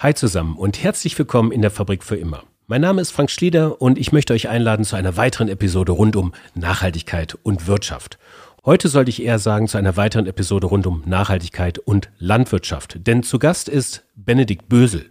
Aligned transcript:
Hi 0.00 0.14
zusammen 0.14 0.54
und 0.54 0.80
herzlich 0.80 1.18
willkommen 1.18 1.50
in 1.50 1.60
der 1.60 1.72
Fabrik 1.72 2.04
für 2.04 2.14
immer. 2.14 2.44
Mein 2.68 2.82
Name 2.82 3.00
ist 3.00 3.10
Frank 3.10 3.32
Schlieder 3.32 3.82
und 3.82 3.98
ich 3.98 4.12
möchte 4.12 4.32
euch 4.32 4.48
einladen 4.48 4.84
zu 4.84 4.94
einer 4.94 5.16
weiteren 5.16 5.48
Episode 5.48 5.90
rund 5.90 6.14
um 6.14 6.34
Nachhaltigkeit 6.54 7.36
und 7.42 7.66
Wirtschaft. 7.66 8.16
Heute 8.64 8.86
sollte 8.86 9.10
ich 9.10 9.20
eher 9.20 9.40
sagen 9.40 9.66
zu 9.66 9.76
einer 9.76 9.96
weiteren 9.96 10.28
Episode 10.28 10.68
rund 10.68 10.86
um 10.86 11.02
Nachhaltigkeit 11.04 11.80
und 11.80 12.10
Landwirtschaft, 12.18 13.08
denn 13.08 13.24
zu 13.24 13.40
Gast 13.40 13.68
ist 13.68 14.04
Benedikt 14.14 14.68
Bösel. 14.68 15.10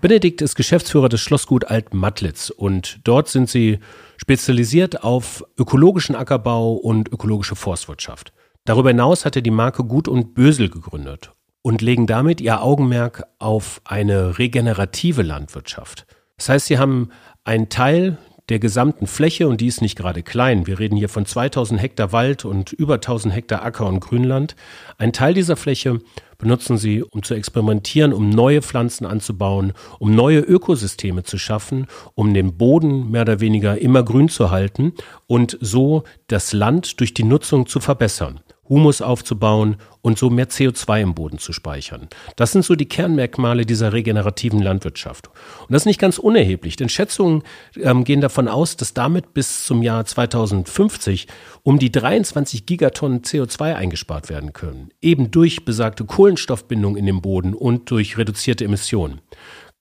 Benedikt 0.00 0.42
ist 0.42 0.54
Geschäftsführer 0.54 1.08
des 1.08 1.20
Schlossgut 1.20 1.64
Alt-Mattlitz 1.64 2.50
und 2.50 3.00
dort 3.02 3.26
sind 3.26 3.50
sie 3.50 3.80
spezialisiert 4.16 5.02
auf 5.02 5.44
ökologischen 5.58 6.14
Ackerbau 6.14 6.74
und 6.74 7.12
ökologische 7.12 7.56
Forstwirtschaft. 7.56 8.32
Darüber 8.64 8.90
hinaus 8.90 9.24
hat 9.24 9.34
er 9.34 9.42
die 9.42 9.50
Marke 9.50 9.82
Gut 9.82 10.06
und 10.06 10.34
Bösel 10.34 10.68
gegründet 10.68 11.32
und 11.62 11.82
legen 11.82 12.06
damit 12.06 12.40
ihr 12.40 12.62
Augenmerk 12.62 13.24
auf 13.38 13.80
eine 13.84 14.38
regenerative 14.38 15.22
Landwirtschaft. 15.22 16.06
Das 16.36 16.48
heißt, 16.48 16.66
sie 16.66 16.78
haben 16.78 17.10
einen 17.44 17.68
Teil 17.68 18.18
der 18.50 18.58
gesamten 18.58 19.06
Fläche, 19.06 19.46
und 19.46 19.60
die 19.60 19.68
ist 19.68 19.80
nicht 19.80 19.96
gerade 19.96 20.22
klein, 20.22 20.66
wir 20.66 20.80
reden 20.80 20.96
hier 20.96 21.08
von 21.08 21.24
2000 21.24 21.80
Hektar 21.80 22.12
Wald 22.12 22.44
und 22.44 22.72
über 22.72 22.94
1000 22.94 23.32
Hektar 23.32 23.62
Acker 23.62 23.86
und 23.86 24.00
Grünland, 24.00 24.56
ein 24.98 25.12
Teil 25.12 25.34
dieser 25.34 25.56
Fläche 25.56 26.00
benutzen 26.36 26.76
sie, 26.76 27.04
um 27.04 27.22
zu 27.22 27.34
experimentieren, 27.34 28.12
um 28.12 28.28
neue 28.28 28.60
Pflanzen 28.60 29.06
anzubauen, 29.06 29.72
um 30.00 30.14
neue 30.14 30.40
Ökosysteme 30.40 31.22
zu 31.22 31.38
schaffen, 31.38 31.86
um 32.14 32.34
den 32.34 32.56
Boden 32.56 33.10
mehr 33.10 33.22
oder 33.22 33.40
weniger 33.40 33.78
immer 33.78 34.02
grün 34.02 34.28
zu 34.28 34.50
halten 34.50 34.94
und 35.28 35.56
so 35.60 36.02
das 36.26 36.52
Land 36.52 36.98
durch 36.98 37.14
die 37.14 37.24
Nutzung 37.24 37.66
zu 37.66 37.78
verbessern. 37.78 38.40
Humus 38.70 39.02
aufzubauen 39.02 39.76
und 40.00 40.16
so 40.16 40.30
mehr 40.30 40.48
CO2 40.48 41.02
im 41.02 41.14
Boden 41.14 41.38
zu 41.38 41.52
speichern. 41.52 42.08
Das 42.36 42.52
sind 42.52 42.64
so 42.64 42.76
die 42.76 42.88
Kernmerkmale 42.88 43.66
dieser 43.66 43.92
regenerativen 43.92 44.62
Landwirtschaft. 44.62 45.28
Und 45.28 45.72
das 45.72 45.82
ist 45.82 45.86
nicht 45.86 46.00
ganz 46.00 46.18
unerheblich, 46.18 46.76
denn 46.76 46.88
Schätzungen 46.88 47.42
ähm, 47.76 48.04
gehen 48.04 48.22
davon 48.22 48.48
aus, 48.48 48.76
dass 48.76 48.94
damit 48.94 49.34
bis 49.34 49.66
zum 49.66 49.82
Jahr 49.82 50.06
2050 50.06 51.26
um 51.64 51.78
die 51.78 51.90
23 51.90 52.64
Gigatonnen 52.64 53.20
CO2 53.20 53.74
eingespart 53.74 54.30
werden 54.30 54.52
können, 54.52 54.90
eben 55.02 55.30
durch 55.30 55.64
besagte 55.64 56.04
Kohlenstoffbindung 56.04 56.96
in 56.96 57.06
dem 57.06 57.20
Boden 57.20 57.52
und 57.52 57.90
durch 57.90 58.16
reduzierte 58.16 58.64
Emissionen. 58.64 59.20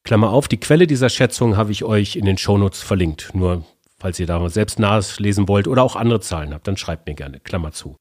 Klammer 0.04 0.32
auf, 0.32 0.48
die 0.48 0.60
Quelle 0.60 0.88
dieser 0.88 1.10
Schätzung 1.10 1.56
habe 1.56 1.72
ich 1.72 1.84
euch 1.84 2.16
in 2.16 2.26
den 2.26 2.38
Shownotes 2.38 2.82
verlinkt. 2.82 3.30
Nur 3.34 3.64
falls 4.00 4.20
ihr 4.20 4.26
da 4.26 4.50
selbst 4.50 4.80
nachlesen 4.80 5.48
wollt 5.48 5.68
oder 5.68 5.84
auch 5.84 5.96
andere 5.96 6.22
Zahlen 6.22 6.54
habt, 6.54 6.68
dann 6.68 6.78
schreibt 6.78 7.06
mir 7.06 7.14
gerne. 7.14 7.40
Klammer 7.40 7.72
zu. 7.72 7.96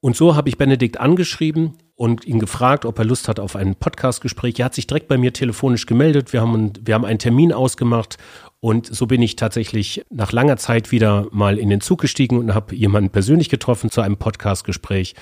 Und 0.00 0.16
so 0.16 0.34
habe 0.34 0.48
ich 0.48 0.56
Benedikt 0.56 0.98
angeschrieben 0.98 1.74
und 1.94 2.24
ihn 2.24 2.38
gefragt, 2.38 2.86
ob 2.86 2.98
er 2.98 3.04
Lust 3.04 3.28
hat 3.28 3.38
auf 3.38 3.54
ein 3.54 3.74
Podcastgespräch. 3.74 4.58
Er 4.58 4.64
hat 4.66 4.74
sich 4.74 4.86
direkt 4.86 5.08
bei 5.08 5.18
mir 5.18 5.34
telefonisch 5.34 5.84
gemeldet. 5.84 6.32
Wir 6.32 6.40
haben, 6.40 6.72
wir 6.80 6.94
haben 6.94 7.04
einen 7.04 7.18
Termin 7.18 7.52
ausgemacht 7.52 8.16
und 8.60 8.86
so 8.86 9.06
bin 9.06 9.20
ich 9.20 9.36
tatsächlich 9.36 10.06
nach 10.08 10.32
langer 10.32 10.56
Zeit 10.56 10.90
wieder 10.92 11.26
mal 11.30 11.58
in 11.58 11.68
den 11.68 11.82
Zug 11.82 12.00
gestiegen 12.00 12.38
und 12.38 12.54
habe 12.54 12.74
jemanden 12.74 13.10
persönlich 13.10 13.50
getroffen 13.50 13.90
zu 13.90 14.00
einem 14.00 14.16
Podcastgespräch. 14.16 15.14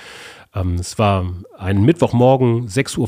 Ähm, 0.54 0.74
es 0.74 0.98
war 0.98 1.26
ein 1.56 1.82
Mittwochmorgen, 1.82 2.68
6.45 2.68 2.98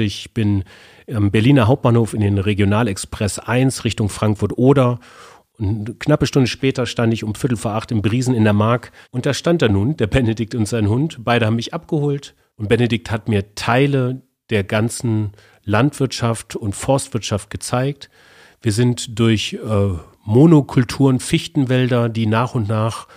Uhr. 0.00 0.06
Ich 0.06 0.34
bin 0.34 0.64
am 1.10 1.30
Berliner 1.30 1.66
Hauptbahnhof 1.66 2.12
in 2.12 2.20
den 2.20 2.38
Regionalexpress 2.38 3.38
1 3.38 3.84
Richtung 3.84 4.10
Frankfurt-Oder 4.10 5.00
eine 5.60 5.94
knappe 5.98 6.26
Stunde 6.26 6.48
später 6.48 6.86
stand 6.86 7.12
ich 7.12 7.24
um 7.24 7.34
Viertel 7.34 7.56
vor 7.56 7.72
acht 7.72 7.92
im 7.92 8.02
Briesen 8.02 8.34
in 8.34 8.44
der 8.44 8.52
Mark 8.52 8.92
und 9.10 9.26
da 9.26 9.34
stand 9.34 9.62
er 9.62 9.68
nun, 9.68 9.96
der 9.96 10.06
Benedikt 10.06 10.54
und 10.54 10.66
sein 10.66 10.88
Hund. 10.88 11.18
Beide 11.20 11.46
haben 11.46 11.56
mich 11.56 11.74
abgeholt 11.74 12.34
und 12.56 12.68
Benedikt 12.68 13.10
hat 13.10 13.28
mir 13.28 13.54
Teile 13.54 14.22
der 14.50 14.64
ganzen 14.64 15.32
Landwirtschaft 15.64 16.56
und 16.56 16.74
Forstwirtschaft 16.74 17.50
gezeigt. 17.50 18.10
Wir 18.62 18.72
sind 18.72 19.18
durch 19.18 19.54
äh, 19.54 19.92
Monokulturen, 20.24 21.20
Fichtenwälder, 21.20 22.08
die 22.08 22.26
nach 22.26 22.54
und 22.54 22.68
nach 22.68 23.08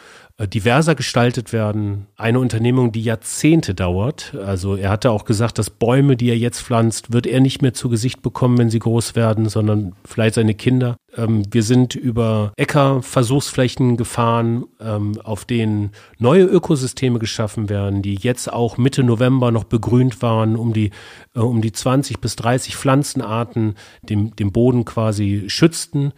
diverser 0.47 0.95
gestaltet 0.95 1.53
werden. 1.53 2.07
Eine 2.15 2.39
Unternehmung, 2.39 2.91
die 2.91 3.03
Jahrzehnte 3.03 3.73
dauert. 3.73 4.35
Also 4.45 4.75
er 4.75 4.89
hatte 4.89 5.11
auch 5.11 5.25
gesagt, 5.25 5.57
dass 5.57 5.69
Bäume, 5.69 6.15
die 6.15 6.29
er 6.29 6.37
jetzt 6.37 6.61
pflanzt, 6.61 7.13
wird 7.13 7.27
er 7.27 7.39
nicht 7.39 7.61
mehr 7.61 7.73
zu 7.73 7.89
Gesicht 7.89 8.21
bekommen, 8.21 8.57
wenn 8.57 8.69
sie 8.69 8.79
groß 8.79 9.15
werden, 9.15 9.49
sondern 9.49 9.93
vielleicht 10.05 10.35
seine 10.35 10.53
Kinder. 10.53 10.97
Ähm, 11.15 11.43
wir 11.51 11.63
sind 11.63 11.95
über 11.95 12.53
Äcker-Versuchsflächen 12.57 13.97
gefahren, 13.97 14.65
ähm, 14.79 15.19
auf 15.23 15.45
denen 15.45 15.91
neue 16.17 16.43
Ökosysteme 16.43 17.19
geschaffen 17.19 17.69
werden, 17.69 18.01
die 18.01 18.15
jetzt 18.15 18.51
auch 18.51 18.77
Mitte 18.77 19.03
November 19.03 19.51
noch 19.51 19.63
begrünt 19.65 20.21
waren, 20.21 20.55
um 20.55 20.73
die, 20.73 20.91
äh, 21.35 21.39
um 21.39 21.61
die 21.61 21.71
20 21.71 22.19
bis 22.19 22.35
30 22.35 22.75
Pflanzenarten 22.75 23.75
dem, 24.01 24.35
dem 24.35 24.51
Boden 24.51 24.85
quasi 24.85 25.45
schützten. 25.47 26.13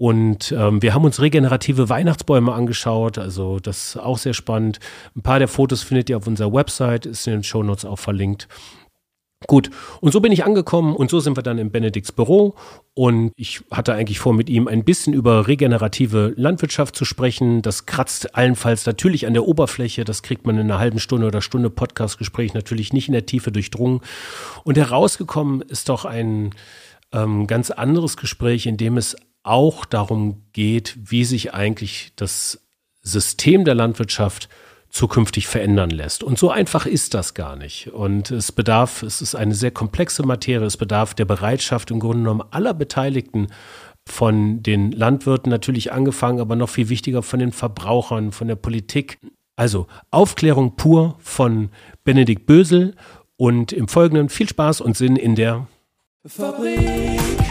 Und 0.00 0.50
ähm, 0.52 0.80
wir 0.80 0.94
haben 0.94 1.04
uns 1.04 1.20
regenerative 1.20 1.90
Weihnachtsbäume 1.90 2.54
angeschaut, 2.54 3.18
also 3.18 3.60
das 3.60 3.88
ist 3.88 3.96
auch 3.98 4.16
sehr 4.16 4.32
spannend. 4.32 4.80
Ein 5.14 5.20
paar 5.20 5.38
der 5.38 5.46
Fotos 5.46 5.82
findet 5.82 6.08
ihr 6.08 6.16
auf 6.16 6.26
unserer 6.26 6.54
Website, 6.54 7.04
ist 7.04 7.26
in 7.26 7.34
den 7.34 7.44
Show 7.44 7.62
Notes 7.62 7.84
auch 7.84 7.98
verlinkt. 7.98 8.48
Gut, 9.46 9.68
und 10.00 10.12
so 10.12 10.20
bin 10.20 10.32
ich 10.32 10.42
angekommen 10.42 10.96
und 10.96 11.10
so 11.10 11.20
sind 11.20 11.36
wir 11.36 11.42
dann 11.42 11.58
im 11.58 11.70
Benedikts 11.70 12.12
Büro 12.12 12.54
und 12.94 13.32
ich 13.36 13.60
hatte 13.70 13.92
eigentlich 13.92 14.20
vor, 14.20 14.32
mit 14.32 14.48
ihm 14.48 14.68
ein 14.68 14.84
bisschen 14.84 15.12
über 15.12 15.46
regenerative 15.46 16.32
Landwirtschaft 16.34 16.96
zu 16.96 17.04
sprechen. 17.04 17.60
Das 17.60 17.84
kratzt 17.84 18.34
allenfalls 18.34 18.86
natürlich 18.86 19.26
an 19.26 19.34
der 19.34 19.46
Oberfläche, 19.46 20.04
das 20.04 20.22
kriegt 20.22 20.46
man 20.46 20.56
in 20.56 20.62
einer 20.62 20.78
halben 20.78 20.98
Stunde 20.98 21.26
oder 21.26 21.42
Stunde 21.42 21.68
Podcastgespräch 21.68 22.54
natürlich 22.54 22.94
nicht 22.94 23.08
in 23.08 23.12
der 23.12 23.26
Tiefe 23.26 23.52
durchdrungen. 23.52 24.00
Und 24.64 24.78
herausgekommen 24.78 25.60
ist 25.60 25.90
doch 25.90 26.06
ein 26.06 26.54
ähm, 27.12 27.46
ganz 27.46 27.70
anderes 27.70 28.16
Gespräch, 28.16 28.64
in 28.64 28.78
dem 28.78 28.96
es 28.96 29.14
auch 29.42 29.84
darum 29.84 30.42
geht, 30.52 30.96
wie 31.02 31.24
sich 31.24 31.54
eigentlich 31.54 32.12
das 32.16 32.60
System 33.02 33.64
der 33.64 33.74
Landwirtschaft 33.74 34.48
zukünftig 34.90 35.46
verändern 35.46 35.90
lässt. 35.90 36.24
Und 36.24 36.38
so 36.38 36.50
einfach 36.50 36.84
ist 36.84 37.14
das 37.14 37.34
gar 37.34 37.56
nicht. 37.56 37.92
Und 37.92 38.30
es 38.30 38.50
bedarf, 38.52 39.02
es 39.02 39.22
ist 39.22 39.36
eine 39.36 39.54
sehr 39.54 39.70
komplexe 39.70 40.24
Materie, 40.24 40.66
es 40.66 40.76
bedarf 40.76 41.14
der 41.14 41.24
Bereitschaft 41.24 41.90
im 41.90 42.00
Grunde 42.00 42.18
genommen 42.18 42.42
aller 42.50 42.74
Beteiligten, 42.74 43.48
von 44.06 44.62
den 44.62 44.92
Landwirten 44.92 45.50
natürlich 45.50 45.92
angefangen, 45.92 46.40
aber 46.40 46.56
noch 46.56 46.68
viel 46.68 46.88
wichtiger 46.88 47.22
von 47.22 47.38
den 47.38 47.52
Verbrauchern, 47.52 48.32
von 48.32 48.48
der 48.48 48.56
Politik. 48.56 49.18
Also 49.56 49.86
Aufklärung 50.10 50.76
pur 50.76 51.16
von 51.20 51.70
Benedikt 52.02 52.46
Bösel 52.46 52.94
und 53.36 53.72
im 53.72 53.88
Folgenden 53.88 54.28
viel 54.28 54.48
Spaß 54.48 54.80
und 54.80 54.96
Sinn 54.96 55.16
in 55.16 55.34
der 55.34 55.66
Fabrik. 56.26 57.49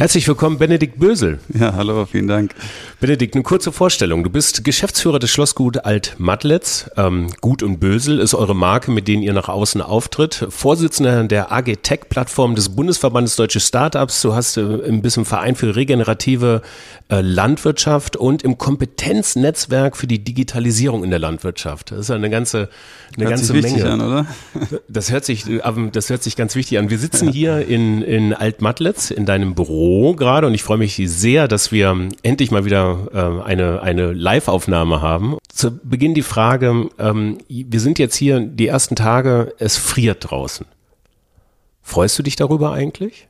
Herzlich 0.00 0.26
willkommen, 0.26 0.56
Benedikt 0.56 0.98
Bösel. 0.98 1.40
Ja, 1.52 1.74
hallo, 1.74 2.06
vielen 2.06 2.26
Dank. 2.26 2.54
Benedikt, 3.00 3.34
eine 3.34 3.42
kurze 3.42 3.70
Vorstellung. 3.70 4.24
Du 4.24 4.30
bist 4.30 4.64
Geschäftsführer 4.64 5.18
des 5.18 5.28
Schlossgut 5.28 5.84
Alt-Madletz. 5.84 6.90
Ähm, 6.96 7.26
Gut 7.42 7.62
und 7.62 7.80
Bösel 7.80 8.18
ist 8.18 8.32
eure 8.32 8.56
Marke, 8.56 8.92
mit 8.92 9.08
denen 9.08 9.22
ihr 9.22 9.34
nach 9.34 9.50
außen 9.50 9.82
auftritt. 9.82 10.46
Vorsitzender 10.48 11.24
der 11.24 11.52
AG 11.52 11.76
Tech 11.82 12.08
Plattform 12.08 12.54
des 12.54 12.70
Bundesverbandes 12.70 13.36
Deutsche 13.36 13.60
Startups. 13.60 14.22
Du 14.22 14.34
hast 14.34 14.56
äh, 14.56 14.62
ein 14.62 15.02
bisschen 15.02 15.26
Verein 15.26 15.54
für 15.54 15.76
regenerative 15.76 16.62
äh, 17.10 17.20
Landwirtschaft 17.20 18.16
und 18.16 18.42
im 18.42 18.56
Kompetenznetzwerk 18.56 19.98
für 19.98 20.06
die 20.06 20.24
Digitalisierung 20.24 21.04
in 21.04 21.10
der 21.10 21.18
Landwirtschaft. 21.18 21.90
Das 21.90 21.98
ist 21.98 22.10
eine 22.10 22.30
ganze, 22.30 22.70
eine 23.16 23.26
hört 23.26 23.36
ganze 23.36 23.52
Menge. 23.52 23.84
An, 23.84 24.00
oder? 24.00 24.26
Das 24.88 25.12
hört 25.12 25.26
sich, 25.26 25.46
äh, 25.46 25.60
das 25.92 26.08
hört 26.08 26.22
sich 26.22 26.36
ganz 26.36 26.54
wichtig 26.54 26.78
an. 26.78 26.88
Wir 26.88 26.98
sitzen 26.98 27.30
hier 27.30 27.66
in, 27.68 28.00
in 28.00 28.32
Alt-Madletz 28.32 29.10
in 29.10 29.26
deinem 29.26 29.54
Büro 29.54 29.89
gerade 30.16 30.46
und 30.46 30.54
ich 30.54 30.62
freue 30.62 30.78
mich 30.78 31.00
sehr, 31.04 31.48
dass 31.48 31.72
wir 31.72 32.08
endlich 32.22 32.50
mal 32.50 32.64
wieder 32.64 33.08
äh, 33.12 33.44
eine, 33.44 33.82
eine 33.82 34.12
Live-Aufnahme 34.12 35.00
haben. 35.00 35.36
Zu 35.48 35.78
Beginn 35.82 36.14
die 36.14 36.22
Frage, 36.22 36.88
ähm, 36.98 37.38
wir 37.48 37.80
sind 37.80 37.98
jetzt 37.98 38.16
hier 38.16 38.40
die 38.40 38.66
ersten 38.66 38.96
Tage, 38.96 39.54
es 39.58 39.76
friert 39.76 40.30
draußen. 40.30 40.66
Freust 41.82 42.18
du 42.18 42.22
dich 42.22 42.36
darüber 42.36 42.72
eigentlich? 42.72 43.28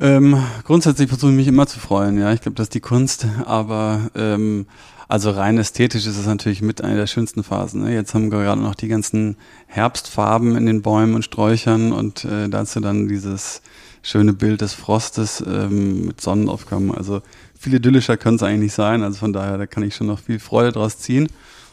Ähm, 0.00 0.40
grundsätzlich 0.64 1.08
versuche 1.08 1.32
ich 1.32 1.36
mich 1.36 1.48
immer 1.48 1.66
zu 1.66 1.80
freuen, 1.80 2.18
ja. 2.18 2.32
Ich 2.32 2.40
glaube, 2.40 2.54
das 2.54 2.66
ist 2.66 2.74
die 2.74 2.80
Kunst, 2.80 3.26
aber 3.44 4.10
ähm, 4.14 4.66
also 5.08 5.30
rein 5.30 5.58
ästhetisch 5.58 6.06
ist 6.06 6.18
es 6.18 6.26
natürlich 6.26 6.62
mit 6.62 6.84
einer 6.84 6.96
der 6.96 7.06
schönsten 7.06 7.42
Phasen. 7.42 7.82
Ne? 7.82 7.94
Jetzt 7.94 8.14
haben 8.14 8.30
wir 8.30 8.42
gerade 8.42 8.60
noch 8.60 8.74
die 8.74 8.88
ganzen 8.88 9.36
Herbstfarben 9.66 10.54
in 10.54 10.66
den 10.66 10.82
Bäumen 10.82 11.14
und 11.14 11.24
Sträuchern 11.24 11.92
und 11.92 12.26
äh, 12.26 12.48
dazu 12.48 12.80
dann 12.80 13.08
dieses 13.08 13.62
schöne 14.02 14.32
Bild 14.32 14.60
des 14.60 14.74
Frostes 14.74 15.42
ähm, 15.46 16.06
mit 16.06 16.20
Sonnenaufgang. 16.20 16.94
Also 16.94 17.22
viel 17.58 17.74
idyllischer 17.74 18.16
können 18.16 18.36
es 18.36 18.42
eigentlich 18.42 18.60
nicht 18.60 18.74
sein. 18.74 19.02
Also 19.02 19.18
von 19.18 19.32
daher, 19.32 19.58
da 19.58 19.66
kann 19.66 19.82
ich 19.82 19.94
schon 19.94 20.06
noch 20.06 20.20
viel 20.20 20.38
Freude 20.38 20.72
draus 20.72 20.98
ziehen. 20.98 21.28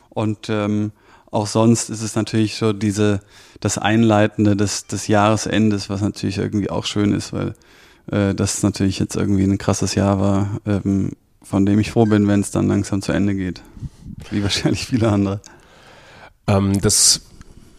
Und 0.10 0.50
ähm, 0.50 0.92
auch 1.32 1.48
sonst 1.48 1.90
ist 1.90 2.02
es 2.02 2.16
natürlich 2.16 2.56
so 2.56 2.74
diese, 2.74 3.20
das 3.60 3.78
Einleitende 3.78 4.56
des, 4.56 4.88
des 4.88 5.08
Jahresendes, 5.08 5.90
was 5.90 6.02
natürlich 6.02 6.38
irgendwie 6.38 6.70
auch 6.70 6.86
schön 6.86 7.14
ist, 7.14 7.34
weil 7.34 7.54
äh, 8.12 8.34
das 8.34 8.64
natürlich 8.64 9.00
jetzt 9.00 9.16
irgendwie 9.16 9.44
ein 9.44 9.58
krasses 9.58 9.96
Jahr 9.96 10.20
war, 10.20 10.62
ähm, 10.66 11.12
von 11.44 11.66
dem 11.66 11.80
ich 11.80 11.92
froh 11.92 12.06
bin, 12.06 12.28
wenn 12.28 12.40
es 12.40 12.52
dann 12.52 12.68
langsam 12.68 13.02
zu 13.02 13.12
Ende 13.12 13.36
geht. 13.36 13.62
Wie 14.32 14.44
wahrscheinlich 14.44 14.88
viele 14.88 15.12
andere. 15.12 15.42
Ähm, 16.48 16.80
das 16.82 17.22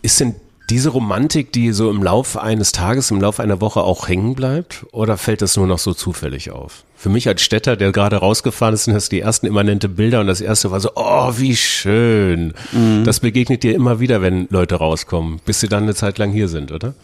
ist 0.03 0.21
denn 0.21 0.35
diese 0.71 0.89
Romantik, 0.91 1.53
die 1.53 1.73
so 1.73 1.91
im 1.91 2.03
Laufe 2.03 2.43
eines 2.43 2.73
Tages, 2.73 3.11
im 3.11 3.21
Laufe 3.21 3.43
einer 3.43 3.61
Woche 3.61 3.81
auch 3.81 4.09
hängen 4.09 4.35
bleibt? 4.35 4.85
Oder 4.93 5.17
fällt 5.17 5.43
das 5.43 5.57
nur 5.57 5.67
noch 5.67 5.79
so 5.79 5.95
zufällig 5.95 6.51
auf? 6.51 6.85
Für 6.97 7.09
mich 7.09 7.29
als 7.29 7.43
Städter, 7.43 7.77
der 7.77 7.93
gerade 7.93 8.17
rausgefahren 8.17 8.75
ist, 8.75 8.85
sind 8.85 8.95
das 8.95 9.09
die 9.09 9.21
ersten 9.21 9.47
immanente 9.47 9.89
Bilder 9.89 10.21
und 10.21 10.27
das 10.27 10.41
erste 10.41 10.71
war 10.71 10.81
so, 10.81 10.91
oh, 10.97 11.33
wie 11.37 11.55
schön. 11.55 12.55
Mhm. 12.73 13.05
Das 13.05 13.21
begegnet 13.21 13.63
dir 13.63 13.75
immer 13.75 14.01
wieder, 14.01 14.23
wenn 14.23 14.49
Leute 14.51 14.77
rauskommen, 14.77 15.41
bis 15.45 15.61
sie 15.61 15.69
dann 15.69 15.85
eine 15.85 15.95
Zeit 15.95 16.19
lang 16.19 16.33
hier 16.33 16.49
sind, 16.49 16.73
oder? 16.73 16.95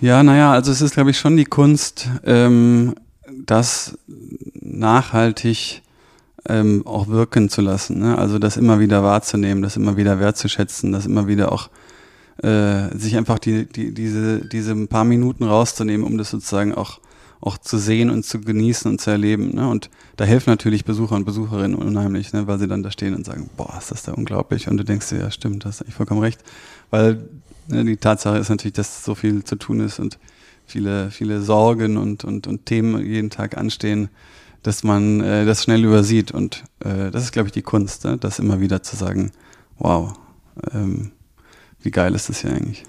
Ja, 0.00 0.22
naja, 0.22 0.52
also 0.52 0.70
es 0.70 0.80
ist, 0.80 0.94
glaube 0.94 1.10
ich, 1.10 1.18
schon 1.18 1.36
die 1.36 1.44
Kunst, 1.44 2.08
ähm, 2.24 2.94
das 3.44 3.98
nachhaltig 4.60 5.82
ähm, 6.48 6.86
auch 6.86 7.08
wirken 7.08 7.48
zu 7.48 7.60
lassen. 7.60 7.98
Ne? 8.00 8.16
Also 8.18 8.38
das 8.38 8.56
immer 8.56 8.80
wieder 8.80 9.02
wahrzunehmen, 9.02 9.62
das 9.62 9.76
immer 9.76 9.96
wieder 9.96 10.20
wertzuschätzen, 10.20 10.92
das 10.92 11.06
immer 11.06 11.26
wieder 11.26 11.52
auch 11.52 11.70
äh, 12.42 12.96
sich 12.96 13.16
einfach 13.16 13.38
die, 13.38 13.66
die, 13.66 13.92
diese, 13.92 14.44
diese 14.44 14.74
paar 14.86 15.04
Minuten 15.04 15.44
rauszunehmen, 15.44 16.06
um 16.06 16.18
das 16.18 16.30
sozusagen 16.30 16.74
auch, 16.74 17.00
auch 17.40 17.58
zu 17.58 17.78
sehen 17.78 18.10
und 18.10 18.24
zu 18.24 18.40
genießen 18.40 18.90
und 18.90 19.00
zu 19.00 19.10
erleben. 19.10 19.54
Ne? 19.54 19.68
Und 19.68 19.90
da 20.16 20.24
helfen 20.24 20.50
natürlich 20.50 20.84
Besucher 20.84 21.14
und 21.14 21.24
Besucherinnen 21.24 21.76
unheimlich, 21.76 22.32
ne? 22.32 22.46
weil 22.46 22.58
sie 22.58 22.68
dann 22.68 22.82
da 22.82 22.90
stehen 22.90 23.14
und 23.14 23.24
sagen, 23.24 23.50
boah, 23.56 23.76
ist 23.78 23.90
das 23.90 24.02
da 24.02 24.12
unglaublich. 24.12 24.68
Und 24.68 24.78
du 24.78 24.84
denkst 24.84 25.10
dir, 25.10 25.18
ja 25.18 25.30
stimmt, 25.30 25.64
hast 25.64 25.82
eigentlich 25.82 25.94
vollkommen 25.94 26.20
recht. 26.20 26.40
Weil 26.90 27.28
ne, 27.68 27.84
die 27.84 27.96
Tatsache 27.96 28.38
ist 28.38 28.48
natürlich, 28.48 28.74
dass 28.74 29.04
so 29.04 29.14
viel 29.14 29.44
zu 29.44 29.56
tun 29.56 29.80
ist 29.80 30.00
und 30.00 30.18
viele, 30.66 31.10
viele 31.10 31.40
Sorgen 31.42 31.96
und, 31.96 32.24
und, 32.24 32.46
und 32.46 32.66
Themen 32.66 33.04
jeden 33.04 33.30
Tag 33.30 33.56
anstehen, 33.56 34.08
dass 34.62 34.82
man 34.82 35.20
äh, 35.20 35.44
das 35.44 35.62
schnell 35.62 35.84
übersieht. 35.84 36.32
Und 36.32 36.64
äh, 36.80 37.10
das 37.10 37.24
ist, 37.24 37.32
glaube 37.32 37.48
ich, 37.48 37.52
die 37.52 37.62
Kunst, 37.62 38.04
ne? 38.04 38.16
das 38.16 38.38
immer 38.38 38.60
wieder 38.60 38.82
zu 38.82 38.96
sagen, 38.96 39.30
wow, 39.78 40.14
ähm, 40.72 41.12
wie 41.84 41.90
geil 41.90 42.14
ist 42.14 42.28
das 42.28 42.40
hier 42.40 42.50
eigentlich? 42.50 42.84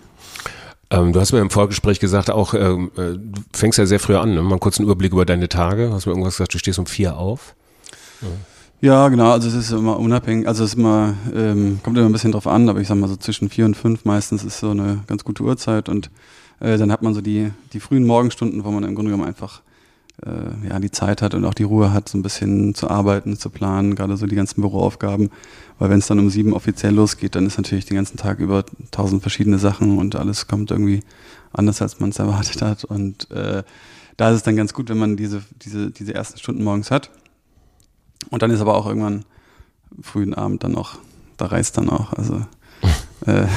Ähm, 0.89 1.13
du 1.13 1.19
hast 1.19 1.31
mir 1.31 1.39
im 1.39 1.49
Vorgespräch 1.49 1.99
gesagt, 1.99 2.29
auch 2.29 2.53
ähm, 2.53 2.91
äh, 2.95 3.13
du 3.13 3.41
fängst 3.53 3.79
ja 3.79 3.85
sehr 3.85 3.99
früh 3.99 4.15
an, 4.15 4.35
ne? 4.35 4.41
mal 4.41 4.59
kurz 4.59 4.77
einen 4.77 4.85
Überblick 4.85 5.13
über 5.13 5.25
deine 5.25 5.49
Tage. 5.49 5.87
Du 5.87 5.93
hast 5.93 6.05
mir 6.05 6.11
irgendwas 6.11 6.35
gesagt, 6.35 6.53
du 6.53 6.57
stehst 6.59 6.79
um 6.79 6.85
vier 6.85 7.17
auf. 7.17 7.55
Ja. 8.21 8.27
Ja, 8.81 9.07
genau. 9.07 9.31
Also 9.31 9.47
es 9.47 9.55
ist 9.55 9.71
immer 9.71 9.97
unabhängig. 9.97 10.47
Also 10.47 10.63
es 10.63 10.73
ist 10.73 10.77
immer 10.77 11.15
ähm, 11.33 11.79
kommt 11.81 11.97
immer 11.97 12.07
ein 12.07 12.11
bisschen 12.11 12.33
drauf 12.33 12.45
an, 12.45 12.69
aber 12.69 12.81
ich 12.81 12.87
sag 12.87 12.97
mal 12.97 13.07
so 13.07 13.15
zwischen 13.15 13.49
vier 13.49 13.65
und 13.65 13.75
fünf 13.75 14.05
meistens 14.05 14.43
ist 14.43 14.59
so 14.59 14.69
eine 14.69 15.03
ganz 15.07 15.23
gute 15.23 15.43
Uhrzeit 15.43 15.89
und 15.89 16.11
äh, 16.59 16.77
dann 16.77 16.91
hat 16.91 17.01
man 17.01 17.13
so 17.13 17.21
die 17.21 17.51
die 17.73 17.79
frühen 17.79 18.05
Morgenstunden, 18.05 18.63
wo 18.63 18.71
man 18.71 18.83
im 18.83 18.93
Grunde 18.93 19.11
genommen 19.11 19.27
einfach 19.27 19.61
äh, 20.23 20.69
ja 20.69 20.79
die 20.79 20.91
Zeit 20.91 21.21
hat 21.21 21.33
und 21.33 21.45
auch 21.45 21.53
die 21.53 21.63
Ruhe 21.63 21.93
hat, 21.93 22.09
so 22.09 22.17
ein 22.17 22.21
bisschen 22.21 22.75
zu 22.75 22.89
arbeiten, 22.89 23.37
zu 23.37 23.49
planen, 23.49 23.95
gerade 23.95 24.17
so 24.17 24.27
die 24.27 24.35
ganzen 24.35 24.61
Büroaufgaben. 24.61 25.31
Weil 25.77 25.89
wenn 25.89 25.99
es 25.99 26.07
dann 26.07 26.19
um 26.19 26.29
sieben 26.29 26.53
offiziell 26.53 26.93
losgeht, 26.93 27.35
dann 27.35 27.45
ist 27.45 27.57
natürlich 27.57 27.85
den 27.85 27.95
ganzen 27.95 28.17
Tag 28.17 28.39
über 28.39 28.63
tausend 28.91 29.21
verschiedene 29.21 29.59
Sachen 29.59 29.97
und 29.97 30.15
alles 30.15 30.47
kommt 30.47 30.71
irgendwie 30.71 31.01
anders, 31.51 31.81
als 31.81 31.99
man 31.99 32.11
es 32.11 32.19
erwartet 32.19 32.61
hat. 32.61 32.85
Und 32.85 33.29
äh, 33.31 33.63
da 34.17 34.29
ist 34.29 34.37
es 34.37 34.43
dann 34.43 34.55
ganz 34.55 34.73
gut, 34.73 34.89
wenn 34.89 34.97
man 34.97 35.17
diese, 35.17 35.43
diese, 35.61 35.91
diese 35.91 36.13
ersten 36.13 36.39
Stunden 36.39 36.63
morgens 36.63 36.91
hat. 36.91 37.11
Und 38.29 38.41
dann 38.41 38.51
ist 38.51 38.61
aber 38.61 38.75
auch 38.75 38.87
irgendwann 38.87 39.25
frühen 40.01 40.33
Abend 40.33 40.63
dann 40.63 40.75
auch, 40.75 40.97
da 41.37 41.47
reißt 41.47 41.77
dann 41.77 41.89
auch. 41.89 42.13
Also 42.13 42.45
äh, 43.25 43.47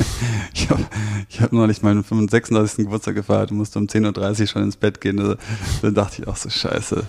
ich 0.54 0.70
habe 0.70 0.86
ich 1.28 1.40
hab 1.40 1.52
neulich 1.52 1.82
meinen 1.82 2.04
35. 2.04 2.84
Geburtstag 2.84 3.14
gefeiert 3.14 3.50
und 3.50 3.58
musste 3.58 3.78
um 3.78 3.86
10.30 3.86 4.40
Uhr 4.40 4.46
schon 4.46 4.62
ins 4.62 4.76
Bett 4.76 5.00
gehen. 5.00 5.18
Also, 5.18 5.36
dann 5.82 5.94
dachte 5.94 6.22
ich 6.22 6.28
auch 6.28 6.36
so, 6.36 6.48
scheiße, 6.48 7.04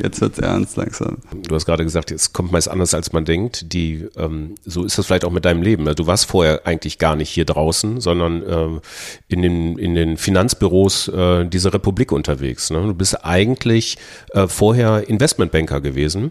Jetzt 0.00 0.20
wird's 0.20 0.38
ernst 0.38 0.76
langsam. 0.76 1.18
Du 1.32 1.54
hast 1.54 1.66
gerade 1.66 1.82
gesagt, 1.82 2.12
es 2.12 2.32
kommt 2.32 2.52
meist 2.52 2.68
anders, 2.68 2.94
als 2.94 3.12
man 3.12 3.24
denkt. 3.24 3.72
Die, 3.72 4.06
ähm, 4.16 4.54
so 4.64 4.84
ist 4.84 4.96
das 4.96 5.06
vielleicht 5.06 5.24
auch 5.24 5.32
mit 5.32 5.44
deinem 5.44 5.62
Leben. 5.62 5.84
Du 5.96 6.06
warst 6.06 6.26
vorher 6.26 6.66
eigentlich 6.66 6.98
gar 6.98 7.16
nicht 7.16 7.30
hier 7.30 7.44
draußen, 7.44 8.00
sondern 8.00 8.42
ähm, 8.48 8.80
in, 9.26 9.42
den, 9.42 9.76
in 9.78 9.94
den 9.94 10.16
Finanzbüros 10.16 11.08
äh, 11.08 11.46
dieser 11.46 11.74
Republik 11.74 12.12
unterwegs. 12.12 12.70
Ne? 12.70 12.80
Du 12.82 12.94
bist 12.94 13.24
eigentlich 13.24 13.98
äh, 14.30 14.46
vorher 14.46 15.08
Investmentbanker 15.08 15.80
gewesen. 15.80 16.30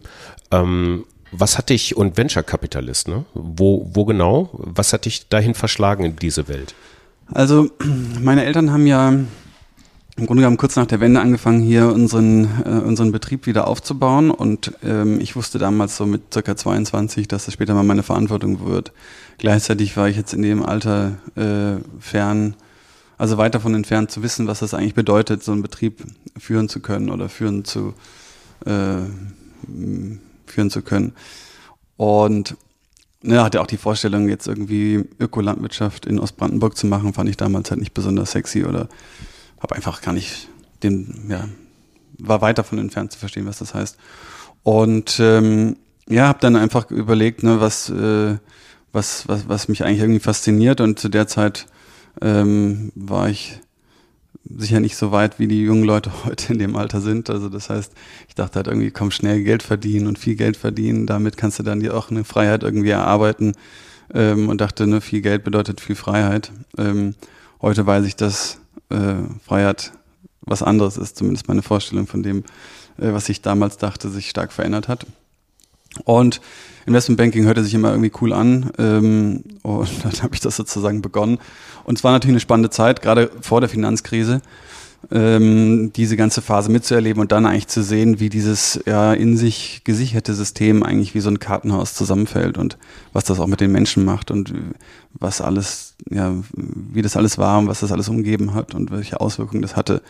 Ähm, 0.52 1.04
was 1.32 1.58
hat 1.58 1.70
dich 1.70 1.98
und 1.98 2.16
Venture-Kapitalist, 2.16 3.10
ne? 3.10 3.26
Wo, 3.34 3.90
wo 3.92 4.06
genau? 4.06 4.50
Was 4.54 4.94
hat 4.94 5.04
dich 5.04 5.28
dahin 5.28 5.56
verschlagen 5.56 6.06
in 6.06 6.16
diese 6.16 6.48
Welt? 6.48 6.74
Also, 7.34 7.70
meine 8.22 8.46
Eltern 8.46 8.72
haben 8.72 8.88
ja 8.88 9.14
im 10.18 10.26
Grunde 10.26 10.42
genommen 10.42 10.58
kurz 10.58 10.76
nach 10.76 10.88
der 10.88 11.00
Wende 11.00 11.22
angefangen, 11.22 11.62
hier 11.62 11.94
unseren, 11.94 12.46
äh, 12.66 12.70
unseren 12.70 13.12
Betrieb 13.12 13.46
wieder 13.46 13.68
aufzubauen. 13.68 14.32
Und 14.32 14.74
ähm, 14.84 15.20
ich 15.22 15.36
wusste 15.36 15.60
damals 15.60 15.96
so 15.96 16.08
mit 16.08 16.34
circa 16.34 16.56
22, 16.56 17.28
dass 17.28 17.46
das 17.46 17.54
später 17.54 17.76
mal 17.76 17.84
meine 17.84 18.02
Verantwortung 18.02 18.66
wird. 18.66 18.92
Gleichzeitig 19.38 19.96
war 19.96 20.10
ich 20.10 20.18
jetzt 20.18 20.34
in 20.34 20.42
dem 20.42 20.66
Alter 20.66 21.20
äh, 21.36 21.80
fern, 22.00 22.56
also 23.20 23.38
weit 23.38 23.54
davon 23.54 23.76
entfernt 23.76 24.10
zu 24.10 24.24
wissen, 24.24 24.48
was 24.48 24.60
das 24.60 24.74
eigentlich 24.74 24.96
bedeutet, 24.96 25.44
so 25.44 25.52
einen 25.52 25.62
Betrieb 25.62 26.04
führen 26.36 26.68
zu 26.68 26.80
können 26.80 27.12
oder 27.12 27.30
führen 27.30 27.64
zu, 27.64 27.94
äh, 28.66 29.02
führen 30.48 30.70
zu 30.72 30.82
können. 30.82 31.14
Und 31.96 32.56
ne, 33.22 33.44
hatte 33.44 33.62
auch 33.62 33.68
die 33.68 33.78
Vorstellung, 33.78 34.30
jetzt 34.30 34.48
irgendwie 34.48 35.04
Ökolandwirtschaft 35.20 36.08
in 36.08 36.18
Ostbrandenburg 36.18 36.76
zu 36.76 36.88
machen, 36.88 37.14
fand 37.14 37.30
ich 37.30 37.38
damals 37.38 37.70
halt 37.70 37.80
nicht 37.80 37.94
besonders 37.94 38.32
sexy 38.32 38.66
oder 38.66 38.90
habe 39.60 39.76
einfach 39.76 40.02
gar 40.02 40.14
nicht 40.14 40.50
den, 40.84 41.26
ja, 41.30 41.48
war 42.20 42.42
weit 42.42 42.58
davon 42.58 42.80
entfernt 42.80 43.12
zu 43.12 43.20
verstehen, 43.20 43.46
was 43.46 43.60
das 43.60 43.74
heißt. 43.74 43.98
Und 44.64 45.20
ähm, 45.20 45.78
ja, 46.10 46.28
habe 46.28 46.40
dann 46.40 46.56
einfach 46.56 46.90
überlegt, 46.92 47.44
ne, 47.44 47.60
was, 47.60 47.90
äh, 47.90 48.38
was, 48.92 49.28
was, 49.28 49.48
was 49.48 49.68
mich 49.68 49.84
eigentlich 49.84 50.00
irgendwie 50.00 50.20
fasziniert. 50.20 50.82
Und 50.82 51.00
zu 51.00 51.10
der 51.10 51.28
Zeit 51.28 51.68
ähm, 52.22 52.92
war 52.96 53.30
ich 53.30 53.60
sicher 54.50 54.80
nicht 54.80 54.96
so 54.96 55.12
weit, 55.12 55.40
wie 55.40 55.48
die 55.48 55.64
jungen 55.64 55.84
Leute 55.84 56.12
heute 56.26 56.54
in 56.54 56.60
dem 56.60 56.76
Alter 56.76 57.02
sind. 57.02 57.30
Also 57.30 57.50
das 57.50 57.70
heißt, 57.70 57.94
ich 58.28 58.36
dachte 58.36 58.56
halt 58.56 58.68
irgendwie, 58.68 58.92
komm, 58.92 59.12
schnell 59.12 59.44
Geld 59.44 59.64
verdienen 59.64 60.08
und 60.08 60.20
viel 60.20 60.36
Geld 60.36 60.58
verdienen. 60.58 61.06
Damit 61.06 61.38
kannst 61.38 61.60
du 61.60 61.64
dann 61.64 61.80
dir 61.80 61.96
auch 61.96 62.10
eine 62.10 62.24
Freiheit 62.24 62.64
irgendwie 62.64 62.90
erarbeiten. 62.90 63.54
Ähm, 64.14 64.48
und 64.48 64.62
dachte, 64.62 64.88
ne, 64.88 65.02
viel 65.02 65.22
Geld 65.22 65.44
bedeutet 65.44 65.82
viel 65.82 65.96
Freiheit. 65.96 66.52
Ähm, 66.78 67.16
heute 67.62 67.86
weiß 67.86 68.06
ich, 68.06 68.16
dass 68.16 68.60
Freiheit 69.46 69.92
was 70.48 70.64
anderes 70.64 70.98
ist, 70.98 71.18
zumindest 71.18 71.48
meine 71.48 71.62
Vorstellung 71.62 72.08
von 72.08 72.24
dem, 72.24 72.40
äh, 72.98 73.12
was 73.12 73.30
ich 73.30 73.42
damals 73.42 73.78
dachte, 73.78 74.10
sich 74.10 74.30
stark 74.30 74.52
verändert 74.54 74.88
hat. 74.88 75.06
Und 76.04 76.42
Investmentbanking 76.86 77.46
hörte 77.46 77.64
sich 77.64 77.74
immer 77.74 77.90
irgendwie 77.90 78.12
cool 78.22 78.34
an 78.34 78.72
ähm, 78.78 79.44
und 79.64 79.90
dann 80.04 80.24
habe 80.24 80.34
ich 80.34 80.40
das 80.40 80.56
sozusagen 80.56 81.02
begonnen. 81.02 81.40
Und 81.84 81.98
es 81.98 82.04
war 82.04 82.12
natürlich 82.12 82.34
eine 82.34 82.40
spannende 82.40 82.70
Zeit, 82.70 83.02
gerade 83.02 83.30
vor 83.42 83.62
der 83.62 83.70
Finanzkrise 83.70 84.42
ähm, 85.12 85.92
diese 85.94 86.18
ganze 86.18 86.42
Phase 86.42 86.72
mitzuerleben 86.72 87.22
und 87.22 87.32
dann 87.32 87.46
eigentlich 87.46 87.68
zu 87.68 87.82
sehen, 87.82 88.20
wie 88.20 88.30
dieses 88.30 88.80
ja 88.86 89.14
in 89.14 89.38
sich 89.38 89.82
gesicherte 89.84 90.34
System 90.34 90.84
eigentlich 90.84 91.16
wie 91.16 91.20
so 91.20 91.30
ein 91.30 91.40
Kartenhaus 91.40 91.94
zusammenfällt 91.94 92.58
und 92.58 92.78
was 93.14 93.24
das 93.24 93.40
auch 93.40 93.48
mit 93.48 93.62
den 93.62 93.72
Menschen 93.72 94.04
macht 94.04 94.32
und 94.32 94.54
was 95.14 95.42
alles, 95.42 95.96
ja, 96.10 96.34
wie 96.54 97.02
das 97.02 97.16
alles 97.16 97.38
war 97.38 97.60
und 97.60 97.68
was 97.68 97.80
das 97.80 97.92
alles 97.92 98.10
umgeben 98.10 98.54
hat 98.54 98.76
und 98.76 98.92
welche 98.92 99.22
Auswirkungen 99.22 99.62
das 99.62 99.76
hatte. 99.76 100.02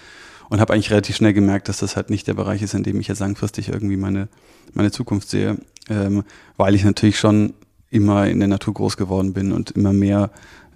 Und 0.49 0.61
habe 0.61 0.73
eigentlich 0.73 0.91
relativ 0.91 1.17
schnell 1.17 1.33
gemerkt, 1.33 1.67
dass 1.67 1.79
das 1.79 1.97
halt 1.97 2.09
nicht 2.09 2.25
der 2.25 2.33
Bereich 2.33 2.61
ist, 2.61 2.73
in 2.73 2.83
dem 2.83 3.01
ich 3.01 3.09
jetzt 3.09 3.19
langfristig 3.19 3.67
irgendwie 3.67 3.97
meine, 3.97 4.29
meine 4.73 4.91
Zukunft 4.91 5.29
sehe, 5.29 5.57
ähm, 5.89 6.23
weil 6.55 6.73
ich 6.73 6.85
natürlich 6.85 7.19
schon 7.19 7.53
immer 7.89 8.27
in 8.27 8.39
der 8.39 8.47
Natur 8.47 8.73
groß 8.73 8.95
geworden 8.97 9.33
bin 9.33 9.51
und 9.51 9.71
immer 9.71 9.91
mehr 9.93 10.29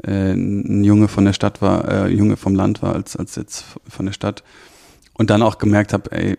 äh, 0.04 0.34
ein 0.34 0.84
Junge 0.84 1.08
von 1.08 1.26
der 1.26 1.34
Stadt 1.34 1.62
war, 1.62 1.88
äh, 1.88 2.08
Junge 2.10 2.38
vom 2.38 2.56
Land 2.56 2.82
war 2.82 2.94
als, 2.96 3.16
als 3.16 3.36
jetzt 3.36 3.66
von 3.88 4.06
der 4.06 4.14
Stadt. 4.14 4.44
Und 5.14 5.30
dann 5.30 5.42
auch 5.42 5.58
gemerkt 5.58 5.94
habe, 5.94 6.12
ey, 6.12 6.38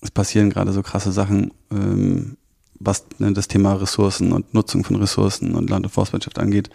es 0.00 0.10
passieren 0.10 0.50
gerade 0.50 0.72
so 0.72 0.82
krasse 0.82 1.12
Sachen, 1.12 1.52
ähm, 1.70 2.36
was 2.78 3.06
ne, 3.18 3.32
das 3.32 3.48
Thema 3.48 3.74
Ressourcen 3.74 4.32
und 4.32 4.54
Nutzung 4.54 4.84
von 4.84 4.96
Ressourcen 4.96 5.54
und 5.54 5.70
Land- 5.70 5.86
und 5.86 5.92
Forstwirtschaft 5.92 6.38
angeht, 6.38 6.70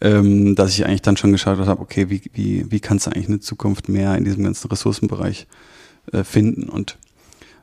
ähm, 0.00 0.54
dass 0.54 0.70
ich 0.70 0.86
eigentlich 0.86 1.02
dann 1.02 1.16
schon 1.16 1.32
geschaut 1.32 1.58
habe, 1.58 1.80
okay, 1.80 2.10
wie, 2.10 2.22
wie, 2.32 2.70
wie 2.70 2.80
kannst 2.80 3.06
du 3.06 3.10
eigentlich 3.10 3.28
eine 3.28 3.40
Zukunft 3.40 3.88
mehr 3.88 4.16
in 4.16 4.24
diesem 4.24 4.44
ganzen 4.44 4.68
Ressourcenbereich 4.68 5.46
äh, 6.12 6.24
finden? 6.24 6.68
Und 6.68 6.98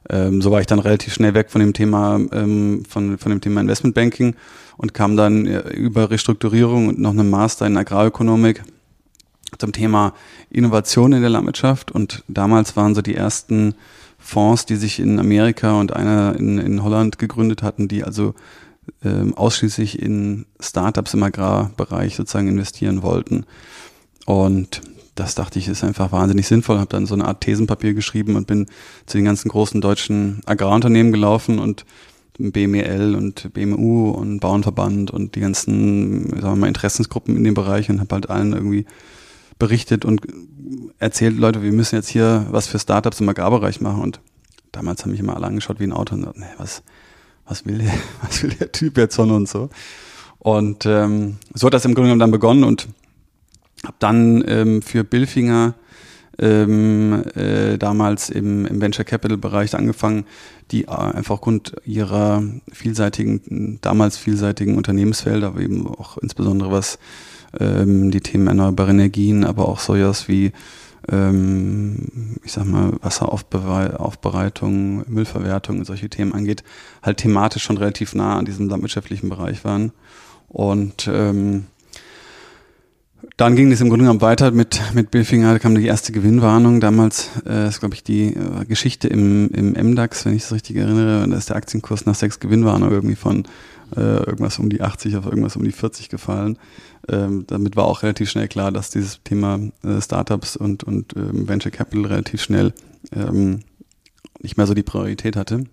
ähm, 0.10 0.42
so 0.42 0.52
war 0.52 0.60
ich 0.60 0.68
dann 0.68 0.80
relativ 0.80 1.14
schnell 1.14 1.34
weg 1.34 1.52
von 1.52 1.62
dem 1.62 1.74
Thema, 1.74 2.20
ähm, 2.32 2.84
von, 2.88 3.18
von 3.18 3.32
dem 3.32 3.42
Thema 3.42 3.62
Investmentbanking 3.62 4.36
und 4.78 4.94
kam 4.94 5.16
dann 5.16 5.46
äh, 5.46 5.70
über 5.70 6.10
Restrukturierung 6.10 6.88
und 6.88 7.00
noch 7.00 7.12
einen 7.12 7.30
Master 7.30 7.68
in 7.68 7.78
Agrarökonomik 7.78 8.64
zum 9.58 9.72
Thema 9.72 10.14
Innovation 10.50 11.14
in 11.14 11.22
der 11.22 11.30
Landwirtschaft. 11.30 11.92
Und 11.92 12.24
damals 12.28 12.76
waren 12.76 12.96
so 12.96 13.02
die 13.02 13.16
ersten 13.16 13.76
Fonds, 14.18 14.66
die 14.66 14.76
sich 14.76 15.00
in 15.00 15.20
Amerika 15.20 15.80
und 15.80 15.96
einer 15.96 16.36
in, 16.38 16.58
in 16.58 16.84
Holland 16.84 17.20
gegründet 17.20 17.64
hatten, 17.64 17.88
die 17.88 18.04
also 18.04 18.34
ähm, 19.04 19.36
ausschließlich 19.36 20.02
in 20.02 20.46
Startups 20.60 21.14
im 21.14 21.24
Agrarbereich 21.24 22.16
sozusagen 22.16 22.48
investieren 22.48 23.02
wollten. 23.02 23.46
Und 24.26 24.82
das 25.20 25.36
dachte 25.36 25.60
ich, 25.60 25.68
ist 25.68 25.84
einfach 25.84 26.12
wahnsinnig 26.12 26.48
sinnvoll. 26.48 26.78
Habe 26.78 26.90
dann 26.90 27.06
so 27.06 27.14
eine 27.14 27.26
Art 27.26 27.42
Thesenpapier 27.42 27.94
geschrieben 27.94 28.36
und 28.36 28.48
bin 28.48 28.68
zu 29.06 29.18
den 29.18 29.26
ganzen 29.26 29.50
großen 29.50 29.82
deutschen 29.82 30.42
Agrarunternehmen 30.46 31.12
gelaufen 31.12 31.60
und 31.60 31.86
BMEL 32.40 33.16
und 33.16 33.54
BMU 33.54 34.12
und 34.12 34.40
Bauernverband 34.40 35.12
und 35.12 35.36
die 35.36 35.42
ganzen, 35.42 36.30
sagen 36.30 36.42
wir 36.42 36.56
mal, 36.56 36.68
Interessensgruppen 36.68 37.36
in 37.36 37.44
dem 37.44 37.54
Bereich 37.54 37.90
und 37.90 38.00
habe 38.00 38.16
halt 38.16 38.30
allen 38.30 38.54
irgendwie 38.54 38.86
berichtet 39.60 40.06
und 40.06 40.22
erzählt, 41.00 41.38
Leute, 41.38 41.62
wir 41.62 41.74
müssen 41.74 41.96
jetzt 41.96 42.08
hier 42.08 42.48
was 42.50 42.68
für 42.68 42.80
Startups 42.80 43.20
im 43.20 43.28
Agrarbereich 43.28 43.82
machen. 43.82 44.02
Und 44.02 44.22
damals 44.72 45.04
haben 45.04 45.12
mich 45.12 45.20
immer 45.20 45.36
alle 45.36 45.48
angeschaut 45.48 45.82
wie 45.82 45.84
ein 45.84 45.92
Auto 45.92 46.16
und 46.16 46.22
gesagt, 46.22 46.40
nee, 46.40 46.46
was, 46.58 46.82
was 47.46 47.66
will 47.66 47.80
der, 47.80 47.94
was 48.22 48.42
will 48.42 48.52
der 48.52 48.72
Typ 48.72 48.98
jetzt 48.98 49.18
von 49.18 49.32
uns 49.32 49.52
so? 49.52 49.70
Und 50.38 50.86
ähm, 50.86 51.36
so 51.54 51.68
hat 51.68 51.74
das 51.74 51.84
im 51.84 51.94
Grunde 51.94 52.08
genommen 52.08 52.22
dann 52.22 52.32
begonnen 52.32 52.64
und 52.64 52.88
habe 53.84 53.96
dann 54.00 54.44
ähm, 54.48 54.82
für 54.82 55.04
Billfinger 55.04 55.76
ähm, 56.40 57.24
äh, 57.36 57.78
damals 57.78 58.30
im, 58.30 58.66
im 58.66 58.82
Venture 58.82 59.06
Capital 59.06 59.38
Bereich 59.38 59.76
angefangen, 59.76 60.26
die 60.72 60.86
äh, 60.86 60.92
einfach 60.92 61.36
aufgrund 61.36 61.76
ihrer 61.86 62.44
vielseitigen, 62.72 63.80
damals 63.82 64.18
vielseitigen 64.18 64.78
Unternehmensfelder, 64.78 65.48
aber 65.48 65.62
eben 65.62 65.88
auch 65.88 66.18
insbesondere 66.18 66.72
was 66.72 67.00
ähm, 67.60 68.12
die 68.12 68.22
Themen 68.22 68.48
erneuerbare 68.48 68.92
Energien, 68.92 69.44
aber 69.44 69.68
auch 69.68 69.80
sowas 69.80 70.28
wie 70.28 70.52
ähm, 71.12 72.38
ich 72.44 72.52
sag 72.52 72.66
mal, 72.66 72.94
Wasseraufbereitung, 73.02 75.06
Müllverwertung 75.08 75.80
und 75.80 75.86
solche 75.86 76.10
Themen 76.10 76.34
angeht, 76.34 76.64
halt 77.02 77.18
thematisch 77.18 77.64
schon 77.64 77.78
relativ 77.78 78.16
nah 78.16 78.38
an 78.38 78.46
diesem 78.46 78.70
landwirtschaftlichen 78.70 79.30
Bereich 79.30 79.64
waren. 79.64 79.92
Und 80.50 81.10
ähm, 81.12 81.66
dann 83.38 83.56
ging 83.56 83.72
es 83.72 83.82
im 83.82 83.90
Grunde 83.90 84.04
genommen 84.04 84.22
weiter 84.22 84.52
mit, 84.52 84.82
mit 84.94 85.12
Billfinger, 85.12 85.54
da 85.54 85.60
kam 85.60 85.76
die 85.76 85.86
erste 85.86 86.12
Gewinnwarnung. 86.12 86.80
Damals 86.80 87.30
äh, 87.46 87.68
ist, 87.68 87.80
glaube 87.80 87.96
ich, 87.96 88.04
die 88.04 88.34
äh, 88.34 88.66
Geschichte 88.66 89.08
im, 89.08 89.50
im 89.52 89.72
MDAX, 89.72 90.26
wenn 90.26 90.36
ich 90.36 90.44
es 90.44 90.52
richtig 90.52 90.78
erinnere, 90.78 91.28
da 91.28 91.38
ist 91.38 91.50
der 91.50 91.56
Aktienkurs 91.56 92.06
nach 92.06 92.16
sechs 92.16 92.40
Gewinnwarnungen 92.40 92.94
irgendwie 92.94 93.16
von 93.16 93.46
äh, 93.96 94.00
irgendwas 94.00 94.60
um 94.60 94.70
die 94.70 94.82
80 94.82 95.18
auf 95.18 95.26
irgendwas 95.26 95.56
um 95.56 95.64
die 95.64 95.72
40 95.72 96.10
gefallen. 96.10 96.58
Ähm, 97.08 97.46
damit 97.48 97.76
war 97.76 97.86
auch 97.86 98.04
relativ 98.04 98.30
schnell 98.30 98.48
klar, 98.48 98.72
dass 98.72 98.90
dieses 98.90 99.22
Thema 99.24 99.60
äh, 99.84 100.02
Startups 100.02 100.56
und, 100.56 100.84
und 100.84 101.16
ähm, 101.16 101.48
Venture 101.48 101.72
Capital 101.72 102.06
relativ 102.06 102.42
schnell 102.42 102.74
ähm, 103.14 103.62
nicht 104.42 104.58
mehr 104.58 104.68
so 104.68 104.74
die 104.74 104.84
Priorität 104.84 105.36
hatte. 105.36 105.64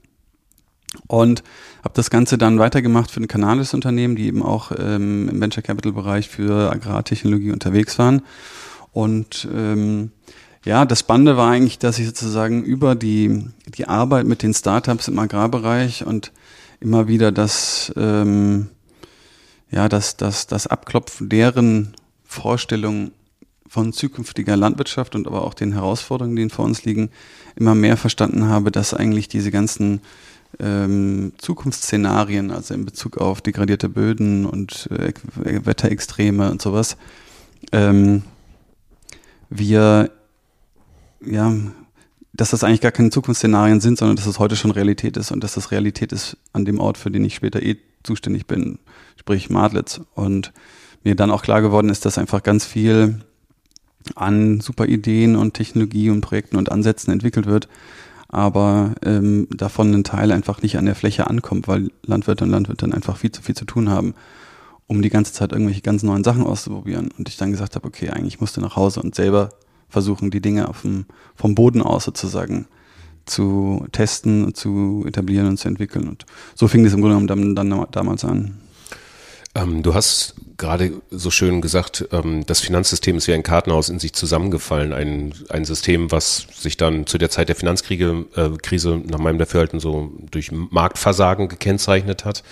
Und 1.08 1.42
habe 1.82 1.94
das 1.94 2.10
Ganze 2.10 2.38
dann 2.38 2.58
weitergemacht 2.58 3.10
für 3.10 3.20
ein 3.20 3.28
kanadisches 3.28 3.74
Unternehmen, 3.74 4.16
die 4.16 4.26
eben 4.26 4.42
auch 4.42 4.72
ähm, 4.76 5.28
im 5.28 5.40
Venture 5.40 5.62
Capital 5.62 5.92
Bereich 5.92 6.28
für 6.28 6.70
Agrartechnologie 6.70 7.52
unterwegs 7.52 7.98
waren. 7.98 8.22
Und 8.92 9.46
ähm, 9.52 10.10
ja, 10.64 10.84
das 10.84 11.00
Spannende 11.00 11.36
war 11.36 11.50
eigentlich, 11.50 11.78
dass 11.78 11.98
ich 11.98 12.06
sozusagen 12.06 12.64
über 12.64 12.94
die, 12.94 13.46
die 13.66 13.86
Arbeit 13.86 14.26
mit 14.26 14.42
den 14.42 14.54
Startups 14.54 15.06
im 15.06 15.18
Agrarbereich 15.18 16.04
und 16.04 16.32
immer 16.80 17.06
wieder 17.06 17.30
das, 17.30 17.92
ähm, 17.96 18.68
ja, 19.70 19.88
das, 19.88 20.16
das, 20.16 20.46
das 20.46 20.66
Abklopfen 20.66 21.28
deren 21.28 21.94
Vorstellungen 22.24 23.12
von 23.68 23.92
zukünftiger 23.92 24.56
Landwirtschaft 24.56 25.14
und 25.14 25.26
aber 25.26 25.44
auch 25.44 25.54
den 25.54 25.72
Herausforderungen, 25.72 26.36
die 26.36 26.48
vor 26.48 26.64
uns 26.64 26.84
liegen, 26.84 27.10
immer 27.54 27.74
mehr 27.74 27.96
verstanden 27.96 28.48
habe, 28.48 28.70
dass 28.70 28.94
eigentlich 28.94 29.28
diese 29.28 29.50
ganzen 29.50 30.00
ähm, 30.58 31.32
Zukunftsszenarien, 31.38 32.50
also 32.50 32.74
in 32.74 32.84
Bezug 32.84 33.18
auf 33.18 33.40
degradierte 33.40 33.88
Böden 33.88 34.46
und 34.46 34.88
äh, 34.90 35.12
Wetterextreme 35.34 36.50
und 36.50 36.62
sowas, 36.62 36.96
ähm, 37.72 38.22
wir 39.50 40.10
ja 41.24 41.52
dass 42.36 42.50
das 42.50 42.64
eigentlich 42.64 42.80
gar 42.80 42.92
keine 42.92 43.10
Zukunftsszenarien 43.10 43.80
sind, 43.80 43.98
sondern 43.98 44.16
dass 44.16 44.26
das 44.26 44.38
heute 44.38 44.56
schon 44.56 44.70
Realität 44.70 45.16
ist 45.16 45.30
und 45.30 45.42
dass 45.42 45.54
das 45.54 45.70
Realität 45.70 46.12
ist 46.12 46.36
an 46.52 46.64
dem 46.64 46.80
Ort, 46.80 46.98
für 46.98 47.10
den 47.10 47.24
ich 47.24 47.34
später 47.34 47.62
eh 47.62 47.76
zuständig 48.02 48.46
bin, 48.46 48.78
sprich 49.16 49.50
Madlitz. 49.50 50.00
Und 50.14 50.52
mir 51.02 51.14
dann 51.14 51.30
auch 51.30 51.42
klar 51.42 51.62
geworden 51.62 51.88
ist, 51.88 52.04
dass 52.04 52.18
einfach 52.18 52.42
ganz 52.42 52.64
viel 52.64 53.20
an 54.14 54.60
super 54.60 54.86
Ideen 54.86 55.34
und 55.34 55.54
Technologie 55.54 56.10
und 56.10 56.20
Projekten 56.20 56.56
und 56.56 56.70
Ansätzen 56.70 57.12
entwickelt 57.12 57.46
wird, 57.46 57.68
aber 58.36 58.92
ähm, 59.02 59.48
davon 59.50 59.94
ein 59.94 60.04
Teil 60.04 60.30
einfach 60.30 60.60
nicht 60.60 60.76
an 60.76 60.84
der 60.84 60.94
Fläche 60.94 61.26
ankommt, 61.26 61.68
weil 61.68 61.90
Landwirte 62.04 62.44
und 62.44 62.50
Landwirte 62.50 62.84
dann 62.84 62.92
einfach 62.92 63.16
viel 63.16 63.32
zu 63.32 63.40
viel 63.40 63.54
zu 63.54 63.64
tun 63.64 63.88
haben, 63.88 64.12
um 64.86 65.00
die 65.00 65.08
ganze 65.08 65.32
Zeit 65.32 65.52
irgendwelche 65.52 65.80
ganz 65.80 66.02
neuen 66.02 66.22
Sachen 66.22 66.44
auszuprobieren. 66.44 67.08
Und 67.16 67.30
ich 67.30 67.38
dann 67.38 67.50
gesagt 67.50 67.76
habe, 67.76 67.88
okay, 67.88 68.10
eigentlich 68.10 68.38
musst 68.38 68.58
du 68.58 68.60
nach 68.60 68.76
Hause 68.76 69.00
und 69.00 69.14
selber 69.14 69.48
versuchen, 69.88 70.30
die 70.30 70.42
Dinge 70.42 70.68
auf 70.68 70.82
dem, 70.82 71.06
vom 71.34 71.54
Boden 71.54 71.80
aus 71.80 72.04
sozusagen 72.04 72.66
zu 73.24 73.86
testen, 73.92 74.54
zu 74.54 75.06
etablieren 75.08 75.48
und 75.48 75.56
zu 75.56 75.68
entwickeln. 75.68 76.06
Und 76.06 76.26
so 76.54 76.68
fing 76.68 76.84
das 76.84 76.92
im 76.92 77.00
Grunde 77.00 77.16
genommen 77.16 77.54
dann, 77.54 77.70
dann 77.70 77.86
damals 77.90 78.22
an. 78.26 78.58
Ähm, 79.56 79.82
du 79.82 79.94
hast 79.94 80.34
gerade 80.58 81.00
so 81.10 81.30
schön 81.30 81.62
gesagt, 81.62 82.06
ähm, 82.12 82.44
das 82.44 82.60
Finanzsystem 82.60 83.16
ist 83.16 83.26
wie 83.26 83.32
ein 83.32 83.42
Kartenhaus 83.42 83.88
in 83.88 83.98
sich 83.98 84.12
zusammengefallen. 84.12 84.92
Ein, 84.92 85.34
ein 85.48 85.64
System, 85.64 86.12
was 86.12 86.46
sich 86.54 86.76
dann 86.76 87.06
zu 87.06 87.16
der 87.16 87.30
Zeit 87.30 87.48
der 87.48 87.56
Finanzkrise 87.56 88.26
äh, 88.34 88.50
Krise 88.62 89.00
nach 89.06 89.18
meinem 89.18 89.38
Dafürhalten 89.38 89.80
so 89.80 90.12
durch 90.30 90.52
Marktversagen 90.52 91.48
gekennzeichnet 91.48 92.26
hat. 92.26 92.42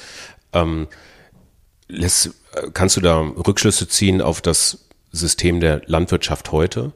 Ähm, 0.54 0.86
lässt, 1.88 2.28
äh, 2.54 2.70
kannst 2.72 2.96
du 2.96 3.02
da 3.02 3.18
Rückschlüsse 3.20 3.86
ziehen 3.86 4.22
auf 4.22 4.40
das 4.40 4.78
System 5.12 5.60
der 5.60 5.82
Landwirtschaft 5.84 6.52
heute? 6.52 6.92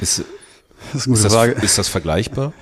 Ist, 0.00 0.22
das 0.92 1.06
ist, 1.06 1.24
ist, 1.24 1.24
das, 1.24 1.48
ist 1.62 1.78
das 1.78 1.88
vergleichbar? 1.88 2.52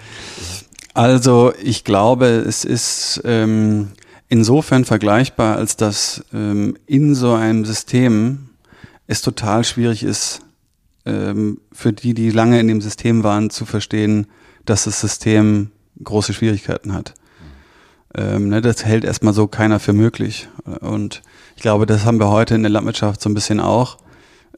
Also 0.95 1.53
ich 1.63 1.85
glaube, 1.85 2.27
es 2.27 2.65
ist 2.65 3.21
ähm, 3.25 3.93
insofern 4.31 4.87
vergleichbar, 4.87 5.57
als 5.57 5.77
dass 5.77 6.25
ähm, 6.33 6.79
in 6.87 7.15
so 7.15 7.35
einem 7.35 7.67
System 7.67 8.49
es 9.07 9.21
total 9.21 9.65
schwierig 9.65 10.03
ist, 10.03 10.41
ähm, 11.05 11.61
für 11.73 11.93
die, 11.93 12.15
die 12.15 12.31
lange 12.31 12.59
in 12.59 12.69
dem 12.69 12.81
System 12.81 13.23
waren, 13.23 13.51
zu 13.51 13.67
verstehen, 13.67 14.27
dass 14.65 14.85
das 14.85 15.01
System 15.01 15.73
große 16.03 16.33
Schwierigkeiten 16.33 16.95
hat. 16.95 17.15
Ähm, 18.15 18.49
ne, 18.49 18.61
das 18.61 18.85
hält 18.85 19.05
erstmal 19.05 19.35
so 19.35 19.47
keiner 19.47 19.81
für 19.81 19.93
möglich. 19.93 20.49
Und 20.81 21.23
ich 21.57 21.63
glaube, 21.63 21.87
das 21.87 22.05
haben 22.05 22.19
wir 22.19 22.31
heute 22.31 22.55
in 22.55 22.63
der 22.63 22.71
Landwirtschaft 22.71 23.21
so 23.21 23.29
ein 23.29 23.35
bisschen 23.35 23.61
auch. 23.61 23.99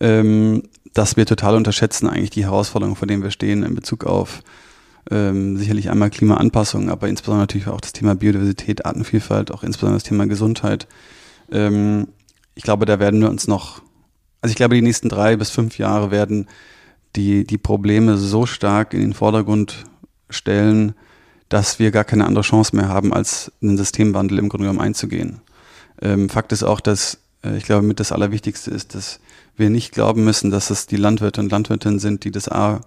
Ähm, 0.00 0.62
dass 0.94 1.16
wir 1.16 1.24
total 1.26 1.56
unterschätzen 1.56 2.08
eigentlich 2.08 2.30
die 2.30 2.44
Herausforderungen, 2.44 2.96
vor 2.96 3.08
denen 3.08 3.22
wir 3.22 3.30
stehen 3.30 3.62
in 3.62 3.74
Bezug 3.74 4.04
auf 4.04 4.42
ähm, 5.10 5.56
sicherlich 5.56 5.90
einmal 5.90 6.10
Klimaanpassung, 6.10 6.90
aber 6.90 7.08
insbesondere 7.08 7.42
natürlich 7.42 7.68
auch 7.68 7.80
das 7.80 7.92
Thema 7.92 8.14
Biodiversität, 8.14 8.86
Artenvielfalt, 8.86 9.50
auch 9.50 9.62
insbesondere 9.62 9.96
das 9.96 10.08
Thema 10.08 10.26
Gesundheit. 10.26 10.86
Ähm, 11.50 12.08
ich 12.54 12.62
glaube, 12.62 12.86
da 12.86 12.98
werden 12.98 13.20
wir 13.20 13.30
uns 13.30 13.48
noch, 13.48 13.82
also 14.40 14.52
ich 14.52 14.56
glaube, 14.56 14.74
die 14.74 14.82
nächsten 14.82 15.08
drei 15.08 15.36
bis 15.36 15.50
fünf 15.50 15.78
Jahre 15.78 16.10
werden 16.10 16.46
die, 17.16 17.44
die 17.44 17.58
Probleme 17.58 18.16
so 18.16 18.46
stark 18.46 18.94
in 18.94 19.00
den 19.00 19.14
Vordergrund 19.14 19.84
stellen, 20.30 20.94
dass 21.48 21.78
wir 21.78 21.90
gar 21.90 22.04
keine 22.04 22.26
andere 22.26 22.44
Chance 22.44 22.74
mehr 22.74 22.88
haben, 22.88 23.12
als 23.12 23.52
einen 23.60 23.76
Systemwandel 23.76 24.38
im 24.38 24.48
Grunde 24.48 24.64
genommen 24.64 24.80
einzugehen. 24.80 25.40
Ähm, 26.00 26.28
Fakt 26.28 26.52
ist 26.52 26.62
auch, 26.62 26.80
dass 26.80 27.18
äh, 27.44 27.56
ich 27.56 27.64
glaube, 27.64 27.86
mit 27.86 28.00
das 28.00 28.12
Allerwichtigste 28.12 28.70
ist, 28.70 28.94
dass 28.94 29.20
wir 29.56 29.68
nicht 29.68 29.92
glauben 29.92 30.24
müssen, 30.24 30.50
dass 30.50 30.70
es 30.70 30.86
die 30.86 30.96
Landwirte 30.96 31.40
und 31.40 31.50
Landwirtinnen 31.52 31.98
sind, 31.98 32.24
die 32.24 32.30
das 32.30 32.48
A 32.48 32.80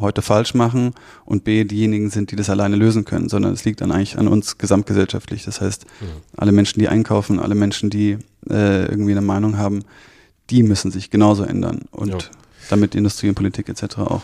heute 0.00 0.22
falsch 0.22 0.54
machen 0.54 0.94
und 1.24 1.44
B 1.44 1.64
diejenigen 1.64 2.10
sind, 2.10 2.30
die 2.30 2.36
das 2.36 2.50
alleine 2.50 2.76
lösen 2.76 3.04
können, 3.04 3.28
sondern 3.28 3.52
es 3.52 3.64
liegt 3.64 3.80
dann 3.80 3.92
eigentlich 3.92 4.18
an 4.18 4.28
uns 4.28 4.58
gesamtgesellschaftlich. 4.58 5.44
Das 5.44 5.60
heißt, 5.60 5.86
mhm. 6.00 6.06
alle 6.36 6.52
Menschen, 6.52 6.80
die 6.80 6.88
einkaufen, 6.88 7.38
alle 7.38 7.54
Menschen, 7.54 7.90
die 7.90 8.18
äh, 8.48 8.86
irgendwie 8.86 9.12
eine 9.12 9.22
Meinung 9.22 9.56
haben, 9.58 9.84
die 10.50 10.62
müssen 10.62 10.90
sich 10.90 11.10
genauso 11.10 11.44
ändern 11.44 11.82
und 11.90 12.10
ja. 12.10 12.18
damit 12.68 12.94
Industrie 12.94 13.28
und 13.28 13.34
Politik 13.34 13.68
etc. 13.68 13.98
auch. 13.98 14.22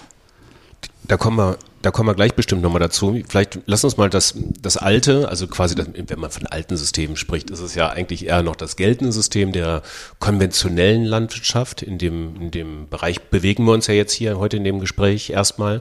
Da 1.08 1.16
kommen 1.16 1.36
wir, 1.36 1.58
da 1.82 1.92
kommen 1.92 2.08
wir 2.08 2.14
gleich 2.14 2.34
bestimmt 2.34 2.62
nochmal 2.62 2.80
dazu. 2.80 3.16
Vielleicht 3.28 3.60
lass 3.66 3.84
uns 3.84 3.96
mal 3.96 4.10
das, 4.10 4.34
das 4.60 4.76
alte, 4.76 5.28
also 5.28 5.46
quasi, 5.46 5.76
das, 5.76 5.86
wenn 5.94 6.18
man 6.18 6.30
von 6.30 6.46
alten 6.46 6.76
Systemen 6.76 7.16
spricht, 7.16 7.50
ist 7.50 7.60
es 7.60 7.76
ja 7.76 7.88
eigentlich 7.88 8.26
eher 8.26 8.42
noch 8.42 8.56
das 8.56 8.74
geltende 8.74 9.12
System 9.12 9.52
der 9.52 9.82
konventionellen 10.18 11.04
Landwirtschaft. 11.04 11.82
In 11.82 11.98
dem, 11.98 12.40
in 12.40 12.50
dem 12.50 12.88
Bereich 12.88 13.20
bewegen 13.20 13.64
wir 13.66 13.72
uns 13.72 13.86
ja 13.86 13.94
jetzt 13.94 14.12
hier 14.12 14.38
heute 14.38 14.56
in 14.56 14.64
dem 14.64 14.80
Gespräch 14.80 15.30
erstmal. 15.30 15.80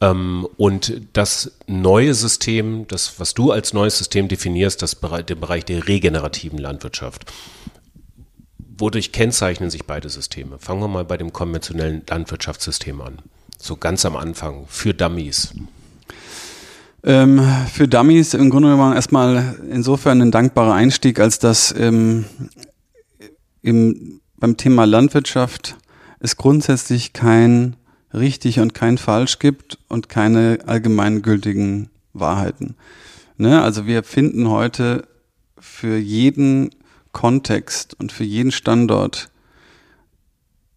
Ähm, 0.00 0.46
und 0.58 0.92
das 1.12 1.52
neue 1.66 2.14
System, 2.14 2.86
das, 2.86 3.18
was 3.18 3.34
du 3.34 3.50
als 3.50 3.72
neues 3.72 3.98
System 3.98 4.28
definierst, 4.28 4.80
das, 4.80 5.00
den 5.00 5.40
Bereich 5.40 5.64
der 5.64 5.88
regenerativen 5.88 6.58
Landwirtschaft. 6.58 7.32
Wodurch 8.78 9.10
kennzeichnen 9.10 9.70
sich 9.70 9.86
beide 9.86 10.08
Systeme? 10.08 10.60
Fangen 10.60 10.80
wir 10.80 10.88
mal 10.88 11.04
bei 11.04 11.16
dem 11.16 11.32
konventionellen 11.32 12.02
Landwirtschaftssystem 12.08 13.00
an 13.00 13.18
so 13.62 13.76
ganz 13.76 14.04
am 14.04 14.16
Anfang 14.16 14.64
für 14.66 14.92
Dummies? 14.92 15.54
Ähm, 17.04 17.40
für 17.72 17.86
Dummies 17.86 18.34
im 18.34 18.50
Grunde 18.50 18.70
genommen 18.70 18.94
erstmal 18.94 19.56
insofern 19.70 20.20
ein 20.20 20.32
dankbarer 20.32 20.74
Einstieg, 20.74 21.20
als 21.20 21.38
dass 21.38 21.72
ähm, 21.78 22.24
im, 23.62 24.20
beim 24.36 24.56
Thema 24.56 24.84
Landwirtschaft 24.84 25.76
es 26.18 26.36
grundsätzlich 26.36 27.12
kein 27.12 27.76
richtig 28.12 28.58
und 28.58 28.74
kein 28.74 28.98
falsch 28.98 29.38
gibt 29.38 29.78
und 29.88 30.08
keine 30.08 30.58
allgemeingültigen 30.66 31.88
Wahrheiten. 32.12 32.74
Ne? 33.36 33.62
Also 33.62 33.86
wir 33.86 34.02
finden 34.02 34.48
heute 34.48 35.06
für 35.58 35.96
jeden 35.96 36.70
Kontext 37.12 37.94
und 37.98 38.10
für 38.10 38.24
jeden 38.24 38.50
Standort 38.50 39.30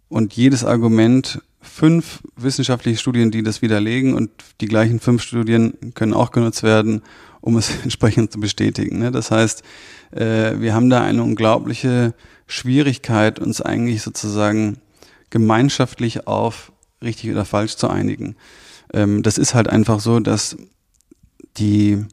und 0.07 0.33
jedes 0.33 0.63
Argument 0.63 1.41
fünf 1.65 2.21
wissenschaftliche 2.35 2.99
Studien, 2.99 3.31
die 3.31 3.43
das 3.43 3.61
widerlegen 3.61 4.13
und 4.13 4.31
die 4.61 4.67
gleichen 4.67 4.99
fünf 4.99 5.21
Studien 5.21 5.93
können 5.93 6.13
auch 6.13 6.31
genutzt 6.31 6.63
werden, 6.63 7.01
um 7.41 7.57
es 7.57 7.71
entsprechend 7.83 8.31
zu 8.31 8.39
bestätigen. 8.39 8.99
Ne? 8.99 9.11
Das 9.11 9.31
heißt, 9.31 9.63
äh, 10.11 10.59
wir 10.59 10.73
haben 10.73 10.89
da 10.89 11.03
eine 11.03 11.23
unglaubliche 11.23 12.13
Schwierigkeit, 12.47 13.39
uns 13.39 13.61
eigentlich 13.61 14.01
sozusagen 14.01 14.77
gemeinschaftlich 15.29 16.27
auf 16.27 16.71
richtig 17.03 17.31
oder 17.31 17.45
falsch 17.45 17.75
zu 17.75 17.89
einigen. 17.89 18.35
Ähm, 18.93 19.23
das 19.23 19.37
ist 19.37 19.53
halt 19.53 19.67
einfach 19.67 19.99
so, 19.99 20.19
dass 20.19 20.57
die 21.57 22.05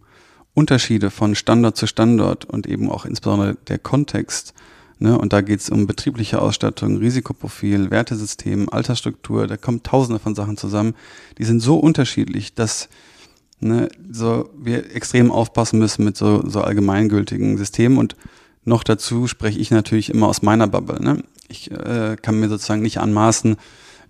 Unterschiede 0.54 1.11
von 1.11 1.35
Standort 1.35 1.76
zu 1.76 1.87
Standort 1.87 2.44
und 2.44 2.66
eben 2.66 2.90
auch 2.90 3.04
insbesondere 3.04 3.56
der 3.68 3.78
Kontext, 3.78 4.54
ne, 5.02 5.18
und 5.18 5.32
da 5.32 5.40
geht 5.40 5.61
es 5.61 5.68
um 5.68 5.87
betriebliche 5.87 6.40
Ausstattung, 6.40 6.97
Risikoprofil, 6.97 7.90
Wertesystem, 7.90 8.68
Altersstruktur, 8.71 9.47
da 9.47 9.56
kommen 9.56 9.82
tausende 9.82 10.18
von 10.18 10.35
Sachen 10.35 10.56
zusammen, 10.56 10.94
die 11.38 11.44
sind 11.44 11.61
so 11.61 11.76
unterschiedlich, 11.76 12.54
dass 12.54 12.88
ne, 13.61 13.88
so 14.11 14.50
wir 14.56 14.94
extrem 14.94 15.30
aufpassen 15.30 15.78
müssen 15.78 16.04
mit 16.04 16.16
so, 16.16 16.49
so 16.49 16.61
allgemeingültigen 16.62 17.59
Systemen 17.59 17.99
und 17.99 18.16
noch 18.64 18.85
dazu 18.85 19.26
spreche 19.26 19.59
ich 19.59 19.73
natürlich 19.73 20.11
immer 20.11 20.28
aus 20.28 20.42
meiner 20.42 20.68
Bubble. 20.68 21.02
Ne? 21.02 21.25
Ich 21.49 21.73
äh, 21.73 22.16
kann 22.23 22.38
mir 22.38 22.49
sozusagen 22.49 22.82
nicht 22.82 22.99
anmaßen, 22.99 23.56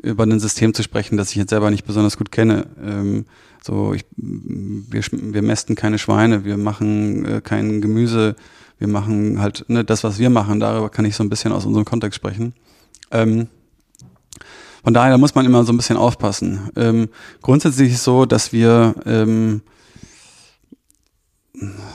über 0.02 0.24
ein 0.24 0.40
System 0.40 0.74
zu 0.74 0.82
sprechen, 0.82 1.16
das 1.16 1.30
ich 1.30 1.36
jetzt 1.36 1.50
selber 1.50 1.70
nicht 1.70 1.86
besonders 1.86 2.18
gut 2.18 2.32
kenne. 2.32 2.66
Ähm, 2.84 3.24
so, 3.62 3.94
ich, 3.94 4.04
wir, 4.16 5.02
wir 5.10 5.42
mästen 5.42 5.74
keine 5.74 5.98
Schweine, 5.98 6.44
wir 6.44 6.58
machen 6.58 7.24
äh, 7.24 7.40
kein 7.40 7.80
Gemüse, 7.80 8.36
wir 8.82 8.88
machen 8.88 9.40
halt 9.40 9.64
ne, 9.68 9.84
das, 9.84 10.02
was 10.02 10.18
wir 10.18 10.28
machen. 10.28 10.58
Darüber 10.58 10.90
kann 10.90 11.04
ich 11.04 11.14
so 11.14 11.22
ein 11.22 11.30
bisschen 11.30 11.52
aus 11.52 11.64
unserem 11.64 11.84
Kontext 11.84 12.16
sprechen. 12.16 12.52
Ähm, 13.12 13.46
von 14.82 14.92
daher 14.92 15.16
muss 15.18 15.36
man 15.36 15.46
immer 15.46 15.62
so 15.62 15.72
ein 15.72 15.76
bisschen 15.76 15.96
aufpassen. 15.96 16.70
Ähm, 16.74 17.08
grundsätzlich 17.42 17.90
ist 17.90 17.98
es 17.98 18.04
so, 18.04 18.26
dass 18.26 18.52
wir 18.52 18.96
ähm, 19.06 19.62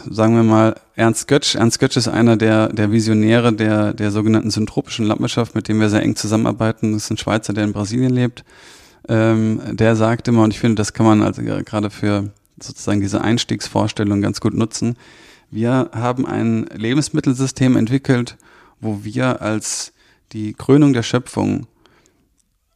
sagen 0.10 0.36
wir 0.36 0.44
mal, 0.44 0.76
Ernst 0.96 1.28
Götsch. 1.28 1.56
Ernst 1.56 1.80
Götsch 1.80 1.98
ist 1.98 2.08
einer 2.08 2.38
der, 2.38 2.70
der 2.70 2.92
Visionäre 2.92 3.52
der, 3.52 3.94
der 3.94 4.12
sogenannten 4.12 4.50
syntropischen 4.50 5.06
Landwirtschaft, 5.06 5.56
mit 5.56 5.68
dem 5.68 5.82
wir 5.82 5.90
sehr 5.90 6.04
eng 6.04 6.16
zusammenarbeiten. 6.16 6.94
Das 6.94 7.04
ist 7.04 7.12
ein 7.12 7.18
Schweizer, 7.18 7.52
der 7.52 7.66
in 7.66 7.74
Brasilien 7.74 8.14
lebt. 8.14 8.46
Ähm, 9.10 9.60
der 9.72 9.98
sagt 9.98 10.30
immer, 10.30 10.44
und 10.44 10.54
ich 10.54 10.60
finde, 10.60 10.76
das 10.76 10.94
kann 10.94 11.06
man 11.06 11.22
also 11.22 11.42
gerade 11.42 11.90
für 11.90 12.30
sozusagen 12.62 13.02
diese 13.02 13.22
Einstiegsvorstellung 13.22 14.22
ganz 14.22 14.40
gut 14.40 14.54
nutzen. 14.54 14.96
Wir 15.50 15.92
haben 15.94 16.26
ein 16.26 16.66
Lebensmittelsystem 16.74 17.76
entwickelt, 17.78 18.38
wo 18.80 19.04
wir 19.04 19.42
als 19.42 19.94
die 20.34 20.54
Krönung 20.54 20.94
der 20.94 21.04
Schöpfung 21.04 21.68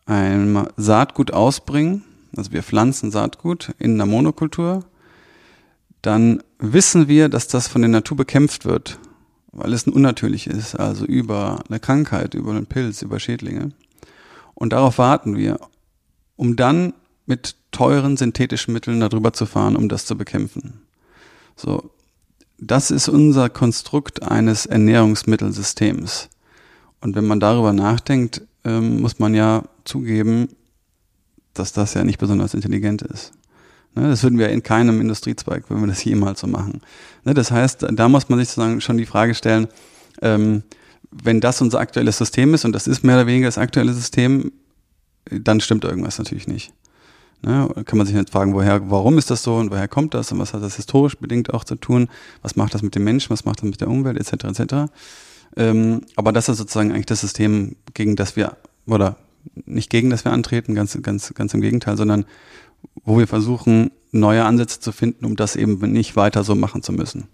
ein 0.05 0.67
Saatgut 0.77 1.31
ausbringen. 1.31 2.03
Also 2.35 2.51
wir 2.51 2.63
pflanzen 2.63 3.11
Saatgut 3.11 3.73
in 3.77 3.95
einer 3.95 4.05
Monokultur 4.05 4.85
dann 6.01 6.41
wissen 6.57 7.07
wir, 7.07 7.29
dass 7.29 7.47
das 7.47 7.67
von 7.67 7.81
der 7.81 7.89
Natur 7.89 8.17
bekämpft 8.17 8.65
wird, 8.65 8.99
weil 9.51 9.73
es 9.73 9.87
unnatürlich 9.87 10.47
ist, 10.47 10.75
also 10.75 11.05
über 11.05 11.63
eine 11.69 11.79
Krankheit, 11.79 12.33
über 12.33 12.51
einen 12.51 12.65
Pilz, 12.65 13.01
über 13.01 13.19
Schädlinge. 13.19 13.71
Und 14.55 14.73
darauf 14.73 14.97
warten 14.97 15.35
wir, 15.35 15.59
um 16.35 16.55
dann 16.55 16.93
mit 17.25 17.55
teuren 17.71 18.17
synthetischen 18.17 18.73
Mitteln 18.73 18.99
darüber 18.99 19.33
zu 19.33 19.45
fahren, 19.45 19.75
um 19.75 19.89
das 19.89 20.05
zu 20.05 20.17
bekämpfen. 20.17 20.81
So, 21.55 21.91
das 22.61 22.91
ist 22.91 23.09
unser 23.09 23.49
Konstrukt 23.49 24.21
eines 24.21 24.67
Ernährungsmittelsystems. 24.67 26.29
Und 27.01 27.15
wenn 27.15 27.25
man 27.25 27.39
darüber 27.39 27.73
nachdenkt, 27.73 28.43
ähm, 28.63 29.01
muss 29.01 29.17
man 29.17 29.33
ja 29.33 29.63
zugeben, 29.83 30.49
dass 31.55 31.73
das 31.73 31.95
ja 31.95 32.03
nicht 32.03 32.19
besonders 32.19 32.53
intelligent 32.53 33.01
ist. 33.01 33.33
Ne, 33.95 34.07
das 34.07 34.21
würden 34.21 34.37
wir 34.37 34.49
in 34.49 34.61
keinem 34.61 35.01
Industriezweig, 35.01 35.69
würden 35.69 35.81
wir 35.81 35.87
das 35.87 36.03
jemals 36.03 36.39
so 36.39 36.47
machen. 36.47 36.81
Ne, 37.25 37.33
das 37.33 37.51
heißt, 37.51 37.87
da 37.91 38.07
muss 38.07 38.29
man 38.29 38.37
sich 38.37 38.49
sozusagen 38.49 38.79
schon 38.79 38.97
die 38.97 39.07
Frage 39.07 39.33
stellen, 39.33 39.67
ähm, 40.21 40.61
wenn 41.11 41.41
das 41.41 41.61
unser 41.61 41.79
aktuelles 41.79 42.19
System 42.19 42.53
ist 42.53 42.63
und 42.63 42.73
das 42.73 42.87
ist 42.87 43.03
mehr 43.03 43.15
oder 43.15 43.27
weniger 43.27 43.47
das 43.47 43.57
aktuelle 43.57 43.93
System, 43.93 44.51
dann 45.29 45.59
stimmt 45.59 45.83
irgendwas 45.83 46.19
natürlich 46.19 46.47
nicht. 46.47 46.71
Ne, 47.43 47.69
kann 47.85 47.97
man 47.97 48.05
sich 48.05 48.15
jetzt 48.15 48.31
fragen, 48.31 48.53
woher, 48.53 48.91
warum 48.91 49.17
ist 49.17 49.31
das 49.31 49.41
so 49.41 49.55
und 49.55 49.71
woher 49.71 49.87
kommt 49.87 50.13
das 50.13 50.31
und 50.31 50.37
was 50.37 50.53
hat 50.53 50.61
das 50.61 50.75
historisch 50.75 51.17
bedingt 51.17 51.51
auch 51.53 51.63
zu 51.63 51.75
tun? 51.75 52.07
Was 52.43 52.55
macht 52.55 52.75
das 52.75 52.83
mit 52.83 52.93
dem 52.93 53.03
Menschen? 53.03 53.31
Was 53.31 53.45
macht 53.45 53.59
das 53.59 53.69
mit 53.69 53.81
der 53.81 53.87
Umwelt 53.87 54.17
etc. 54.17 54.59
etc. 54.59 54.73
Ähm, 55.57 56.01
aber 56.15 56.33
das 56.33 56.49
ist 56.49 56.57
sozusagen 56.57 56.91
eigentlich 56.91 57.07
das 57.07 57.21
System, 57.21 57.77
gegen 57.95 58.15
das 58.15 58.35
wir 58.35 58.57
oder 58.85 59.17
nicht 59.65 59.89
gegen 59.89 60.11
das 60.11 60.23
wir 60.23 60.31
antreten, 60.31 60.75
ganz 60.75 60.97
ganz 61.01 61.33
ganz 61.33 61.53
im 61.55 61.61
Gegenteil, 61.61 61.97
sondern 61.97 62.25
wo 63.05 63.17
wir 63.17 63.27
versuchen, 63.27 63.89
neue 64.11 64.45
Ansätze 64.45 64.79
zu 64.79 64.91
finden, 64.91 65.25
um 65.25 65.35
das 65.35 65.55
eben 65.55 65.79
nicht 65.91 66.15
weiter 66.15 66.43
so 66.43 66.53
machen 66.53 66.83
zu 66.83 66.93
müssen. 66.93 67.27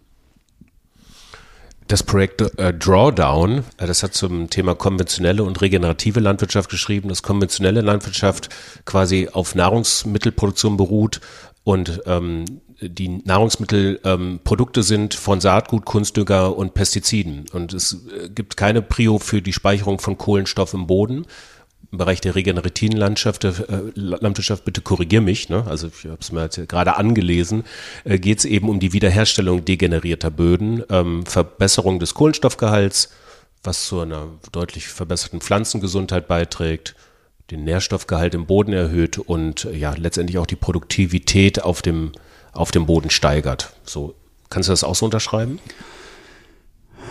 Das 1.87 2.03
Projekt 2.03 2.41
äh, 2.59 2.73
Drawdown, 2.73 3.63
äh, 3.77 3.87
das 3.87 4.03
hat 4.03 4.13
zum 4.13 4.49
Thema 4.49 4.75
konventionelle 4.75 5.43
und 5.43 5.61
regenerative 5.61 6.19
Landwirtschaft 6.19 6.69
geschrieben, 6.69 7.07
dass 7.07 7.23
konventionelle 7.23 7.81
Landwirtschaft 7.81 8.49
quasi 8.85 9.29
auf 9.31 9.55
Nahrungsmittelproduktion 9.55 10.75
beruht 10.75 11.21
und 11.63 12.01
ähm, 12.05 12.45
die 12.81 13.21
Nahrungsmittelprodukte 13.23 14.79
ähm, 14.81 14.83
sind 14.83 15.13
von 15.13 15.41
Saatgut, 15.41 15.85
Kunstdünger 15.85 16.55
und 16.55 16.73
Pestiziden. 16.73 17.45
Und 17.51 17.73
es 17.73 17.93
äh, 17.93 18.29
gibt 18.29 18.57
keine 18.57 18.81
Prio 18.81 19.17
für 19.17 19.41
die 19.41 19.53
Speicherung 19.53 19.99
von 19.99 20.17
Kohlenstoff 20.17 20.73
im 20.73 20.87
Boden, 20.87 21.25
Bereich 21.91 22.19
der 22.19 22.35
regenerativen 22.35 22.97
Landschaft, 22.97 23.45
äh, 23.45 23.53
Landwirtschaft, 23.95 24.65
bitte 24.65 24.81
korrigier 24.81 25.21
mich, 25.21 25.47
ne? 25.47 25.63
also 25.67 25.87
ich 25.87 26.05
habe 26.05 26.17
es 26.19 26.31
mir 26.31 26.43
jetzt 26.43 26.67
gerade 26.67 26.97
angelesen, 26.97 27.63
äh, 28.03 28.19
geht 28.19 28.39
es 28.39 28.45
eben 28.45 28.67
um 28.67 28.79
die 28.79 28.91
Wiederherstellung 28.91 29.63
degenerierter 29.63 30.29
Böden, 30.29 30.83
ähm, 30.89 31.25
Verbesserung 31.25 31.99
des 31.99 32.13
Kohlenstoffgehalts, 32.13 33.09
was 33.63 33.87
zu 33.87 34.01
einer 34.01 34.27
deutlich 34.51 34.87
verbesserten 34.87 35.39
Pflanzengesundheit 35.39 36.27
beiträgt, 36.27 36.95
den 37.51 37.63
Nährstoffgehalt 37.63 38.33
im 38.33 38.45
Boden 38.45 38.73
erhöht 38.73 39.17
und 39.17 39.65
äh, 39.65 39.75
ja 39.75 39.93
letztendlich 39.97 40.37
auch 40.37 40.45
die 40.45 40.55
Produktivität 40.57 41.63
auf 41.63 41.81
dem, 41.81 42.11
auf 42.51 42.71
dem 42.71 42.85
Boden 42.85 43.09
steigert. 43.09 43.73
So, 43.85 44.13
kannst 44.49 44.67
du 44.67 44.73
das 44.73 44.83
auch 44.83 44.95
so 44.95 45.05
unterschreiben? 45.05 45.59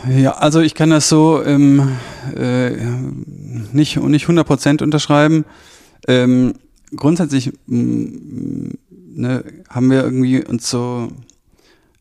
Ja, 0.08 0.32
also 0.32 0.60
ich 0.60 0.74
kann 0.74 0.90
das 0.90 1.08
so 1.08 1.42
ähm, 1.42 1.96
äh, 2.36 2.70
nicht, 3.72 3.96
nicht 3.96 4.26
100% 4.26 4.82
unterschreiben. 4.82 5.44
Ähm, 6.06 6.54
grundsätzlich 6.94 7.52
mm, 7.66 8.68
ne, 8.90 9.44
haben 9.68 9.90
wir 9.90 10.04
irgendwie 10.04 10.44
uns 10.44 10.70
so, 10.70 11.08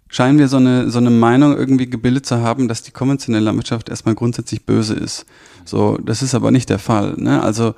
scheinen 0.07 0.37
wir 0.37 0.47
so 0.47 0.57
eine, 0.57 0.89
so 0.91 0.99
eine 0.99 1.09
Meinung 1.09 1.57
irgendwie 1.57 1.89
gebildet 1.89 2.25
zu 2.25 2.41
haben, 2.41 2.67
dass 2.67 2.83
die 2.83 2.91
konventionelle 2.91 3.45
Landwirtschaft 3.45 3.89
erstmal 3.89 4.15
grundsätzlich 4.15 4.65
böse 4.65 4.93
ist. 4.93 5.25
So, 5.63 5.97
das 5.97 6.21
ist 6.21 6.35
aber 6.35 6.51
nicht 6.51 6.69
der 6.69 6.79
Fall. 6.79 7.15
Ne? 7.17 7.41
Also 7.41 7.73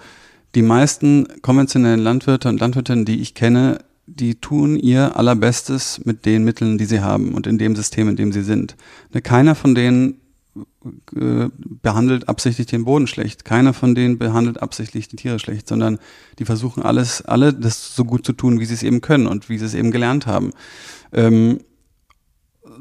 die 0.56 0.62
meisten 0.62 1.28
konventionellen 1.42 2.00
Landwirte 2.00 2.50
und 2.50 2.60
Landwirtinnen, 2.60 3.06
die 3.06 3.22
ich 3.22 3.34
kenne, 3.34 3.80
die 4.08 4.36
tun 4.36 4.78
ihr 4.78 5.18
allerbestes 5.18 6.02
mit 6.06 6.26
den 6.26 6.44
Mitteln, 6.44 6.78
die 6.78 6.86
sie 6.86 7.02
haben 7.02 7.34
und 7.34 7.46
in 7.46 7.58
dem 7.58 7.76
System, 7.76 8.08
in 8.10 8.16
dem 8.16 8.32
sie 8.32 8.42
sind. 8.42 8.76
Ne, 9.14 9.22
keiner 9.22 9.54
von 9.54 9.76
denen 9.76 10.22
äh, 11.16 11.50
behandelt 11.84 12.30
absichtlich 12.30 12.68
den 12.68 12.86
Boden 12.86 13.08
schlecht. 13.08 13.46
Keiner 13.46 13.74
von 13.74 13.94
denen 13.94 14.18
behandelt 14.18 14.62
absichtlich 14.62 15.10
die 15.10 15.18
Tiere 15.18 15.40
schlecht, 15.40 15.68
sondern 15.68 16.00
die 16.40 16.46
versuchen 16.46 16.82
alles, 16.84 17.22
alle 17.22 17.54
das 17.54 17.96
so 17.96 18.06
gut 18.06 18.26
zu 18.26 18.34
tun, 18.34 18.60
wie 18.60 18.66
sie 18.66 18.74
es 18.74 18.84
eben 18.84 19.02
können 19.02 19.28
und 19.28 19.50
wie 19.50 19.58
sie 19.58 19.66
es 19.66 19.74
eben 19.74 19.92
gelernt 19.92 20.26
haben. 20.26 20.52
Ähm, 21.12 21.60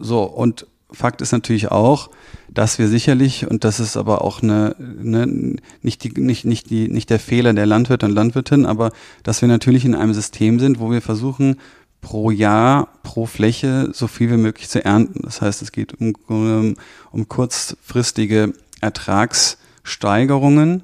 so, 0.01 0.23
und 0.23 0.67
Fakt 0.97 1.21
ist 1.21 1.33
natürlich 1.33 1.71
auch, 1.71 2.09
dass 2.49 2.79
wir 2.79 2.89
sicherlich, 2.89 3.47
und 3.47 3.65
das 3.65 3.81
ist 3.81 3.99
aber 3.99 4.23
auch 4.23 4.43
eine, 4.43 4.75
eine 4.79 5.57
nicht, 5.83 6.05
die, 6.05 6.21
nicht, 6.21 6.47
nicht, 6.47 6.71
die, 6.71 6.89
nicht 6.89 7.11
der 7.11 7.19
Fehler 7.19 7.53
der 7.53 7.67
Landwirte 7.67 8.07
und 8.07 8.13
Landwirtinnen, 8.13 8.65
aber 8.65 8.93
dass 9.23 9.43
wir 9.43 9.49
natürlich 9.49 9.85
in 9.85 9.95
einem 9.95 10.15
System 10.15 10.59
sind, 10.59 10.81
wo 10.81 10.91
wir 10.91 11.03
versuchen, 11.03 11.57
pro 12.01 12.31
Jahr, 12.31 12.89
pro 13.03 13.27
Fläche 13.27 13.91
so 13.93 14.07
viel 14.07 14.31
wie 14.31 14.39
möglich 14.39 14.71
zu 14.71 14.83
ernten. 14.85 15.21
Das 15.23 15.43
heißt, 15.43 15.61
es 15.61 15.71
geht 15.71 16.01
um, 16.01 16.15
um, 16.29 16.77
um 17.13 17.29
kurzfristige 17.29 18.55
Ertragssteigerungen. 18.81 20.83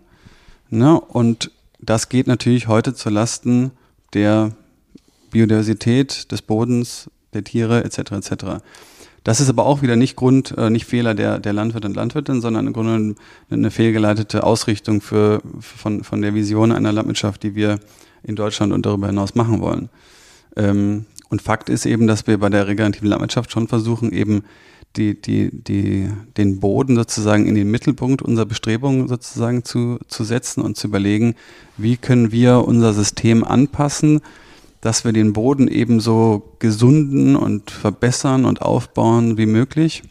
Ne? 0.68 1.00
Und 1.00 1.50
das 1.80 2.10
geht 2.10 2.26
natürlich 2.26 2.68
heute 2.68 2.94
zu 2.94 3.08
Lasten 3.08 3.70
der 4.12 4.52
Biodiversität 5.30 6.30
des 6.32 6.42
Bodens, 6.42 7.08
der 7.32 7.44
Tiere 7.44 7.84
etc. 7.84 8.12
etc. 8.12 8.32
Das 9.24 9.40
ist 9.40 9.48
aber 9.48 9.66
auch 9.66 9.82
wieder 9.82 9.96
nicht 9.96 10.16
Grund, 10.16 10.54
äh, 10.56 10.70
nicht 10.70 10.84
Fehler 10.84 11.14
der, 11.14 11.38
der 11.38 11.52
Landwirte 11.52 11.88
und 11.88 11.94
Landwirtin, 11.94 12.40
sondern 12.40 12.66
im 12.66 12.72
Grunde 12.72 13.14
eine 13.50 13.70
fehlgeleitete 13.70 14.42
Ausrichtung 14.42 15.00
für, 15.00 15.40
von, 15.60 16.02
von 16.02 16.22
der 16.22 16.34
Vision 16.34 16.72
einer 16.72 16.92
Landwirtschaft, 16.92 17.42
die 17.42 17.54
wir 17.54 17.78
in 18.24 18.36
Deutschland 18.36 18.72
und 18.72 18.84
darüber 18.84 19.06
hinaus 19.06 19.34
machen 19.34 19.60
wollen. 19.60 19.88
Ähm, 20.56 21.06
und 21.28 21.40
Fakt 21.40 21.70
ist 21.70 21.86
eben, 21.86 22.06
dass 22.06 22.26
wir 22.26 22.38
bei 22.38 22.50
der 22.50 22.66
regenerativen 22.66 23.08
Landwirtschaft 23.08 23.52
schon 23.52 23.68
versuchen, 23.68 24.12
eben 24.12 24.42
die, 24.96 25.20
die, 25.20 25.50
die, 25.50 26.10
den 26.36 26.60
Boden 26.60 26.96
sozusagen 26.96 27.46
in 27.46 27.54
den 27.54 27.70
Mittelpunkt 27.70 28.20
unserer 28.22 28.46
Bestrebungen 28.46 29.08
sozusagen 29.08 29.64
zu, 29.64 29.98
zu 30.08 30.24
setzen 30.24 30.60
und 30.60 30.76
zu 30.76 30.88
überlegen, 30.88 31.34
wie 31.78 31.96
können 31.96 32.32
wir 32.32 32.64
unser 32.66 32.92
System 32.92 33.44
anpassen, 33.44 34.20
dass 34.82 35.04
wir 35.04 35.12
den 35.12 35.32
Boden 35.32 35.68
ebenso 35.68 36.56
gesunden 36.58 37.36
und 37.36 37.70
verbessern 37.70 38.44
und 38.44 38.60
aufbauen 38.60 39.38
wie 39.38 39.46
möglich. 39.46 40.02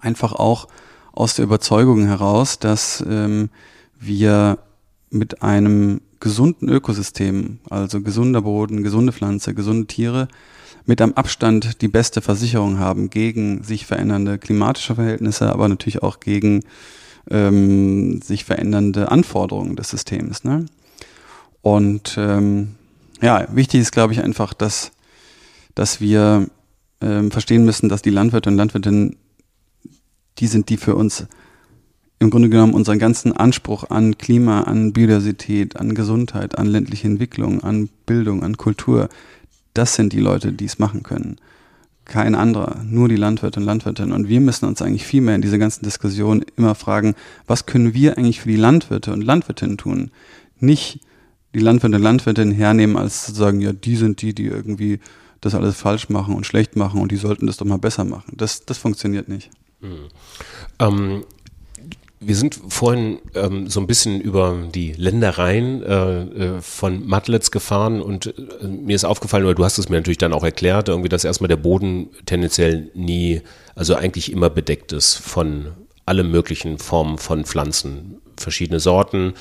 Einfach 0.00 0.32
auch 0.32 0.68
aus 1.12 1.34
der 1.34 1.46
Überzeugung 1.46 2.04
heraus, 2.06 2.58
dass 2.58 3.02
ähm, 3.08 3.48
wir 3.98 4.58
mit 5.10 5.42
einem 5.42 6.02
gesunden 6.20 6.68
Ökosystem, 6.68 7.60
also 7.68 8.02
gesunder 8.02 8.42
Boden, 8.42 8.82
gesunde 8.82 9.12
Pflanze, 9.12 9.54
gesunde 9.54 9.86
Tiere, 9.86 10.28
mit 10.84 11.00
am 11.00 11.14
Abstand 11.14 11.80
die 11.80 11.88
beste 11.88 12.20
Versicherung 12.20 12.78
haben 12.78 13.08
gegen 13.08 13.62
sich 13.62 13.86
verändernde 13.86 14.38
klimatische 14.38 14.96
Verhältnisse, 14.96 15.50
aber 15.50 15.68
natürlich 15.68 16.02
auch 16.02 16.20
gegen 16.20 16.62
ähm, 17.30 18.20
sich 18.20 18.44
verändernde 18.44 19.10
Anforderungen 19.10 19.76
des 19.76 19.88
Systems. 19.90 20.44
Ne? 20.44 20.66
Und 21.62 22.16
ähm, 22.18 22.74
ja, 23.22 23.46
wichtig 23.52 23.80
ist, 23.80 23.92
glaube 23.92 24.12
ich, 24.12 24.22
einfach, 24.22 24.52
dass, 24.52 24.92
dass 25.74 26.00
wir 26.00 26.48
ähm, 27.00 27.30
verstehen 27.30 27.64
müssen, 27.64 27.88
dass 27.88 28.02
die 28.02 28.10
Landwirte 28.10 28.50
und 28.50 28.56
Landwirtinnen 28.56 29.16
die 30.38 30.46
sind, 30.46 30.68
die 30.68 30.76
für 30.76 30.96
uns 30.96 31.26
im 32.18 32.30
Grunde 32.30 32.48
genommen 32.48 32.74
unseren 32.74 32.98
ganzen 32.98 33.32
Anspruch 33.32 33.90
an 33.90 34.16
Klima, 34.16 34.62
an 34.62 34.92
Biodiversität, 34.92 35.76
an 35.76 35.94
Gesundheit, 35.94 36.56
an 36.56 36.66
ländliche 36.66 37.08
Entwicklung, 37.08 37.62
an 37.62 37.88
Bildung, 38.06 38.42
an 38.42 38.56
Kultur, 38.56 39.08
das 39.74 39.94
sind 39.94 40.12
die 40.12 40.20
Leute, 40.20 40.52
die 40.52 40.66
es 40.66 40.78
machen 40.78 41.02
können. 41.02 41.36
Kein 42.04 42.34
anderer, 42.34 42.82
nur 42.84 43.08
die 43.08 43.16
Landwirte 43.16 43.60
und 43.60 43.66
Landwirtinnen. 43.66 44.12
Und 44.12 44.28
wir 44.28 44.40
müssen 44.40 44.66
uns 44.66 44.82
eigentlich 44.82 45.04
viel 45.04 45.20
mehr 45.20 45.34
in 45.34 45.42
dieser 45.42 45.58
ganzen 45.58 45.84
Diskussion 45.84 46.44
immer 46.56 46.74
fragen, 46.74 47.14
was 47.46 47.66
können 47.66 47.94
wir 47.94 48.18
eigentlich 48.18 48.40
für 48.40 48.48
die 48.48 48.56
Landwirte 48.56 49.12
und 49.12 49.22
Landwirtinnen 49.22 49.78
tun? 49.78 50.10
Nicht 50.58 51.00
die 51.54 51.60
Landwirte 51.60 51.96
und 51.96 52.02
Landwirtinnen 52.02 52.54
hernehmen, 52.54 52.96
als 52.96 53.26
zu 53.26 53.34
sagen, 53.34 53.60
ja, 53.60 53.72
die 53.72 53.96
sind 53.96 54.22
die, 54.22 54.34
die 54.34 54.46
irgendwie 54.46 55.00
das 55.40 55.54
alles 55.54 55.76
falsch 55.76 56.08
machen 56.08 56.34
und 56.34 56.46
schlecht 56.46 56.76
machen 56.76 57.00
und 57.00 57.12
die 57.12 57.16
sollten 57.16 57.46
das 57.46 57.56
doch 57.56 57.66
mal 57.66 57.78
besser 57.78 58.04
machen. 58.04 58.34
Das, 58.36 58.64
das 58.64 58.78
funktioniert 58.78 59.28
nicht. 59.28 59.50
Mhm. 59.80 60.08
Ähm, 60.78 61.24
wir 62.24 62.36
sind 62.36 62.58
vorhin 62.68 63.18
ähm, 63.34 63.68
so 63.68 63.80
ein 63.80 63.88
bisschen 63.88 64.20
über 64.20 64.56
die 64.72 64.92
Ländereien 64.92 65.82
äh, 65.82 66.22
äh, 66.22 66.60
von 66.60 67.04
Matlitz 67.04 67.50
gefahren 67.50 68.00
und 68.00 68.26
äh, 68.26 68.66
mir 68.66 68.94
ist 68.94 69.04
aufgefallen, 69.04 69.44
oder 69.44 69.56
du 69.56 69.64
hast 69.64 69.78
es 69.78 69.88
mir 69.88 69.96
natürlich 69.96 70.18
dann 70.18 70.32
auch 70.32 70.44
erklärt, 70.44 70.88
irgendwie, 70.88 71.08
dass 71.08 71.24
erstmal 71.24 71.48
der 71.48 71.56
Boden 71.56 72.10
tendenziell 72.24 72.90
nie, 72.94 73.42
also 73.74 73.96
eigentlich 73.96 74.30
immer 74.30 74.50
bedeckt 74.50 74.92
ist 74.92 75.16
von 75.16 75.72
alle 76.06 76.22
möglichen 76.22 76.78
Formen 76.78 77.18
von 77.18 77.44
Pflanzen, 77.44 78.21
verschiedene 78.36 78.80
Sorten, 78.80 79.34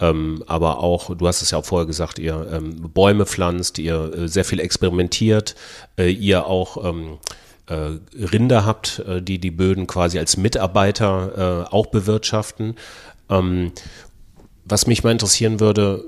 ähm, 0.00 0.42
aber 0.46 0.80
auch, 0.80 1.14
du 1.14 1.26
hast 1.26 1.42
es 1.42 1.50
ja 1.50 1.58
auch 1.58 1.64
vorher 1.64 1.86
gesagt, 1.86 2.18
ihr 2.18 2.48
ähm, 2.52 2.90
Bäume 2.92 3.26
pflanzt, 3.26 3.78
ihr 3.78 4.12
äh, 4.14 4.28
sehr 4.28 4.44
viel 4.44 4.60
experimentiert, 4.60 5.54
äh, 5.98 6.10
ihr 6.10 6.46
auch 6.46 6.84
ähm, 6.84 7.18
äh, 7.66 7.98
Rinder 8.16 8.64
habt, 8.64 9.00
äh, 9.00 9.22
die 9.22 9.38
die 9.38 9.50
Böden 9.50 9.86
quasi 9.86 10.18
als 10.18 10.36
Mitarbeiter 10.36 11.66
äh, 11.70 11.74
auch 11.74 11.86
bewirtschaften. 11.86 12.76
Ähm, 13.28 13.72
was 14.64 14.86
mich 14.86 15.04
mal 15.04 15.12
interessieren 15.12 15.60
würde, 15.60 16.04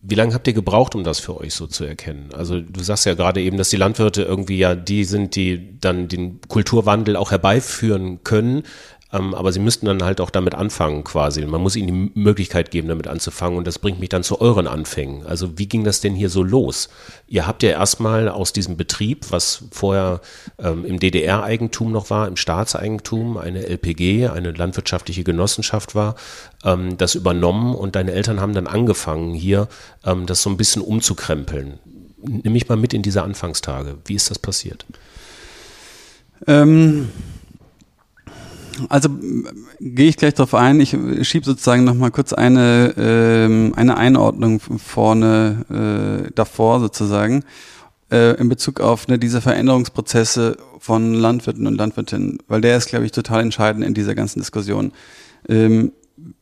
wie 0.00 0.14
lange 0.14 0.32
habt 0.32 0.46
ihr 0.46 0.54
gebraucht, 0.54 0.94
um 0.94 1.04
das 1.04 1.18
für 1.18 1.36
euch 1.36 1.52
so 1.54 1.66
zu 1.66 1.84
erkennen? 1.84 2.30
Also 2.32 2.60
du 2.60 2.82
sagst 2.82 3.04
ja 3.04 3.14
gerade 3.14 3.42
eben, 3.42 3.58
dass 3.58 3.68
die 3.68 3.76
Landwirte 3.76 4.22
irgendwie 4.22 4.56
ja 4.56 4.74
die 4.74 5.04
sind, 5.04 5.36
die 5.36 5.78
dann 5.80 6.08
den 6.08 6.40
Kulturwandel 6.48 7.16
auch 7.16 7.30
herbeiführen 7.30 8.24
können. 8.24 8.62
Ähm, 9.10 9.34
aber 9.34 9.52
sie 9.52 9.60
müssten 9.60 9.86
dann 9.86 10.02
halt 10.02 10.20
auch 10.20 10.28
damit 10.28 10.54
anfangen 10.54 11.02
quasi. 11.02 11.44
Man 11.46 11.62
muss 11.62 11.76
ihnen 11.76 12.12
die 12.14 12.20
Möglichkeit 12.20 12.70
geben, 12.70 12.88
damit 12.88 13.06
anzufangen. 13.06 13.56
Und 13.56 13.66
das 13.66 13.78
bringt 13.78 14.00
mich 14.00 14.10
dann 14.10 14.22
zu 14.22 14.40
euren 14.40 14.66
Anfängen. 14.66 15.26
Also 15.26 15.58
wie 15.58 15.66
ging 15.66 15.84
das 15.84 16.00
denn 16.00 16.14
hier 16.14 16.28
so 16.28 16.42
los? 16.42 16.90
Ihr 17.26 17.46
habt 17.46 17.62
ja 17.62 17.70
erstmal 17.70 18.28
aus 18.28 18.52
diesem 18.52 18.76
Betrieb, 18.76 19.26
was 19.30 19.64
vorher 19.70 20.20
ähm, 20.58 20.84
im 20.84 20.98
DDR-Eigentum 20.98 21.90
noch 21.90 22.10
war, 22.10 22.28
im 22.28 22.36
Staatseigentum, 22.36 23.38
eine 23.38 23.66
LPG, 23.66 24.28
eine 24.28 24.52
landwirtschaftliche 24.52 25.24
Genossenschaft 25.24 25.94
war, 25.94 26.14
ähm, 26.64 26.98
das 26.98 27.14
übernommen 27.14 27.74
und 27.74 27.96
deine 27.96 28.12
Eltern 28.12 28.40
haben 28.40 28.52
dann 28.52 28.66
angefangen, 28.66 29.32
hier 29.32 29.68
ähm, 30.04 30.26
das 30.26 30.42
so 30.42 30.50
ein 30.50 30.58
bisschen 30.58 30.82
umzukrempeln. 30.82 31.78
Nimm 32.20 32.52
mich 32.52 32.68
mal 32.68 32.76
mit 32.76 32.92
in 32.92 33.02
diese 33.02 33.22
Anfangstage. 33.22 33.96
Wie 34.04 34.14
ist 34.14 34.30
das 34.30 34.38
passiert? 34.38 34.84
Ähm 36.46 37.08
also 38.88 39.08
gehe 39.80 40.08
ich 40.08 40.16
gleich 40.16 40.34
darauf 40.34 40.54
ein. 40.54 40.80
Ich 40.80 40.90
schiebe 41.22 41.44
sozusagen 41.44 41.84
noch 41.84 41.94
mal 41.94 42.10
kurz 42.10 42.32
eine, 42.32 42.94
ähm, 42.96 43.72
eine 43.76 43.96
Einordnung 43.96 44.60
vorne 44.60 46.24
äh, 46.28 46.30
davor 46.34 46.80
sozusagen 46.80 47.44
äh, 48.10 48.34
in 48.40 48.48
Bezug 48.48 48.80
auf 48.80 49.08
ne, 49.08 49.18
diese 49.18 49.40
Veränderungsprozesse 49.40 50.56
von 50.78 51.14
Landwirten 51.14 51.66
und 51.66 51.76
Landwirtinnen, 51.76 52.38
weil 52.48 52.60
der 52.60 52.76
ist, 52.76 52.88
glaube 52.88 53.04
ich, 53.04 53.12
total 53.12 53.42
entscheidend 53.42 53.84
in 53.84 53.94
dieser 53.94 54.14
ganzen 54.14 54.40
Diskussion. 54.40 54.92
Ähm, 55.48 55.92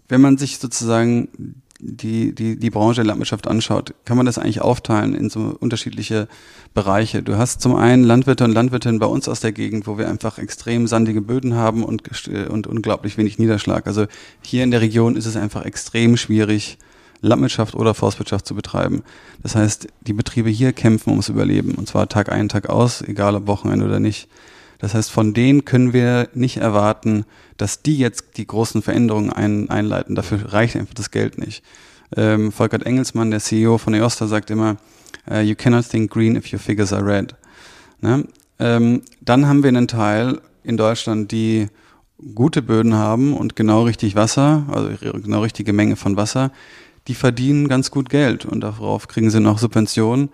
wenn 0.09 0.21
man 0.21 0.39
sich 0.39 0.59
sozusagen 0.59 1.63
die, 1.81 2.35
die, 2.35 2.59
die 2.59 2.71
Branche 2.71 2.97
der 2.97 3.07
Landwirtschaft 3.07 3.47
anschaut, 3.47 3.95
kann 4.05 4.17
man 4.17 4.27
das 4.27 4.39
eigentlich 4.39 4.63
aufteilen 4.63 5.15
in 5.15 5.31
so 5.31 5.57
unterschiedliche 5.59 6.29
Bereiche. 6.75 7.23
Du 7.23 7.37
hast 7.37 7.61
zum 7.61 7.75
einen 7.75 8.05
Landwirte 8.05 8.45
und 8.45 8.53
Landwirtinnen 8.53 8.99
bei 8.99 9.07
uns 9.07 9.29
aus 9.29 9.41
der 9.41 9.53
Gegend, 9.53 9.87
wo 9.87 9.99
wir 9.99 10.09
einfach 10.09 10.39
extrem 10.39 10.87
sandige 10.87 11.21
Böden 11.21 11.55
haben 11.55 11.85
und, 11.85 12.03
und 12.49 12.67
unglaublich 12.67 13.19
wenig 13.19 13.39
Niederschlag. 13.39 13.87
Also 13.87 14.07
hier 14.43 14.65
in 14.65 14.71
der 14.71 14.81
Region 14.81 15.17
ist 15.17 15.27
es 15.27 15.37
einfach 15.37 15.65
extrem 15.65 16.17
schwierig, 16.17 16.79
Landwirtschaft 17.21 17.75
oder 17.75 17.95
Forstwirtschaft 17.95 18.47
zu 18.47 18.55
betreiben. 18.55 19.03
Das 19.43 19.55
heißt, 19.55 19.89
die 20.03 20.13
Betriebe 20.13 20.51
hier 20.51 20.73
kämpfen 20.73 21.11
ums 21.11 21.29
Überleben 21.29 21.75
und 21.75 21.89
zwar 21.89 22.09
Tag 22.09 22.31
ein, 22.31 22.49
Tag 22.49 22.69
aus, 22.69 23.03
egal 23.03 23.35
ob 23.35 23.47
Wochenende 23.47 23.87
oder 23.87 24.01
nicht. 24.01 24.29
Das 24.79 24.95
heißt, 24.95 25.11
von 25.11 25.35
denen 25.35 25.65
können 25.65 25.93
wir 25.93 26.29
nicht 26.35 26.59
erwarten, 26.59 27.25
dass 27.57 27.83
die 27.83 27.97
jetzt 27.97 28.37
die 28.37 28.47
großen 28.47 28.83
Veränderungen 28.83 29.31
ein, 29.31 29.71
einleiten. 29.71 30.15
Dafür 30.15 30.53
reicht 30.53 30.77
einfach 30.77 30.95
das 30.95 31.11
Geld 31.11 31.39
nicht. 31.39 31.65
Ähm, 32.17 32.53
Volkert 32.53 32.85
Engelsmann, 32.85 33.31
der 33.31 33.41
CEO 33.41 33.79
von 33.79 33.95
EOSTA, 33.95 34.27
sagt 34.27 34.51
immer, 34.51 34.77
uh, 35.31 35.39
you 35.39 35.55
cannot 35.55 35.89
think 35.89 36.11
green 36.11 36.37
if 36.37 36.53
your 36.53 36.59
figures 36.59 36.93
are 36.93 37.05
red. 37.05 37.35
Ne? 38.01 38.27
Ähm, 38.59 39.03
dann 39.21 39.47
haben 39.47 39.63
wir 39.63 39.69
einen 39.69 39.89
Teil 39.89 40.41
in 40.63 40.77
Deutschland, 40.77 41.33
die 41.33 41.69
gute 42.35 42.63
Böden 42.63 42.95
haben 42.95 43.35
und 43.35 43.57
genau 43.57 43.83
richtig 43.83 44.15
Wasser, 44.15 44.65
also 44.71 44.91
genau 45.21 45.43
richtige 45.43 45.73
Menge 45.73 45.97
von 45.97 46.17
Wasser, 46.17 46.51
die 47.09 47.15
verdienen 47.15 47.69
ganz 47.69 47.91
gut 47.91 48.09
Geld 48.09 48.47
und 48.47 48.61
darauf 48.61 49.09
kriegen 49.09 49.31
sie 49.31 49.41
noch 49.41 49.59
Subventionen 49.59 50.31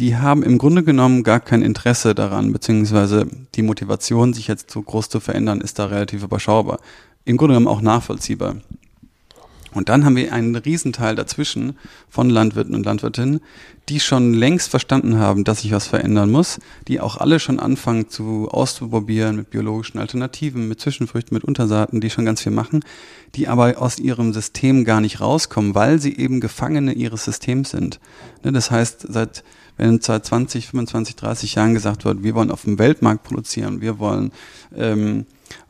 die 0.00 0.16
haben 0.16 0.42
im 0.42 0.56
Grunde 0.56 0.82
genommen 0.82 1.22
gar 1.22 1.40
kein 1.40 1.60
Interesse 1.60 2.14
daran, 2.14 2.52
beziehungsweise 2.52 3.26
die 3.54 3.62
Motivation, 3.62 4.32
sich 4.32 4.48
jetzt 4.48 4.70
so 4.70 4.80
groß 4.80 5.10
zu 5.10 5.20
verändern, 5.20 5.60
ist 5.60 5.78
da 5.78 5.86
relativ 5.86 6.22
überschaubar. 6.22 6.80
Im 7.26 7.36
Grunde 7.36 7.54
genommen 7.54 7.68
auch 7.68 7.82
nachvollziehbar. 7.82 8.56
Und 9.72 9.88
dann 9.88 10.04
haben 10.04 10.16
wir 10.16 10.32
einen 10.32 10.56
Riesenteil 10.56 11.14
dazwischen 11.14 11.78
von 12.08 12.28
Landwirten 12.28 12.74
und 12.74 12.84
Landwirtinnen, 12.84 13.40
die 13.88 14.00
schon 14.00 14.34
längst 14.34 14.70
verstanden 14.70 15.18
haben, 15.18 15.44
dass 15.44 15.60
sich 15.60 15.70
was 15.70 15.86
verändern 15.86 16.30
muss, 16.30 16.58
die 16.88 16.98
auch 16.98 17.18
alle 17.18 17.38
schon 17.38 17.60
anfangen 17.60 18.08
zu 18.08 18.48
auszuprobieren 18.50 19.36
mit 19.36 19.50
biologischen 19.50 19.98
Alternativen, 19.98 20.66
mit 20.66 20.80
Zwischenfrüchten, 20.80 21.34
mit 21.34 21.44
Untersaaten, 21.44 22.00
die 22.00 22.10
schon 22.10 22.24
ganz 22.24 22.40
viel 22.40 22.52
machen, 22.52 22.84
die 23.36 23.46
aber 23.46 23.80
aus 23.80 23.98
ihrem 23.98 24.32
System 24.32 24.84
gar 24.84 25.00
nicht 25.00 25.20
rauskommen, 25.20 25.74
weil 25.74 26.00
sie 26.00 26.16
eben 26.16 26.40
Gefangene 26.40 26.94
ihres 26.94 27.24
Systems 27.24 27.70
sind. 27.70 28.00
Ne, 28.42 28.50
das 28.50 28.70
heißt, 28.70 29.06
seit 29.08 29.44
wenn 29.80 30.00
seit 30.00 30.26
20, 30.26 30.66
25, 30.68 31.16
30 31.16 31.54
Jahren 31.54 31.72
gesagt 31.72 32.04
wird, 32.04 32.22
wir 32.22 32.34
wollen 32.34 32.50
auf 32.50 32.64
dem 32.64 32.78
Weltmarkt 32.78 33.22
produzieren, 33.22 33.80
wir 33.80 33.98
wollen, 33.98 34.30
ähm, 34.76 35.24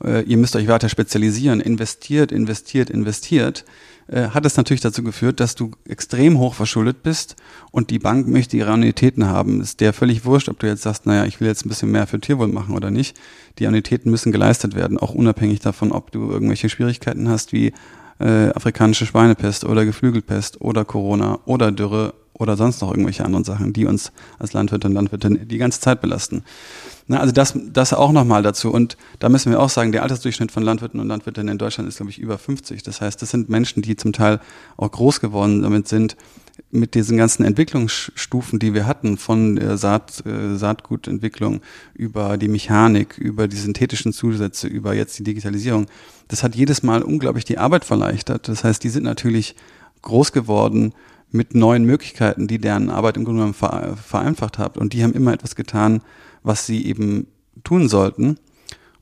äh, 0.04 0.24
ihr 0.24 0.36
müsst 0.36 0.56
euch 0.56 0.66
weiter 0.66 0.88
spezialisieren, 0.88 1.60
investiert, 1.60 2.32
investiert, 2.32 2.90
investiert, 2.90 3.64
äh, 4.08 4.30
hat 4.30 4.44
es 4.44 4.56
natürlich 4.56 4.80
dazu 4.80 5.04
geführt, 5.04 5.38
dass 5.38 5.54
du 5.54 5.70
extrem 5.88 6.40
hoch 6.40 6.54
verschuldet 6.54 7.04
bist 7.04 7.36
und 7.70 7.90
die 7.90 8.00
Bank 8.00 8.26
möchte 8.26 8.56
ihre 8.56 8.72
Annuitäten 8.72 9.26
haben. 9.26 9.60
Ist 9.60 9.80
der 9.80 9.92
völlig 9.92 10.24
wurscht, 10.24 10.48
ob 10.48 10.58
du 10.58 10.66
jetzt 10.66 10.82
sagst, 10.82 11.06
naja, 11.06 11.24
ich 11.24 11.40
will 11.40 11.46
jetzt 11.46 11.64
ein 11.64 11.68
bisschen 11.68 11.92
mehr 11.92 12.08
für 12.08 12.18
Tierwohl 12.18 12.48
machen 12.48 12.74
oder 12.74 12.90
nicht. 12.90 13.16
Die 13.60 13.68
Annuitäten 13.68 14.10
müssen 14.10 14.32
geleistet 14.32 14.74
werden, 14.74 14.98
auch 14.98 15.14
unabhängig 15.14 15.60
davon, 15.60 15.92
ob 15.92 16.10
du 16.10 16.32
irgendwelche 16.32 16.68
Schwierigkeiten 16.68 17.28
hast, 17.28 17.52
wie 17.52 17.72
äh, 18.20 18.50
afrikanische 18.50 19.06
Schweinepest 19.06 19.64
oder 19.64 19.84
Geflügelpest 19.84 20.60
oder 20.60 20.84
Corona 20.84 21.38
oder 21.46 21.72
Dürre 21.72 22.14
oder 22.40 22.56
sonst 22.56 22.80
noch 22.80 22.90
irgendwelche 22.90 23.24
anderen 23.24 23.44
Sachen, 23.44 23.72
die 23.72 23.84
uns 23.84 24.12
als 24.38 24.54
Landwirte 24.54 24.88
und 24.88 24.94
Landwirte 24.94 25.30
die 25.30 25.58
ganze 25.58 25.80
Zeit 25.80 26.00
belasten. 26.00 26.42
Na, 27.06 27.20
also 27.20 27.32
das, 27.32 27.54
das 27.72 27.92
auch 27.92 28.12
nochmal 28.12 28.42
dazu. 28.42 28.70
Und 28.70 28.96
da 29.18 29.28
müssen 29.28 29.52
wir 29.52 29.60
auch 29.60 29.68
sagen, 29.68 29.92
der 29.92 30.02
Altersdurchschnitt 30.02 30.50
von 30.50 30.62
Landwirten 30.62 31.00
und 31.00 31.08
Landwirtinnen 31.08 31.52
in 31.52 31.58
Deutschland 31.58 31.88
ist, 31.88 31.96
glaube 31.96 32.10
ich, 32.10 32.18
über 32.18 32.38
50. 32.38 32.82
Das 32.82 33.00
heißt, 33.00 33.20
das 33.20 33.30
sind 33.30 33.50
Menschen, 33.50 33.82
die 33.82 33.96
zum 33.96 34.12
Teil 34.12 34.40
auch 34.78 34.90
groß 34.90 35.20
geworden 35.20 35.62
damit 35.62 35.86
sind, 35.88 36.16
mit 36.70 36.94
diesen 36.94 37.16
ganzen 37.16 37.44
Entwicklungsstufen, 37.44 38.58
die 38.58 38.74
wir 38.74 38.86
hatten, 38.86 39.16
von 39.16 39.56
der 39.56 39.76
Saat, 39.76 40.24
äh, 40.26 40.56
Saatgutentwicklung 40.56 41.60
über 41.94 42.36
die 42.38 42.48
Mechanik, 42.48 43.18
über 43.18 43.48
die 43.48 43.56
synthetischen 43.56 44.12
Zusätze, 44.12 44.66
über 44.68 44.94
jetzt 44.94 45.18
die 45.18 45.24
Digitalisierung, 45.24 45.86
das 46.28 46.42
hat 46.42 46.54
jedes 46.54 46.82
Mal 46.82 47.02
unglaublich 47.02 47.44
die 47.44 47.58
Arbeit 47.58 47.84
verleichtert. 47.84 48.48
Das 48.48 48.64
heißt, 48.64 48.82
die 48.84 48.88
sind 48.88 49.04
natürlich 49.04 49.56
groß 50.02 50.32
geworden 50.32 50.94
mit 51.30 51.54
neuen 51.54 51.84
Möglichkeiten, 51.84 52.46
die 52.46 52.58
deren 52.58 52.90
Arbeit 52.90 53.16
im 53.16 53.24
Grunde 53.24 53.52
genommen 53.52 53.96
vereinfacht 53.96 54.58
hat. 54.58 54.76
Und 54.76 54.92
die 54.92 55.02
haben 55.02 55.12
immer 55.12 55.32
etwas 55.32 55.54
getan, 55.54 56.02
was 56.42 56.66
sie 56.66 56.86
eben 56.86 57.26
tun 57.64 57.88
sollten. 57.88 58.36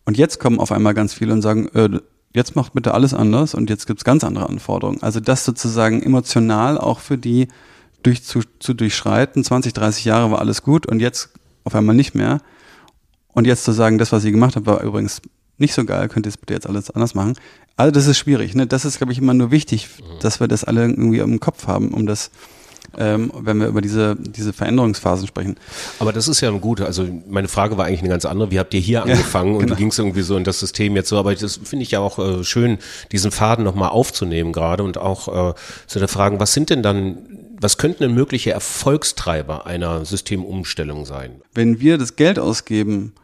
Und 0.05 0.17
jetzt 0.17 0.41
kommen 0.41 0.59
auf 0.59 0.73
einmal 0.73 0.95
ganz 0.95 1.15
viele 1.15 1.33
und 1.33 1.43
sagen, 1.43 1.69
äh, 1.75 2.01
jetzt 2.35 2.57
macht 2.57 2.73
bitte 2.73 2.95
alles 2.95 3.15
anders 3.15 3.55
und 3.55 3.71
jetzt 3.71 3.87
gibt's 3.87 4.05
ganz 4.05 4.25
andere 4.25 4.49
Anforderungen. 4.49 5.03
Also 5.03 5.21
das 5.21 5.45
sozusagen 5.45 6.03
emotional 6.03 6.79
auch 6.79 7.01
für 7.01 7.19
die 7.19 7.49
durch, 8.03 8.23
zu, 8.25 8.41
zu 8.59 8.75
durchschreiten. 8.75 9.43
20, 9.43 9.73
30 9.73 10.05
Jahre 10.05 10.31
war 10.31 10.39
alles 10.39 10.63
gut 10.63 10.87
und 10.87 11.01
jetzt 11.01 11.31
auf 11.65 11.75
einmal 11.75 11.97
nicht 11.97 12.15
mehr. 12.15 12.41
Und 13.33 13.47
jetzt 13.47 13.65
zu 13.65 13.73
sagen, 13.73 13.99
das, 13.99 14.13
was 14.13 14.25
ihr 14.25 14.33
gemacht 14.33 14.57
habt, 14.57 14.67
war 14.67 14.83
übrigens 14.83 15.21
nicht 15.59 15.75
so 15.75 15.85
geil, 15.85 16.09
könnt 16.09 16.27
ihr 16.27 16.31
es 16.31 16.37
bitte 16.37 16.55
jetzt 16.55 16.69
alles 16.69 16.91
anders 16.91 17.15
machen. 17.15 17.35
Also 17.77 17.93
das 17.93 18.07
ist 18.07 18.19
schwierig. 18.19 18.55
Ne? 18.55 18.67
Das 18.67 18.85
ist, 18.85 18.99
glaube 18.99 19.13
ich, 19.13 19.19
immer 19.19 19.35
nur 19.35 19.51
wichtig, 19.51 19.89
mhm. 19.99 20.21
dass 20.21 20.41
wir 20.41 20.49
das 20.49 20.65
alle 20.65 20.83
irgendwie 20.83 21.19
im 21.19 21.41
Kopf 21.41 21.67
haben, 21.67 21.93
um 21.93 22.07
das 22.07 22.31
ähm, 22.97 23.31
wenn 23.35 23.59
wir 23.59 23.67
über 23.67 23.81
diese, 23.81 24.17
diese 24.17 24.53
Veränderungsphasen 24.53 25.27
sprechen. 25.27 25.57
Aber 25.99 26.13
das 26.13 26.29
ist 26.29 26.41
ja 26.41 26.49
ein 26.49 26.61
guter, 26.61 26.87
also 26.87 27.07
meine 27.29 27.49
Frage 27.49 27.77
war 27.77 27.87
eigentlich 27.87 28.01
eine 28.01 28.09
ganz 28.09 28.25
andere. 28.25 28.51
Wie 28.51 28.59
habt 28.59 28.73
ihr 28.75 28.81
hier 28.81 29.03
angefangen 29.03 29.55
ja, 29.55 29.59
genau. 29.59 29.63
und 29.63 29.71
du 29.71 29.77
gingst 29.77 29.99
irgendwie 29.99 30.23
so 30.23 30.37
in 30.37 30.45
das 30.45 30.61
System 30.61 30.97
jetzt 30.97 31.09
so, 31.09 31.19
aber 31.19 31.35
das 31.35 31.61
finde 31.63 31.83
ich 31.83 31.91
ja 31.91 32.01
auch 32.01 32.19
äh, 32.19 32.45
schön, 32.45 32.79
diesen 33.13 33.31
Faden 33.31 33.65
nochmal 33.65 33.91
aufzunehmen 33.91 34.53
gerade 34.53 34.83
und 34.83 34.99
auch 34.99 35.51
äh, 35.51 35.55
zu 35.87 35.99
der 35.99 36.09
Fragen, 36.09 36.41
was 36.41 36.53
sind 36.53 36.71
denn 36.71 36.83
dann 36.83 37.19
was 37.61 37.77
könnten 37.77 38.05
denn 38.05 38.15
mögliche 38.15 38.53
Erfolgstreiber 38.53 39.67
einer 39.67 40.05
Systemumstellung 40.05 41.05
sein? 41.05 41.43
Wenn 41.55 41.81
wir 41.81 41.99
das 41.99 42.15
Geld 42.15 42.39
ausgeben 42.39 43.15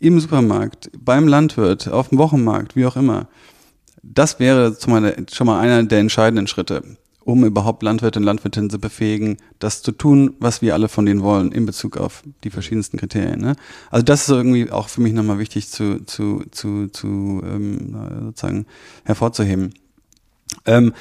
im 0.00 0.18
Supermarkt, 0.18 0.90
beim 0.98 1.28
Landwirt, 1.28 1.88
auf 1.88 2.08
dem 2.08 2.18
Wochenmarkt, 2.18 2.74
wie 2.74 2.86
auch 2.86 2.96
immer, 2.96 3.28
das 4.02 4.38
wäre 4.40 4.76
schon 4.80 5.46
mal 5.46 5.60
einer 5.60 5.82
der 5.84 6.00
entscheidenden 6.00 6.46
Schritte 6.46 6.82
um 7.24 7.44
überhaupt 7.44 7.82
Landwirte 7.82 8.18
und 8.18 8.24
Landwirtinnen 8.24 8.70
zu 8.70 8.78
befähigen, 8.78 9.38
das 9.58 9.82
zu 9.82 9.92
tun, 9.92 10.34
was 10.38 10.62
wir 10.62 10.74
alle 10.74 10.88
von 10.88 11.06
denen 11.06 11.22
wollen, 11.22 11.52
in 11.52 11.66
Bezug 11.66 11.96
auf 11.96 12.22
die 12.44 12.50
verschiedensten 12.50 12.98
Kriterien. 12.98 13.40
Ne? 13.40 13.56
Also 13.90 14.04
das 14.04 14.22
ist 14.22 14.28
irgendwie 14.28 14.70
auch 14.70 14.88
für 14.88 15.00
mich 15.00 15.12
nochmal 15.12 15.38
wichtig 15.38 15.68
zu, 15.68 16.04
zu, 16.04 16.44
zu, 16.50 16.88
zu 16.88 17.42
ähm, 17.44 17.96
sozusagen 18.26 18.66
hervorzuheben. 19.04 19.74
Ähm, 20.66 20.92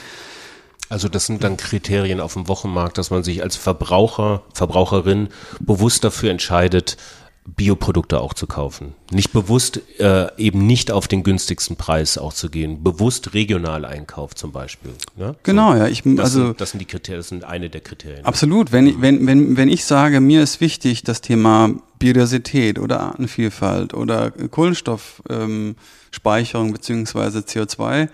also 0.90 1.10
das 1.10 1.26
sind 1.26 1.44
dann 1.44 1.58
Kriterien 1.58 2.20
auf 2.20 2.34
dem 2.34 2.48
Wochenmarkt, 2.48 2.98
dass 2.98 3.10
man 3.10 3.24
sich 3.24 3.42
als 3.42 3.56
Verbraucher, 3.56 4.44
Verbraucherin 4.54 5.30
bewusst 5.60 6.04
dafür 6.04 6.30
entscheidet, 6.30 6.98
Bioprodukte 7.46 8.22
auch 8.22 8.34
zu 8.34 8.48
kaufen. 8.48 8.96
Nicht 9.12 9.34
bewusst 9.34 9.82
äh, 10.00 10.28
eben 10.38 10.66
nicht 10.66 10.92
auf 10.92 11.10
den 11.10 11.24
günstigsten 11.24 11.76
Preis 11.76 12.18
auch 12.18 12.32
zu 12.34 12.50
gehen. 12.50 12.84
Bewusst 12.84 13.34
regional 13.34 13.84
Einkauf 13.84 14.34
zum 14.34 14.54
Beispiel. 14.54 14.94
Ne? 15.18 15.36
Genau, 15.44 15.74
so, 15.74 15.78
ja. 15.78 15.88
Ich, 15.88 16.04
das 16.04 16.20
also 16.20 16.46
sind, 16.48 16.62
das 16.62 16.72
sind 16.72 16.80
die 16.80 16.86
Kriterien, 16.86 17.20
das 17.20 17.28
sind 17.28 17.44
eine 17.44 17.70
der 17.70 17.82
Kriterien. 17.82 18.24
Absolut. 18.26 18.72
Wenn 18.72 18.88
ich, 18.88 19.02
wenn, 19.02 19.28
wenn, 19.28 19.58
wenn 19.58 19.68
ich 19.68 19.84
sage, 19.84 20.22
mir 20.22 20.42
ist 20.42 20.62
wichtig 20.62 21.04
das 21.04 21.20
Thema 21.20 21.72
Biodiversität 22.00 22.80
oder 22.80 23.02
Artenvielfalt 23.02 23.94
oder 23.94 24.32
Kohlenstoffspeicherung 24.32 26.68
ähm, 26.68 26.74
beziehungsweise 26.74 27.40
CO2 27.40 28.08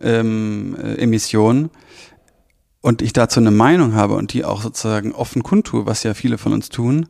ähm, 0.00 0.74
äh, 0.82 0.94
Emissionen 0.94 1.68
und 2.80 3.02
ich 3.02 3.12
dazu 3.12 3.40
eine 3.40 3.50
Meinung 3.50 3.94
habe 3.94 4.14
und 4.14 4.32
die 4.32 4.42
auch 4.44 4.62
sozusagen 4.62 5.12
offen 5.12 5.42
kundtue, 5.42 5.84
was 5.86 6.02
ja 6.02 6.14
viele 6.14 6.38
von 6.38 6.54
uns 6.54 6.70
tun, 6.70 7.06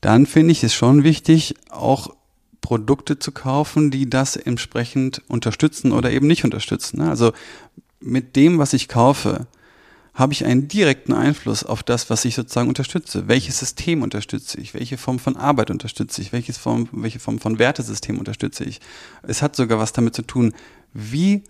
dann 0.00 0.26
finde 0.26 0.52
ich 0.52 0.64
es 0.64 0.74
schon 0.74 1.04
wichtig, 1.04 1.54
auch 1.68 2.14
Produkte 2.60 3.18
zu 3.18 3.32
kaufen, 3.32 3.90
die 3.90 4.08
das 4.08 4.36
entsprechend 4.36 5.22
unterstützen 5.28 5.92
oder 5.92 6.10
eben 6.10 6.26
nicht 6.26 6.44
unterstützen. 6.44 6.98
Ne? 6.98 7.10
Also 7.10 7.32
mit 8.00 8.36
dem, 8.36 8.58
was 8.58 8.72
ich 8.72 8.88
kaufe, 8.88 9.46
habe 10.14 10.32
ich 10.32 10.44
einen 10.44 10.68
direkten 10.68 11.12
Einfluss 11.12 11.64
auf 11.64 11.82
das, 11.82 12.10
was 12.10 12.24
ich 12.24 12.34
sozusagen 12.34 12.68
unterstütze. 12.68 13.28
Welches 13.28 13.58
System 13.58 14.02
unterstütze 14.02 14.60
ich? 14.60 14.74
Welche 14.74 14.98
Form 14.98 15.18
von 15.18 15.36
Arbeit 15.36 15.70
unterstütze 15.70 16.20
ich? 16.20 16.32
Welches 16.32 16.58
Form, 16.58 16.88
welche 16.92 17.20
Form 17.20 17.38
von 17.38 17.58
Wertesystem 17.58 18.18
unterstütze 18.18 18.64
ich? 18.64 18.80
Es 19.22 19.40
hat 19.40 19.56
sogar 19.56 19.78
was 19.78 19.92
damit 19.92 20.14
zu 20.14 20.22
tun, 20.22 20.52
wie 20.92 21.42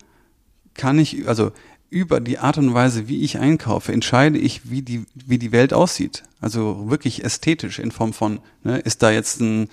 kann 0.73 0.99
ich, 0.99 1.27
also 1.27 1.51
über 1.91 2.21
die 2.21 2.39
Art 2.39 2.57
und 2.57 2.73
Weise, 2.73 3.07
wie 3.07 3.21
ich 3.21 3.37
einkaufe, 3.37 3.91
entscheide 3.91 4.39
ich, 4.39 4.71
wie 4.71 4.81
die, 4.81 5.05
wie 5.13 5.37
die 5.37 5.51
Welt 5.51 5.73
aussieht. 5.73 6.23
Also 6.39 6.89
wirklich 6.89 7.23
ästhetisch 7.23 7.77
in 7.77 7.91
Form 7.91 8.13
von, 8.13 8.39
ne, 8.63 8.79
ist 8.79 9.03
da 9.03 9.11
jetzt 9.11 9.41
ein, 9.41 9.69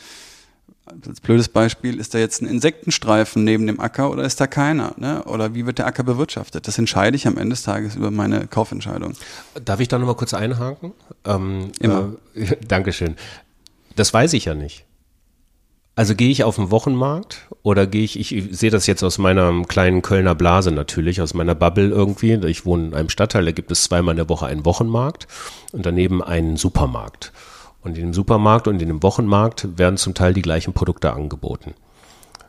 als 1.06 1.20
blödes 1.20 1.48
Beispiel, 1.48 2.00
ist 2.00 2.14
da 2.14 2.18
jetzt 2.18 2.42
ein 2.42 2.48
Insektenstreifen 2.48 3.44
neben 3.44 3.68
dem 3.68 3.78
Acker 3.78 4.10
oder 4.10 4.24
ist 4.24 4.40
da 4.40 4.48
keiner? 4.48 4.94
Ne? 4.96 5.22
Oder 5.24 5.54
wie 5.54 5.64
wird 5.64 5.78
der 5.78 5.86
Acker 5.86 6.02
bewirtschaftet? 6.02 6.66
Das 6.66 6.76
entscheide 6.76 7.14
ich 7.14 7.26
am 7.28 7.38
Ende 7.38 7.50
des 7.50 7.62
Tages 7.62 7.94
über 7.94 8.10
meine 8.10 8.48
Kaufentscheidung. 8.48 9.12
Darf 9.64 9.78
ich 9.78 9.86
da 9.86 9.98
nochmal 9.98 10.16
kurz 10.16 10.34
einhaken? 10.34 10.92
Ähm, 11.24 11.70
Immer. 11.78 12.14
Äh, 12.34 12.56
Dankeschön. 12.66 13.14
Das 13.94 14.12
weiß 14.12 14.32
ich 14.32 14.46
ja 14.46 14.54
nicht. 14.54 14.87
Also 15.98 16.14
gehe 16.14 16.30
ich 16.30 16.44
auf 16.44 16.54
den 16.54 16.70
Wochenmarkt 16.70 17.48
oder 17.64 17.88
gehe 17.88 18.04
ich, 18.04 18.32
ich 18.32 18.56
sehe 18.56 18.70
das 18.70 18.86
jetzt 18.86 19.02
aus 19.02 19.18
meiner 19.18 19.64
kleinen 19.64 20.00
Kölner 20.00 20.36
Blase 20.36 20.70
natürlich, 20.70 21.20
aus 21.20 21.34
meiner 21.34 21.56
Bubble 21.56 21.88
irgendwie. 21.88 22.34
Ich 22.46 22.64
wohne 22.64 22.86
in 22.86 22.94
einem 22.94 23.08
Stadtteil, 23.08 23.44
da 23.44 23.50
gibt 23.50 23.72
es 23.72 23.82
zweimal 23.82 24.12
in 24.12 24.18
der 24.18 24.28
Woche 24.28 24.46
einen 24.46 24.64
Wochenmarkt 24.64 25.26
und 25.72 25.84
daneben 25.84 26.22
einen 26.22 26.56
Supermarkt. 26.56 27.32
Und 27.82 27.98
in 27.98 28.04
dem 28.04 28.14
Supermarkt 28.14 28.68
und 28.68 28.80
in 28.80 28.86
dem 28.86 29.02
Wochenmarkt 29.02 29.76
werden 29.76 29.96
zum 29.96 30.14
Teil 30.14 30.34
die 30.34 30.42
gleichen 30.42 30.72
Produkte 30.72 31.12
angeboten. 31.12 31.74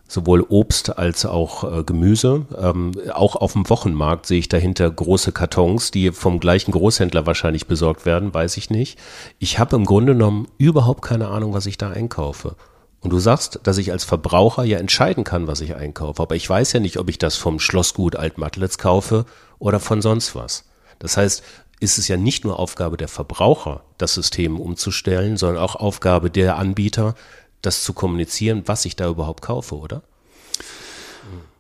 Sowohl 0.08 0.46
Obst 0.48 1.00
als 1.00 1.26
auch 1.26 1.64
äh, 1.64 1.84
Gemüse. 1.84 2.46
Ähm, 2.56 2.92
auch 3.16 3.36
auf 3.36 3.54
dem 3.54 3.68
Wochenmarkt 3.68 4.28
sehe 4.28 4.38
ich 4.38 4.50
dahinter 4.50 4.92
große 4.92 5.32
Kartons, 5.32 5.90
die 5.90 6.12
vom 6.12 6.40
gleichen 6.40 6.72
Großhändler 6.72 7.26
wahrscheinlich 7.26 7.66
besorgt 7.66 8.06
werden, 8.06 8.32
weiß 8.32 8.58
ich 8.58 8.70
nicht. 8.70 9.00
Ich 9.40 9.58
habe 9.58 9.76
im 9.76 9.86
Grunde 9.86 10.14
genommen 10.14 10.48
überhaupt 10.60 11.02
keine 11.02 11.30
Ahnung, 11.30 11.54
was 11.54 11.66
ich 11.66 11.80
da 11.80 11.90
einkaufe. 11.90 12.56
Und 13.02 13.12
du 13.12 13.20
sagst, 13.20 13.62
dass 13.64 13.78
ich 13.78 13.92
als 13.92 14.04
Verbraucher 14.04 14.64
ja 14.64 14.78
entscheiden 14.78 15.24
kann, 15.24 15.48
was 15.48 15.62
ich 15.62 15.76
einkaufe. 15.76 16.22
Aber 16.22 16.36
ich 16.36 16.50
weiß 16.50 16.74
ja 16.74 16.80
nicht, 16.80 16.98
ob 16.98 17.10
ich 17.10 17.18
das 17.18 17.38
vom 17.38 17.60
Schlossgut 17.60 18.16
Altmatlitz 18.16 18.78
kaufe 18.78 19.26
oder 19.58 19.80
von 19.80 20.02
sonst 20.02 20.36
was. 20.36 20.66
Das 21.00 21.16
heißt, 21.16 21.44
ist 21.80 21.98
es 21.98 22.10
ja 22.10 22.18
nicht 22.18 22.44
nur 22.44 22.60
Aufgabe 22.60 22.98
der 22.98 23.08
Verbraucher, 23.08 23.84
das 23.98 24.14
System 24.14 24.60
umzustellen, 24.60 25.38
sondern 25.38 25.64
auch 25.64 25.76
Aufgabe 25.76 26.30
der 26.30 26.58
Anbieter, 26.58 27.16
das 27.62 27.84
zu 27.84 27.94
kommunizieren, 27.94 28.64
was 28.66 28.84
ich 28.86 28.96
da 28.96 29.08
überhaupt 29.08 29.42
kaufe, 29.42 29.76
oder? 29.76 30.04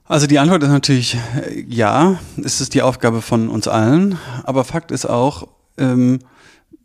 Also 0.06 0.28
die 0.28 0.40
Antwort 0.40 0.64
ist 0.64 0.70
natürlich 0.70 1.18
äh, 1.36 1.64
ja, 1.70 2.20
es 2.44 2.62
ist 2.62 2.74
die 2.74 2.82
Aufgabe 2.82 3.22
von 3.22 3.48
uns 3.48 3.68
allen. 3.68 4.18
Aber 4.44 4.64
Fakt 4.64 4.92
ist 4.92 5.06
auch, 5.06 5.48
ähm, 5.78 6.20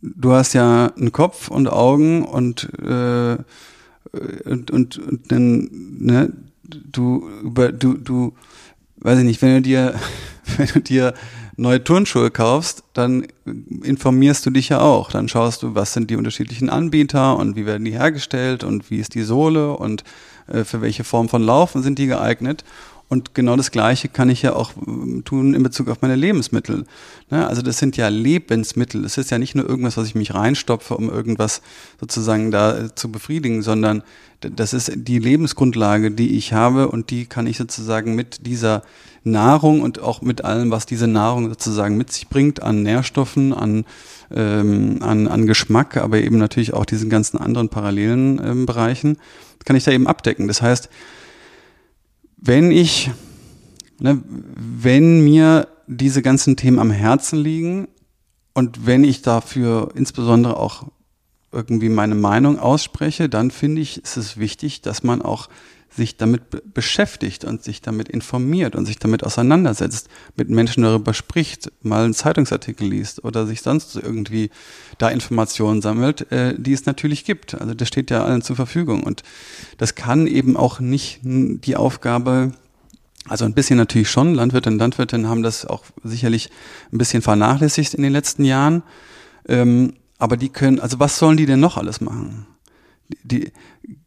du 0.02 0.32
hast 0.32 0.52
ja 0.52 0.92
einen 0.96 1.10
Kopf 1.10 1.48
und 1.48 1.68
Augen 1.68 2.24
und 2.24 2.68
äh, 2.80 3.38
und, 4.44 4.70
und, 4.70 4.98
und 4.98 5.32
dann, 5.32 5.68
ne, 5.98 6.32
du, 6.64 7.28
über, 7.42 7.72
du, 7.72 7.94
du, 7.94 8.34
weiß 8.96 9.18
ich 9.18 9.24
nicht, 9.24 9.42
wenn 9.42 9.56
du 9.56 9.62
dir, 9.62 9.94
wenn 10.56 10.68
du 10.68 10.80
dir 10.80 11.14
neue 11.56 11.82
Turnschuhe 11.82 12.30
kaufst, 12.30 12.84
dann 12.94 13.26
informierst 13.82 14.44
du 14.44 14.50
dich 14.50 14.70
ja 14.70 14.80
auch. 14.80 15.10
Dann 15.10 15.28
schaust 15.28 15.62
du, 15.62 15.74
was 15.74 15.92
sind 15.92 16.10
die 16.10 16.16
unterschiedlichen 16.16 16.68
Anbieter 16.68 17.36
und 17.36 17.56
wie 17.56 17.66
werden 17.66 17.84
die 17.84 17.92
hergestellt 17.92 18.64
und 18.64 18.90
wie 18.90 18.98
ist 18.98 19.14
die 19.14 19.22
Sohle 19.22 19.76
und 19.76 20.04
äh, 20.48 20.64
für 20.64 20.80
welche 20.80 21.04
Form 21.04 21.28
von 21.28 21.42
Laufen 21.42 21.82
sind 21.82 21.98
die 21.98 22.06
geeignet. 22.06 22.64
Und 23.08 23.34
genau 23.34 23.56
das 23.56 23.70
Gleiche 23.70 24.08
kann 24.08 24.30
ich 24.30 24.42
ja 24.42 24.54
auch 24.54 24.72
ähm, 24.86 25.22
tun 25.24 25.54
in 25.54 25.62
Bezug 25.62 25.88
auf 25.88 26.00
meine 26.00 26.16
Lebensmittel. 26.16 26.84
Ne? 27.30 27.46
Also 27.46 27.62
das 27.62 27.78
sind 27.78 27.96
ja 27.96 28.08
Lebensmittel. 28.08 29.04
Es 29.04 29.18
ist 29.18 29.30
ja 29.30 29.38
nicht 29.38 29.54
nur 29.54 29.68
irgendwas, 29.68 29.96
was 29.96 30.06
ich 30.06 30.14
mich 30.14 30.34
reinstopfe, 30.34 30.96
um 30.96 31.10
irgendwas 31.10 31.60
sozusagen 32.00 32.50
da 32.50 32.78
äh, 32.78 32.94
zu 32.94 33.12
befriedigen, 33.12 33.62
sondern 33.62 34.02
das 34.40 34.74
ist 34.74 34.92
die 34.94 35.18
Lebensgrundlage, 35.18 36.10
die 36.10 36.36
ich 36.36 36.52
habe 36.52 36.88
und 36.88 37.10
die 37.10 37.26
kann 37.26 37.46
ich 37.46 37.56
sozusagen 37.56 38.14
mit 38.14 38.46
dieser 38.46 38.82
Nahrung 39.22 39.80
und 39.80 40.00
auch 40.00 40.20
mit 40.20 40.44
allem, 40.44 40.70
was 40.70 40.86
diese 40.86 41.06
Nahrung 41.06 41.48
sozusagen 41.48 41.96
mit 41.96 42.12
sich 42.12 42.28
bringt, 42.28 42.62
an 42.62 42.82
Nährstoffen, 42.82 43.54
an, 43.54 43.84
ähm, 44.30 44.98
an, 45.00 45.28
an 45.28 45.46
Geschmack, 45.46 45.96
aber 45.96 46.18
eben 46.18 46.36
natürlich 46.38 46.74
auch 46.74 46.84
diesen 46.84 47.08
ganzen 47.08 47.38
anderen 47.38 47.70
parallelen 47.70 48.40
ähm, 48.44 48.66
Bereichen, 48.66 49.16
kann 49.64 49.76
ich 49.76 49.84
da 49.84 49.92
eben 49.92 50.06
abdecken. 50.06 50.46
Das 50.46 50.60
heißt, 50.60 50.90
wenn 52.44 52.70
ich, 52.70 53.10
ne, 53.98 54.22
wenn 54.26 55.24
mir 55.24 55.66
diese 55.86 56.22
ganzen 56.22 56.56
Themen 56.56 56.78
am 56.78 56.90
Herzen 56.90 57.38
liegen 57.38 57.88
und 58.52 58.86
wenn 58.86 59.02
ich 59.02 59.22
dafür 59.22 59.90
insbesondere 59.94 60.58
auch 60.58 60.88
irgendwie 61.52 61.88
meine 61.88 62.14
Meinung 62.14 62.58
ausspreche, 62.58 63.28
dann 63.28 63.50
finde 63.50 63.80
ich, 63.80 64.02
ist 64.02 64.16
es 64.16 64.36
wichtig, 64.36 64.82
dass 64.82 65.02
man 65.02 65.22
auch 65.22 65.48
sich 65.96 66.16
damit 66.16 66.74
beschäftigt 66.74 67.44
und 67.44 67.62
sich 67.62 67.80
damit 67.80 68.08
informiert 68.08 68.74
und 68.74 68.86
sich 68.86 68.98
damit 68.98 69.22
auseinandersetzt, 69.22 70.08
mit 70.36 70.50
Menschen 70.50 70.82
darüber 70.82 71.14
spricht, 71.14 71.70
mal 71.82 72.04
einen 72.04 72.14
Zeitungsartikel 72.14 72.88
liest 72.88 73.24
oder 73.24 73.46
sich 73.46 73.62
sonst 73.62 73.96
irgendwie 73.96 74.50
da 74.98 75.08
Informationen 75.08 75.82
sammelt, 75.82 76.30
äh, 76.32 76.54
die 76.58 76.72
es 76.72 76.86
natürlich 76.86 77.24
gibt. 77.24 77.54
Also 77.54 77.74
das 77.74 77.88
steht 77.88 78.10
ja 78.10 78.24
allen 78.24 78.42
zur 78.42 78.56
Verfügung 78.56 79.02
und 79.04 79.22
das 79.78 79.94
kann 79.94 80.26
eben 80.26 80.56
auch 80.56 80.80
nicht 80.80 81.20
die 81.22 81.76
Aufgabe 81.76 82.52
also 83.26 83.46
ein 83.46 83.54
bisschen 83.54 83.78
natürlich 83.78 84.10
schon. 84.10 84.34
Landwirtinnen 84.34 84.74
und 84.74 84.80
Landwirtinnen 84.80 85.28
haben 85.28 85.42
das 85.42 85.64
auch 85.64 85.84
sicherlich 86.02 86.50
ein 86.92 86.98
bisschen 86.98 87.22
vernachlässigt 87.22 87.94
in 87.94 88.02
den 88.02 88.12
letzten 88.12 88.44
Jahren. 88.44 88.82
Ähm, 89.48 89.94
aber 90.18 90.36
die 90.36 90.50
können, 90.50 90.78
also 90.78 91.00
was 91.00 91.18
sollen 91.18 91.38
die 91.38 91.46
denn 91.46 91.60
noch 91.60 91.78
alles 91.78 92.02
machen? 92.02 92.46
Die, 93.22 93.52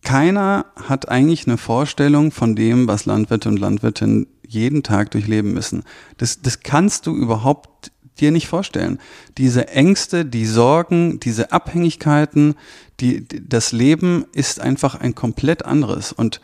keiner 0.03 0.65
hat 0.75 1.09
eigentlich 1.09 1.47
eine 1.47 1.57
Vorstellung 1.57 2.31
von 2.31 2.55
dem, 2.55 2.87
was 2.87 3.05
Landwirte 3.05 3.49
und 3.49 3.59
Landwirtinnen 3.59 4.27
jeden 4.47 4.83
Tag 4.83 5.11
durchleben 5.11 5.53
müssen. 5.53 5.83
Das, 6.17 6.41
das 6.41 6.61
kannst 6.61 7.07
du 7.07 7.15
überhaupt 7.15 7.91
dir 8.19 8.31
nicht 8.31 8.47
vorstellen. 8.47 8.99
Diese 9.37 9.67
Ängste, 9.67 10.25
die 10.25 10.45
Sorgen, 10.45 11.19
diese 11.19 11.51
Abhängigkeiten, 11.51 12.55
die, 12.99 13.27
das 13.27 13.71
Leben 13.71 14.25
ist 14.33 14.59
einfach 14.59 14.95
ein 14.95 15.13
komplett 15.13 15.65
anderes. 15.65 16.11
Und 16.11 16.41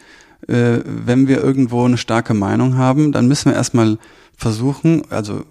äh, 0.47 0.79
wenn 0.85 1.27
wir 1.27 1.41
irgendwo 1.41 1.85
eine 1.85 1.97
starke 1.97 2.33
Meinung 2.33 2.77
haben, 2.77 3.11
dann 3.11 3.27
müssen 3.27 3.51
wir 3.51 3.55
erstmal 3.55 3.97
versuchen, 4.35 5.03
also 5.09 5.45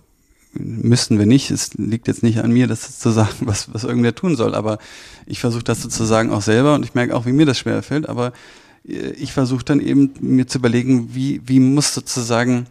müssten 0.54 1.18
wir 1.18 1.26
nicht, 1.26 1.50
es 1.50 1.74
liegt 1.74 2.08
jetzt 2.08 2.22
nicht 2.22 2.40
an 2.40 2.52
mir, 2.52 2.66
das 2.66 2.98
zu 2.98 3.10
sagen, 3.10 3.34
was, 3.40 3.72
was 3.72 3.84
irgendwer 3.84 4.14
tun 4.14 4.36
soll, 4.36 4.54
aber 4.54 4.78
ich 5.26 5.40
versuche 5.40 5.64
das 5.64 5.82
sozusagen 5.82 6.30
auch 6.30 6.42
selber 6.42 6.74
und 6.74 6.84
ich 6.84 6.94
merke 6.94 7.16
auch, 7.16 7.26
wie 7.26 7.32
mir 7.32 7.46
das 7.46 7.58
schwer 7.58 7.82
fällt, 7.82 8.08
aber 8.08 8.32
äh, 8.86 9.12
ich 9.12 9.32
versuche 9.32 9.64
dann 9.64 9.80
eben 9.80 10.12
mir 10.20 10.46
zu 10.46 10.58
überlegen, 10.58 11.14
wie, 11.14 11.40
wie 11.44 11.60
muss 11.60 11.94
sozusagen 11.94 12.66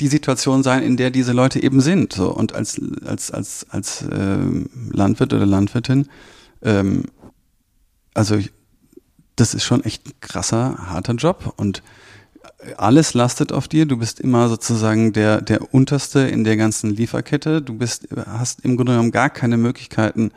die 0.00 0.08
Situation 0.08 0.62
sein, 0.62 0.82
in 0.82 0.96
der 0.96 1.10
diese 1.10 1.32
Leute 1.32 1.62
eben 1.62 1.80
sind. 1.80 2.12
So. 2.12 2.30
Und 2.30 2.54
als, 2.54 2.80
als, 3.04 3.30
als, 3.30 3.66
als 3.70 4.02
äh, 4.02 4.38
Landwirt 4.90 5.32
oder 5.32 5.46
Landwirtin, 5.46 6.08
ähm, 6.62 7.04
also 8.12 8.36
ich, 8.36 8.52
das 9.36 9.54
ist 9.54 9.64
schon 9.64 9.84
echt 9.84 10.06
ein 10.06 10.12
krasser, 10.20 10.90
harter 10.90 11.14
Job 11.14 11.54
und 11.56 11.82
alles 12.76 13.14
lastet 13.14 13.52
auf 13.52 13.68
dir. 13.68 13.86
Du 13.86 13.96
bist 13.96 14.20
immer 14.20 14.48
sozusagen 14.48 15.12
der, 15.12 15.40
der 15.40 15.74
unterste 15.74 16.20
in 16.20 16.44
der 16.44 16.56
ganzen 16.56 16.90
Lieferkette. 16.90 17.62
Du 17.62 17.74
bist, 17.74 18.08
hast 18.26 18.64
im 18.64 18.76
Grunde 18.76 18.92
genommen 18.92 19.12
gar 19.12 19.30
keine 19.30 19.56
Möglichkeiten, 19.56 20.32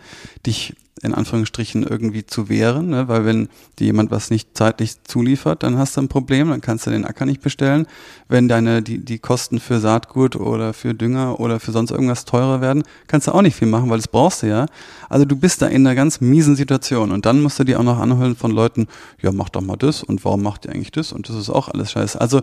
dich 0.46 0.76
in 1.02 1.14
Anführungsstrichen 1.14 1.84
irgendwie 1.84 2.26
zu 2.26 2.50
wehren, 2.50 2.90
ne? 2.90 3.08
weil 3.08 3.26
wenn 3.26 3.50
dir 3.78 3.86
jemand 3.86 4.12
was 4.12 4.30
nicht 4.30 4.50
zeitlich 4.58 5.04
zuliefert, 5.04 5.64
dann 5.64 5.78
hast 5.78 5.96
du 5.96 6.02
ein 6.02 6.08
Problem, 6.08 6.50
dann 6.50 6.62
kannst 6.62 6.86
du 6.86 6.92
den 6.92 7.06
Acker 7.06 7.26
nicht 7.26 7.42
bestellen. 7.42 7.88
Wenn 8.28 8.48
deine 8.48 8.82
die 8.82 9.00
die 9.00 9.20
Kosten 9.20 9.60
für 9.60 9.80
Saatgut 9.80 10.36
oder 10.36 10.74
für 10.74 10.94
Dünger 10.94 11.40
oder 11.40 11.60
für 11.60 11.72
sonst 11.72 11.92
irgendwas 11.92 12.26
teurer 12.26 12.62
werden, 12.62 12.84
kannst 13.08 13.28
du 13.28 13.32
auch 13.32 13.42
nicht 13.42 13.56
viel 13.56 13.68
machen, 13.68 13.90
weil 13.90 13.98
das 13.98 14.08
brauchst 14.08 14.44
du 14.44 14.48
ja. 14.48 14.66
Also 15.08 15.26
du 15.26 15.36
bist 15.36 15.62
da 15.62 15.68
in 15.68 15.86
einer 15.88 15.96
ganz 15.96 16.22
miesen 16.22 16.56
Situation 16.56 17.12
und 17.12 17.26
dann 17.26 17.42
musst 17.42 17.60
du 17.60 17.64
dir 17.64 17.80
auch 17.80 17.84
noch 17.84 18.00
anhören 18.00 18.36
von 18.36 18.52
Leuten, 18.52 18.88
ja 19.22 19.32
mach 19.32 19.50
doch 19.50 19.62
mal 19.62 19.78
das 19.78 20.04
und 20.04 20.24
warum 20.26 20.44
macht 20.44 20.66
ihr 20.66 20.72
eigentlich 20.72 20.92
das 20.92 21.14
und 21.14 21.30
das 21.30 21.36
ist 21.36 21.50
auch 21.50 21.70
alles 21.70 21.92
scheiße. 21.92 22.20
Also 22.20 22.42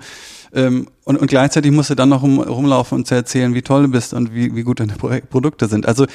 ähm, 0.53 0.89
und, 1.05 1.17
und 1.19 1.27
gleichzeitig 1.29 1.71
musst 1.73 1.91
du 1.91 1.95
dann 1.95 2.09
noch 2.09 2.23
rum, 2.23 2.41
rumlaufen 2.41 2.99
und 2.99 3.07
zu 3.07 3.15
erzählen, 3.15 3.55
wie 3.55 3.63
toll 3.63 3.83
du 3.83 3.89
bist 3.89 4.15
und 4.15 4.35
wie, 4.35 4.55
wie 4.57 4.63
gut 4.63 4.81
deine 4.81 4.95
Produkte 4.95 5.69
sind. 5.69 5.87
Also 5.87 6.07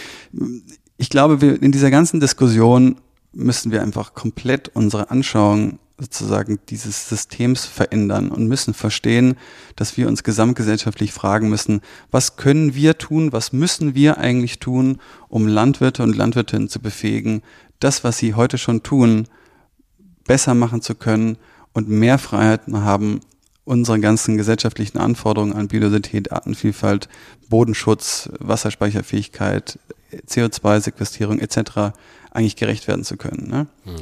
ich 1.01 1.09
glaube, 1.09 1.41
wir 1.41 1.59
in 1.63 1.71
dieser 1.71 1.89
ganzen 1.89 2.19
Diskussion 2.19 2.95
müssen 3.33 3.71
wir 3.71 3.81
einfach 3.81 4.13
komplett 4.13 4.69
unsere 4.75 5.09
Anschauung 5.09 5.79
sozusagen 5.99 6.59
dieses 6.69 7.09
Systems 7.09 7.65
verändern 7.65 8.29
und 8.29 8.47
müssen 8.47 8.75
verstehen, 8.75 9.35
dass 9.75 9.97
wir 9.97 10.07
uns 10.07 10.21
gesamtgesellschaftlich 10.23 11.11
fragen 11.11 11.49
müssen, 11.49 11.81
was 12.11 12.35
können 12.35 12.75
wir 12.75 12.99
tun, 12.99 13.33
was 13.33 13.51
müssen 13.51 13.95
wir 13.95 14.19
eigentlich 14.19 14.59
tun, 14.59 14.99
um 15.27 15.47
Landwirte 15.47 16.03
und 16.03 16.15
Landwirtinnen 16.15 16.69
zu 16.69 16.79
befähigen, 16.79 17.41
das, 17.79 18.03
was 18.03 18.19
sie 18.19 18.35
heute 18.35 18.59
schon 18.59 18.83
tun, 18.83 19.27
besser 20.25 20.53
machen 20.53 20.83
zu 20.83 20.93
können 20.93 21.37
und 21.73 21.89
mehr 21.89 22.19
Freiheiten 22.19 22.83
haben, 22.83 23.21
unsere 23.63 23.99
ganzen 23.99 24.37
gesellschaftlichen 24.37 24.99
Anforderungen 24.99 25.53
an 25.53 25.67
Biodiversität, 25.67 26.31
Artenvielfalt, 26.31 27.09
Bodenschutz, 27.49 28.29
Wasserspeicherfähigkeit, 28.37 29.79
CO2-Sequestrierung 30.27 31.39
etc. 31.39 31.93
eigentlich 32.31 32.55
gerecht 32.55 32.87
werden 32.87 33.03
zu 33.03 33.17
können. 33.17 33.47
Ne? 33.49 33.67
Hm. 33.85 33.95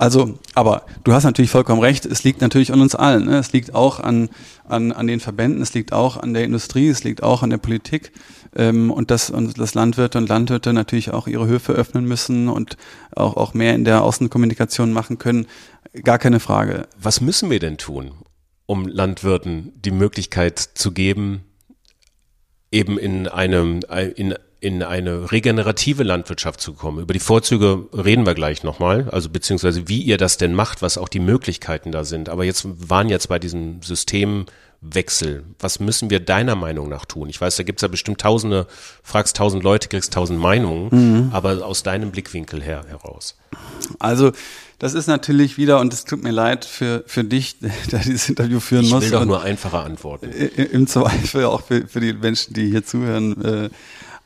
Also, 0.00 0.38
aber 0.54 0.86
du 1.04 1.12
hast 1.12 1.24
natürlich 1.24 1.50
vollkommen 1.50 1.82
recht, 1.82 2.06
es 2.06 2.24
liegt 2.24 2.40
natürlich 2.40 2.72
an 2.72 2.80
uns 2.80 2.94
allen. 2.94 3.26
Ne? 3.26 3.36
Es 3.36 3.52
liegt 3.52 3.74
auch 3.74 4.00
an, 4.00 4.30
an, 4.66 4.92
an 4.92 5.06
den 5.06 5.20
Verbänden, 5.20 5.60
es 5.60 5.74
liegt 5.74 5.92
auch 5.92 6.16
an 6.16 6.32
der 6.32 6.44
Industrie, 6.44 6.88
es 6.88 7.04
liegt 7.04 7.22
auch 7.22 7.42
an 7.42 7.50
der 7.50 7.58
Politik 7.58 8.12
ähm, 8.56 8.90
und 8.90 9.10
dass 9.10 9.28
und 9.28 9.58
dass 9.58 9.74
Landwirte 9.74 10.16
und 10.16 10.26
Landwirte 10.26 10.72
natürlich 10.72 11.10
auch 11.10 11.26
ihre 11.26 11.46
Höfe 11.46 11.74
öffnen 11.74 12.06
müssen 12.06 12.48
und 12.48 12.78
auch, 13.14 13.36
auch 13.36 13.52
mehr 13.52 13.74
in 13.74 13.84
der 13.84 14.02
Außenkommunikation 14.02 14.90
machen 14.90 15.18
können. 15.18 15.46
Gar 16.02 16.18
keine 16.18 16.40
Frage. 16.40 16.88
Was 16.98 17.20
müssen 17.20 17.50
wir 17.50 17.58
denn 17.58 17.76
tun, 17.76 18.12
um 18.64 18.88
Landwirten 18.88 19.72
die 19.76 19.90
Möglichkeit 19.90 20.58
zu 20.58 20.92
geben, 20.92 21.44
eben 22.70 22.98
in 22.98 23.28
einem, 23.28 23.80
in 24.16 24.34
in 24.60 24.82
eine 24.82 25.32
regenerative 25.32 26.02
Landwirtschaft 26.02 26.60
zu 26.60 26.74
kommen. 26.74 27.00
Über 27.00 27.14
die 27.14 27.20
Vorzüge 27.20 27.86
reden 27.92 28.26
wir 28.26 28.34
gleich 28.34 28.62
nochmal, 28.62 29.08
also 29.10 29.30
beziehungsweise 29.30 29.88
wie 29.88 30.02
ihr 30.02 30.18
das 30.18 30.36
denn 30.36 30.54
macht, 30.54 30.82
was 30.82 30.98
auch 30.98 31.08
die 31.08 31.18
Möglichkeiten 31.18 31.92
da 31.92 32.04
sind. 32.04 32.28
Aber 32.28 32.44
jetzt 32.44 32.66
waren 32.88 33.08
jetzt 33.08 33.28
bei 33.28 33.38
diesem 33.38 33.80
Systemwechsel. 33.82 35.44
Was 35.58 35.80
müssen 35.80 36.10
wir 36.10 36.20
deiner 36.20 36.56
Meinung 36.56 36.90
nach 36.90 37.06
tun? 37.06 37.30
Ich 37.30 37.40
weiß, 37.40 37.56
da 37.56 37.62
gibt's 37.62 37.80
ja 37.80 37.88
bestimmt 37.88 38.20
tausende, 38.20 38.66
fragst 39.02 39.36
tausend 39.36 39.64
Leute, 39.64 39.88
kriegst 39.88 40.12
tausend 40.12 40.38
Meinungen, 40.38 40.88
mhm. 40.90 41.30
aber 41.32 41.64
aus 41.64 41.82
deinem 41.82 42.10
Blickwinkel 42.10 42.62
her 42.62 42.84
heraus. 42.86 43.36
Also 43.98 44.32
das 44.78 44.92
ist 44.92 45.06
natürlich 45.06 45.56
wieder, 45.56 45.80
und 45.80 45.94
es 45.94 46.04
tut 46.04 46.22
mir 46.22 46.32
leid 46.32 46.66
für, 46.66 47.02
für 47.06 47.24
dich, 47.24 47.56
der 47.92 48.00
dieses 48.00 48.28
Interview 48.28 48.60
führen 48.60 48.84
ich 48.84 48.90
muss. 48.90 49.04
Ich 49.04 49.10
will 49.10 49.20
doch 49.20 49.24
nur 49.24 49.42
einfache 49.42 49.78
Antworten. 49.78 50.30
Im 50.30 50.86
Zweifel 50.86 51.46
auch 51.46 51.62
für, 51.62 51.86
für 51.86 52.00
die 52.00 52.12
Menschen, 52.12 52.52
die 52.52 52.68
hier 52.68 52.84
zuhören. 52.84 53.42
Äh, 53.42 53.70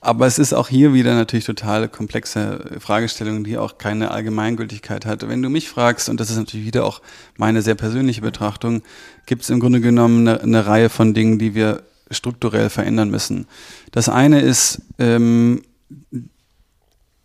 aber 0.05 0.27
es 0.27 0.39
ist 0.39 0.53
auch 0.53 0.69
hier 0.69 0.93
wieder 0.93 1.15
natürlich 1.15 1.47
total 1.47 1.89
komplexe 1.89 2.77
Fragestellung, 2.79 3.43
die 3.43 3.57
auch 3.57 3.79
keine 3.79 4.11
Allgemeingültigkeit 4.11 5.07
hat. 5.07 5.27
Wenn 5.27 5.43
du 5.43 5.49
mich 5.49 5.69
fragst, 5.69 6.09
und 6.09 6.21
das 6.21 6.31
ist 6.31 6.37
natürlich 6.37 6.67
wieder 6.67 6.85
auch 6.85 7.01
meine 7.39 7.63
sehr 7.63 7.75
persönliche 7.75 8.21
Betrachtung, 8.21 8.83
gibt 9.25 9.43
es 9.43 9.51
im 9.51 9.61
Grunde 9.61 9.81
genommen 9.81 10.29
eine, 10.29 10.41
eine, 10.41 10.67
Reihe 10.67 10.91
von 10.91 11.15
Dingen, 11.15 11.39
die 11.39 11.55
wir 11.55 11.85
strukturell 12.11 12.69
verändern 12.69 13.11
müssen. 13.11 13.47
Das 13.93 14.11
eine 14.11 14.41
ist 14.41 14.83
ähm, 14.99 15.63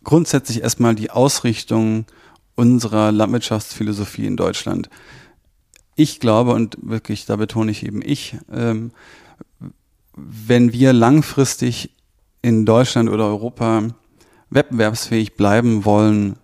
grundsätzlich 0.02 0.62
erstmal 0.62 0.94
die 0.94 1.10
Ausrichtung 1.10 2.06
unserer 2.54 3.12
Landwirtschaftsphilosophie 3.12 4.26
in 4.26 4.36
Deutschland. 4.36 4.88
Ich 5.96 6.18
glaube, 6.18 6.52
und 6.52 6.78
wirklich, 6.80 7.26
da 7.26 7.36
betone 7.36 7.70
ich 7.70 7.84
eben 7.84 8.00
ich, 8.02 8.36
ähm, 8.50 8.92
wenn 10.16 10.72
wir 10.72 10.94
langfristig 10.94 11.90
in 12.42 12.64
Deutschland 12.66 13.10
oder 13.10 13.26
Europa 13.26 13.88
wettbewerbsfähig 14.50 15.34
bleiben 15.34 15.84
wollen 15.84 16.36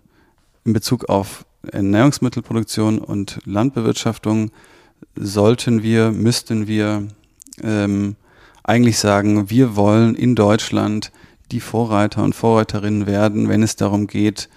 in 0.63 0.73
Bezug 0.73 1.09
auf 1.09 1.45
Ernährungsmittelproduktion 1.71 2.99
und 2.99 3.39
Landbewirtschaftung, 3.45 4.51
sollten 5.15 5.83
wir, 5.83 6.11
müssten 6.11 6.67
wir 6.67 7.07
ähm, 7.61 8.15
eigentlich 8.63 8.99
sagen, 8.99 9.49
wir 9.49 9.75
wollen 9.75 10.15
in 10.15 10.35
Deutschland 10.35 11.11
die 11.51 11.59
Vorreiter 11.59 12.23
und 12.23 12.35
Vorreiterinnen 12.35 13.07
werden, 13.07 13.49
wenn 13.49 13.63
es 13.63 13.75
darum 13.75 14.07
geht, 14.07 14.49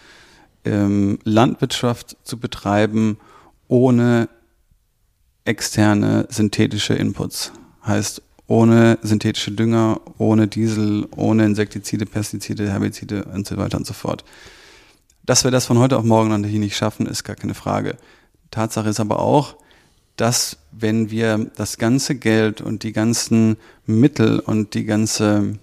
ähm, 0.64 1.18
Landwirtschaft 1.24 2.16
zu 2.24 2.38
betreiben 2.38 3.18
ohne 3.68 4.29
externe 5.44 6.27
synthetische 6.29 6.94
Inputs. 6.94 7.52
Heißt 7.87 8.23
ohne 8.51 8.98
synthetische 9.03 9.53
Dünger, 9.53 10.01
ohne 10.19 10.48
Diesel, 10.48 11.07
ohne 11.15 11.44
Insektizide, 11.44 12.05
Pestizide, 12.05 12.69
Herbizide 12.69 13.27
und 13.27 13.46
so 13.46 13.57
weiter 13.57 13.77
und 13.77 13.87
so 13.87 13.92
fort. 13.94 14.25
Dass 15.25 15.44
wir 15.44 15.53
das 15.53 15.67
von 15.67 15.79
heute 15.79 15.96
auf 15.96 16.05
morgen 16.05 16.31
natürlich 16.31 16.59
nicht 16.59 16.77
schaffen, 16.77 17.07
ist 17.07 17.23
gar 17.23 17.37
keine 17.37 17.55
Frage. 17.55 17.96
Tatsache 18.51 18.88
ist 18.88 18.98
aber 18.98 19.21
auch, 19.21 19.55
dass 20.17 20.57
wenn 20.73 21.13
wir 21.13 21.48
das 21.55 21.79
ganze 21.79 22.17
Geld 22.17 22.61
und 22.61 22.83
die 22.83 22.92
ganzen 22.92 23.57
Mittel 23.87 24.40
und 24.40 24.75
die 24.75 24.85
ganze 24.85 25.55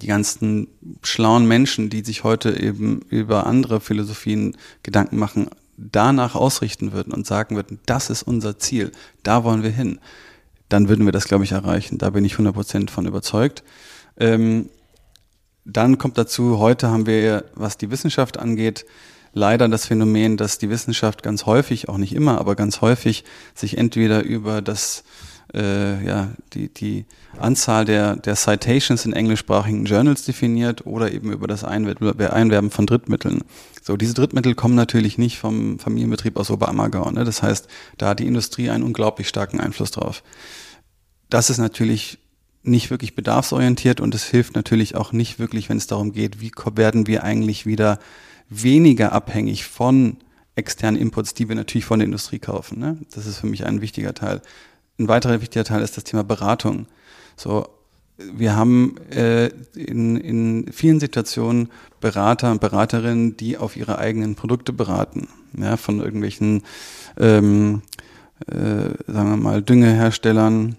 die 0.00 0.06
ganzen 0.06 0.68
schlauen 1.02 1.48
Menschen, 1.48 1.90
die 1.90 2.04
sich 2.04 2.22
heute 2.22 2.60
eben 2.60 3.00
über 3.08 3.46
andere 3.46 3.80
Philosophien 3.80 4.56
Gedanken 4.84 5.16
machen, 5.16 5.48
danach 5.76 6.36
ausrichten 6.36 6.92
würden 6.92 7.12
und 7.12 7.26
sagen 7.26 7.56
würden, 7.56 7.80
das 7.86 8.10
ist 8.10 8.22
unser 8.22 8.58
Ziel, 8.58 8.92
da 9.24 9.42
wollen 9.42 9.64
wir 9.64 9.70
hin, 9.70 9.98
dann 10.68 10.88
würden 10.88 11.04
wir 11.06 11.12
das, 11.12 11.26
glaube 11.28 11.44
ich, 11.44 11.52
erreichen. 11.52 11.98
Da 11.98 12.10
bin 12.10 12.24
ich 12.24 12.34
100% 12.34 12.90
von 12.90 13.06
überzeugt. 13.06 13.62
Ähm, 14.18 14.68
dann 15.64 15.98
kommt 15.98 16.18
dazu, 16.18 16.58
heute 16.58 16.88
haben 16.88 17.06
wir, 17.06 17.44
was 17.54 17.76
die 17.76 17.90
Wissenschaft 17.90 18.38
angeht, 18.38 18.86
leider 19.32 19.68
das 19.68 19.86
Phänomen, 19.86 20.36
dass 20.36 20.58
die 20.58 20.70
Wissenschaft 20.70 21.22
ganz 21.22 21.46
häufig, 21.46 21.88
auch 21.88 21.98
nicht 21.98 22.14
immer, 22.14 22.38
aber 22.38 22.56
ganz 22.56 22.80
häufig 22.80 23.24
sich 23.54 23.76
entweder 23.76 24.22
über 24.22 24.62
das 24.62 25.04
äh, 25.54 26.04
ja, 26.04 26.30
die, 26.52 26.68
die 26.68 27.06
Anzahl 27.38 27.84
der, 27.84 28.16
der 28.16 28.36
Citations 28.36 29.06
in 29.06 29.12
englischsprachigen 29.12 29.84
Journals 29.86 30.24
definiert 30.24 30.86
oder 30.86 31.12
eben 31.12 31.32
über 31.32 31.46
das 31.46 31.64
Einwerben 31.64 32.70
von 32.70 32.86
Drittmitteln. 32.86 33.44
So, 33.82 33.96
diese 33.96 34.14
Drittmittel 34.14 34.54
kommen 34.54 34.74
natürlich 34.74 35.16
nicht 35.16 35.38
vom 35.38 35.78
Familienbetrieb 35.78 36.36
aus 36.36 36.50
Oberammergau. 36.50 37.10
Ne? 37.10 37.24
Das 37.24 37.42
heißt, 37.42 37.68
da 37.96 38.08
hat 38.08 38.18
die 38.18 38.26
Industrie 38.26 38.68
einen 38.68 38.84
unglaublich 38.84 39.28
starken 39.28 39.60
Einfluss 39.60 39.90
drauf. 39.90 40.22
Das 41.30 41.50
ist 41.50 41.58
natürlich 41.58 42.18
nicht 42.62 42.90
wirklich 42.90 43.14
bedarfsorientiert 43.14 44.00
und 44.00 44.14
es 44.14 44.24
hilft 44.24 44.56
natürlich 44.56 44.94
auch 44.94 45.12
nicht 45.12 45.38
wirklich, 45.38 45.68
wenn 45.68 45.76
es 45.76 45.86
darum 45.86 46.12
geht, 46.12 46.40
wie 46.40 46.52
werden 46.74 47.06
wir 47.06 47.24
eigentlich 47.24 47.66
wieder 47.66 47.98
weniger 48.48 49.12
abhängig 49.12 49.64
von 49.64 50.16
externen 50.56 51.00
Inputs, 51.00 51.34
die 51.34 51.48
wir 51.48 51.56
natürlich 51.56 51.84
von 51.84 52.00
der 52.00 52.06
Industrie 52.06 52.38
kaufen. 52.38 52.80
Ne? 52.80 52.98
Das 53.14 53.26
ist 53.26 53.38
für 53.38 53.46
mich 53.46 53.64
ein 53.64 53.80
wichtiger 53.80 54.14
Teil. 54.14 54.42
Ein 54.98 55.08
weiterer 55.08 55.40
wichtiger 55.40 55.64
Teil 55.64 55.82
ist 55.82 55.96
das 55.96 56.04
Thema 56.04 56.24
Beratung. 56.24 56.86
So, 57.36 57.68
wir 58.18 58.56
haben 58.56 58.96
äh, 59.10 59.46
in, 59.76 60.16
in 60.16 60.72
vielen 60.72 60.98
Situationen 60.98 61.70
Berater 62.00 62.50
und 62.50 62.60
Beraterinnen, 62.60 63.36
die 63.36 63.56
auf 63.56 63.76
ihre 63.76 63.98
eigenen 63.98 64.34
Produkte 64.34 64.72
beraten, 64.72 65.28
ja, 65.56 65.76
von 65.76 66.00
irgendwelchen, 66.00 66.64
ähm, 67.16 67.82
äh, 68.48 68.90
sagen 69.06 69.30
wir 69.30 69.36
mal, 69.36 69.62
Düngeherstellern, 69.62 70.76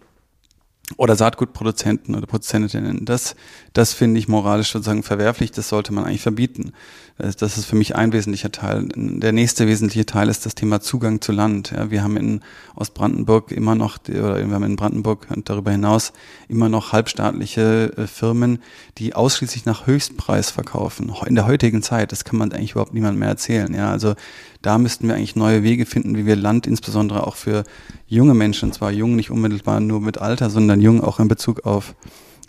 oder 0.98 1.16
Saatgutproduzenten 1.16 2.16
oder 2.16 2.26
Produzentinnen. 2.26 3.06
Das, 3.06 3.36
das 3.74 3.94
finde 3.94 4.20
ich 4.20 4.28
moralisch 4.28 4.72
sozusagen 4.72 5.04
verwerflich. 5.04 5.52
Das 5.52 5.70
sollte 5.70 5.94
man 5.94 6.06
eigentlich 6.06 6.22
verbieten. 6.22 6.74
Das 7.18 7.58
ist 7.58 7.66
für 7.66 7.76
mich 7.76 7.98
ein 7.98 8.14
wesentlicher 8.14 8.52
Teil. 8.52 8.88
Der 8.96 9.34
nächste 9.34 9.68
wesentliche 9.68 10.06
Teil 10.06 10.30
ist 10.30 10.46
das 10.46 10.56
Thema 10.56 10.80
Zugang 10.80 11.20
zu 11.20 11.34
Land. 11.34 11.72
Ja, 11.72 11.92
wir 11.92 12.02
haben 12.02 12.16
in 12.16 12.42
Ostbrandenburg 12.76 13.52
immer 13.52 13.76
noch, 13.76 13.98
oder 14.08 14.38
wir 14.38 14.56
haben 14.56 14.64
in 14.64 14.78
Brandenburg 14.78 15.28
und 15.30 15.50
darüber 15.50 15.72
hinaus 15.72 16.14
immer 16.48 16.70
noch 16.70 16.94
halbstaatliche 16.94 17.92
äh, 17.98 18.08
Firmen, 18.08 18.60
die 18.98 19.16
ausschließlich 19.16 19.66
nach 19.66 19.86
Höchstpreis 19.86 20.50
verkaufen. 20.50 21.14
In 21.26 21.36
der 21.36 21.46
heutigen 21.46 21.84
Zeit, 21.84 22.14
das 22.14 22.24
kann 22.24 22.38
man 22.38 22.54
eigentlich 22.54 22.72
überhaupt 22.72 22.94
niemand 22.94 23.20
mehr 23.20 23.30
erzählen. 23.30 23.74
Ja, 23.74 23.92
also 23.92 24.16
da 24.62 24.78
müssten 24.78 25.07
wir 25.07 25.16
eigentlich 25.16 25.36
neue 25.36 25.64
Wege 25.64 25.86
finden, 25.86 26.18
wie 26.18 26.26
wir 26.26 26.36
Land 26.36 26.68
insbesondere 26.68 27.26
auch 27.26 27.36
für 27.36 27.64
junge 28.07 28.34
Menschen, 28.34 28.74
zwar 28.74 28.91
jung 28.91 29.16
nicht 29.16 29.32
unmittelbar 29.32 29.80
nur 29.80 30.01
mit 30.01 30.18
Alter, 30.18 30.49
sondern 30.49 30.82
jung 30.82 31.01
auch 31.01 31.20
in 31.20 31.28
Bezug 31.28 31.66
auf, 31.66 31.95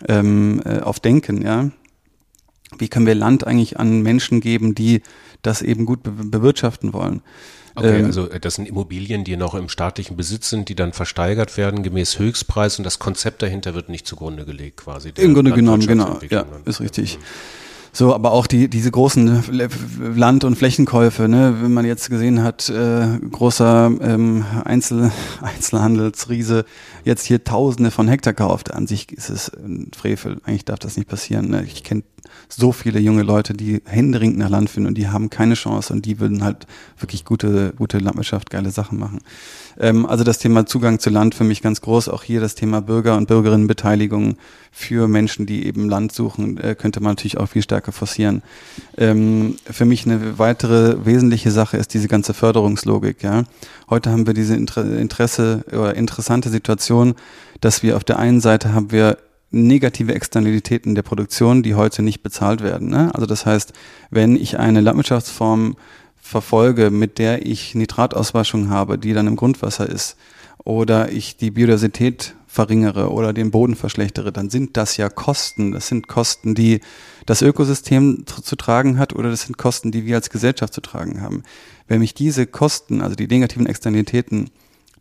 ähm, 0.07 0.61
äh, 0.65 0.79
auf 0.79 0.99
Denken, 0.99 1.41
ja. 1.41 1.69
Wie 2.77 2.87
können 2.87 3.05
wir 3.05 3.15
Land 3.15 3.45
eigentlich 3.45 3.79
an 3.79 4.01
Menschen 4.01 4.39
geben, 4.39 4.75
die 4.75 5.01
das 5.41 5.61
eben 5.61 5.85
gut 5.85 6.03
be 6.03 6.11
bewirtschaften 6.11 6.93
wollen? 6.93 7.21
Okay, 7.75 7.99
ähm, 7.99 8.05
also 8.05 8.29
äh, 8.29 8.39
das 8.39 8.55
sind 8.55 8.67
Immobilien, 8.67 9.23
die 9.23 9.37
noch 9.37 9.55
im 9.55 9.69
staatlichen 9.69 10.17
Besitz 10.17 10.49
sind, 10.49 10.69
die 10.69 10.75
dann 10.75 10.93
versteigert 10.93 11.57
werden 11.57 11.83
gemäß 11.83 12.19
Höchstpreis 12.19 12.77
und 12.77 12.83
das 12.83 12.99
Konzept 12.99 13.41
dahinter 13.41 13.73
wird 13.73 13.89
nicht 13.89 14.07
zugrunde 14.07 14.45
gelegt 14.45 14.77
quasi. 14.77 15.11
Im 15.17 15.33
Grunde 15.33 15.51
genommen, 15.51 15.85
genau, 15.85 16.19
ja, 16.29 16.45
ist 16.65 16.81
richtig. 16.81 17.17
Mhm. 17.17 17.23
So, 17.93 18.15
aber 18.15 18.31
auch 18.31 18.47
die, 18.47 18.69
diese 18.69 18.89
großen 18.89 19.43
Land- 20.15 20.45
und 20.45 20.55
Flächenkäufe, 20.55 21.27
ne, 21.27 21.57
wenn 21.61 21.73
man 21.73 21.85
jetzt 21.85 22.09
gesehen 22.09 22.41
hat, 22.41 22.69
äh, 22.69 23.19
großer 23.19 23.91
ähm, 24.01 24.45
Einzel 24.63 25.11
Einzelhandelsriese 25.41 26.63
jetzt 27.03 27.25
hier 27.25 27.43
Tausende 27.43 27.91
von 27.91 28.07
Hektar 28.07 28.33
kauft, 28.33 28.73
an 28.73 28.87
sich 28.87 29.11
ist 29.11 29.29
es 29.29 29.49
ein 29.49 29.91
Frevel. 29.93 30.39
Eigentlich 30.45 30.65
darf 30.65 30.79
das 30.79 30.95
nicht 30.95 31.09
passieren. 31.09 31.49
Ne? 31.49 31.63
Ich 31.65 31.83
kenne 31.83 32.03
so 32.47 32.71
viele 32.71 32.99
junge 32.99 33.23
Leute, 33.23 33.53
die 33.53 33.81
händeringend 33.85 34.37
nach 34.37 34.49
Land 34.49 34.69
finden 34.69 34.87
und 34.87 34.97
die 34.97 35.09
haben 35.09 35.29
keine 35.29 35.55
Chance 35.55 35.91
und 35.91 36.05
die 36.05 36.19
würden 36.19 36.43
halt 36.43 36.67
wirklich 36.97 37.25
gute, 37.25 37.73
gute 37.75 37.97
Landwirtschaft, 37.97 38.49
geile 38.49 38.71
Sachen 38.71 38.99
machen. 38.99 39.19
Ähm, 39.81 40.05
also 40.05 40.23
das 40.23 40.37
Thema 40.37 40.65
Zugang 40.65 40.99
zu 40.99 41.09
Land 41.09 41.35
für 41.35 41.43
mich 41.43 41.61
ganz 41.61 41.81
groß. 41.81 42.07
Auch 42.07 42.23
hier 42.23 42.39
das 42.39 42.55
Thema 42.55 42.81
Bürger- 42.81 43.17
und 43.17 43.27
Bürgerinnenbeteiligung 43.27 44.37
für 44.71 45.07
Menschen, 45.07 45.45
die 45.45 45.65
eben 45.65 45.89
Land 45.89 46.13
suchen, 46.13 46.57
äh, 46.57 46.75
könnte 46.75 47.01
man 47.01 47.13
natürlich 47.13 47.37
auch 47.37 47.47
viel 47.47 47.63
stärker 47.63 47.91
forcieren. 47.91 48.43
Ähm, 48.97 49.57
für 49.69 49.85
mich 49.85 50.05
eine 50.05 50.37
weitere 50.37 51.03
wesentliche 51.05 51.51
Sache 51.51 51.77
ist 51.77 51.93
diese 51.93 52.07
ganze 52.07 52.33
Förderungslogik. 52.33 53.23
Ja, 53.23 53.43
heute 53.89 54.11
haben 54.11 54.27
wir 54.27 54.35
diese 54.35 54.55
Interesse 54.55 55.65
oder 55.71 55.95
interessante 55.95 56.49
Situation, 56.49 57.15
dass 57.59 57.83
wir 57.83 57.97
auf 57.97 58.03
der 58.03 58.19
einen 58.19 58.39
Seite 58.39 58.73
haben 58.73 58.91
wir 58.91 59.17
negative 59.51 60.15
Externalitäten 60.15 60.95
der 60.95 61.01
Produktion, 61.01 61.61
die 61.61 61.75
heute 61.75 62.03
nicht 62.03 62.23
bezahlt 62.23 62.63
werden. 62.63 62.89
Ne? 62.89 63.13
Also 63.13 63.25
das 63.25 63.45
heißt, 63.45 63.73
wenn 64.09 64.37
ich 64.37 64.57
eine 64.57 64.79
Landwirtschaftsform 64.79 65.75
verfolge, 66.21 66.91
mit 66.91 67.17
der 67.17 67.45
ich 67.45 67.75
Nitratauswaschung 67.75 68.69
habe, 68.69 68.97
die 68.97 69.13
dann 69.13 69.27
im 69.27 69.35
Grundwasser 69.35 69.89
ist, 69.89 70.15
oder 70.63 71.11
ich 71.11 71.37
die 71.37 71.51
Biodiversität 71.51 72.35
verringere 72.45 73.11
oder 73.11 73.33
den 73.33 73.49
Boden 73.49 73.75
verschlechtere, 73.75 74.31
dann 74.31 74.49
sind 74.49 74.77
das 74.77 74.97
ja 74.97 75.09
Kosten. 75.09 75.71
Das 75.71 75.87
sind 75.87 76.07
Kosten, 76.07 76.53
die 76.53 76.81
das 77.25 77.41
Ökosystem 77.41 78.25
zu 78.25 78.55
tragen 78.55 78.99
hat 78.99 79.13
oder 79.13 79.29
das 79.29 79.43
sind 79.43 79.57
Kosten, 79.57 79.91
die 79.91 80.05
wir 80.05 80.17
als 80.17 80.29
Gesellschaft 80.29 80.73
zu 80.73 80.81
tragen 80.81 81.21
haben. 81.21 81.43
Wenn 81.87 81.99
mich 81.99 82.13
diese 82.13 82.45
Kosten, 82.45 83.01
also 83.01 83.15
die 83.15 83.27
negativen 83.27 83.65
Externalitäten, 83.65 84.49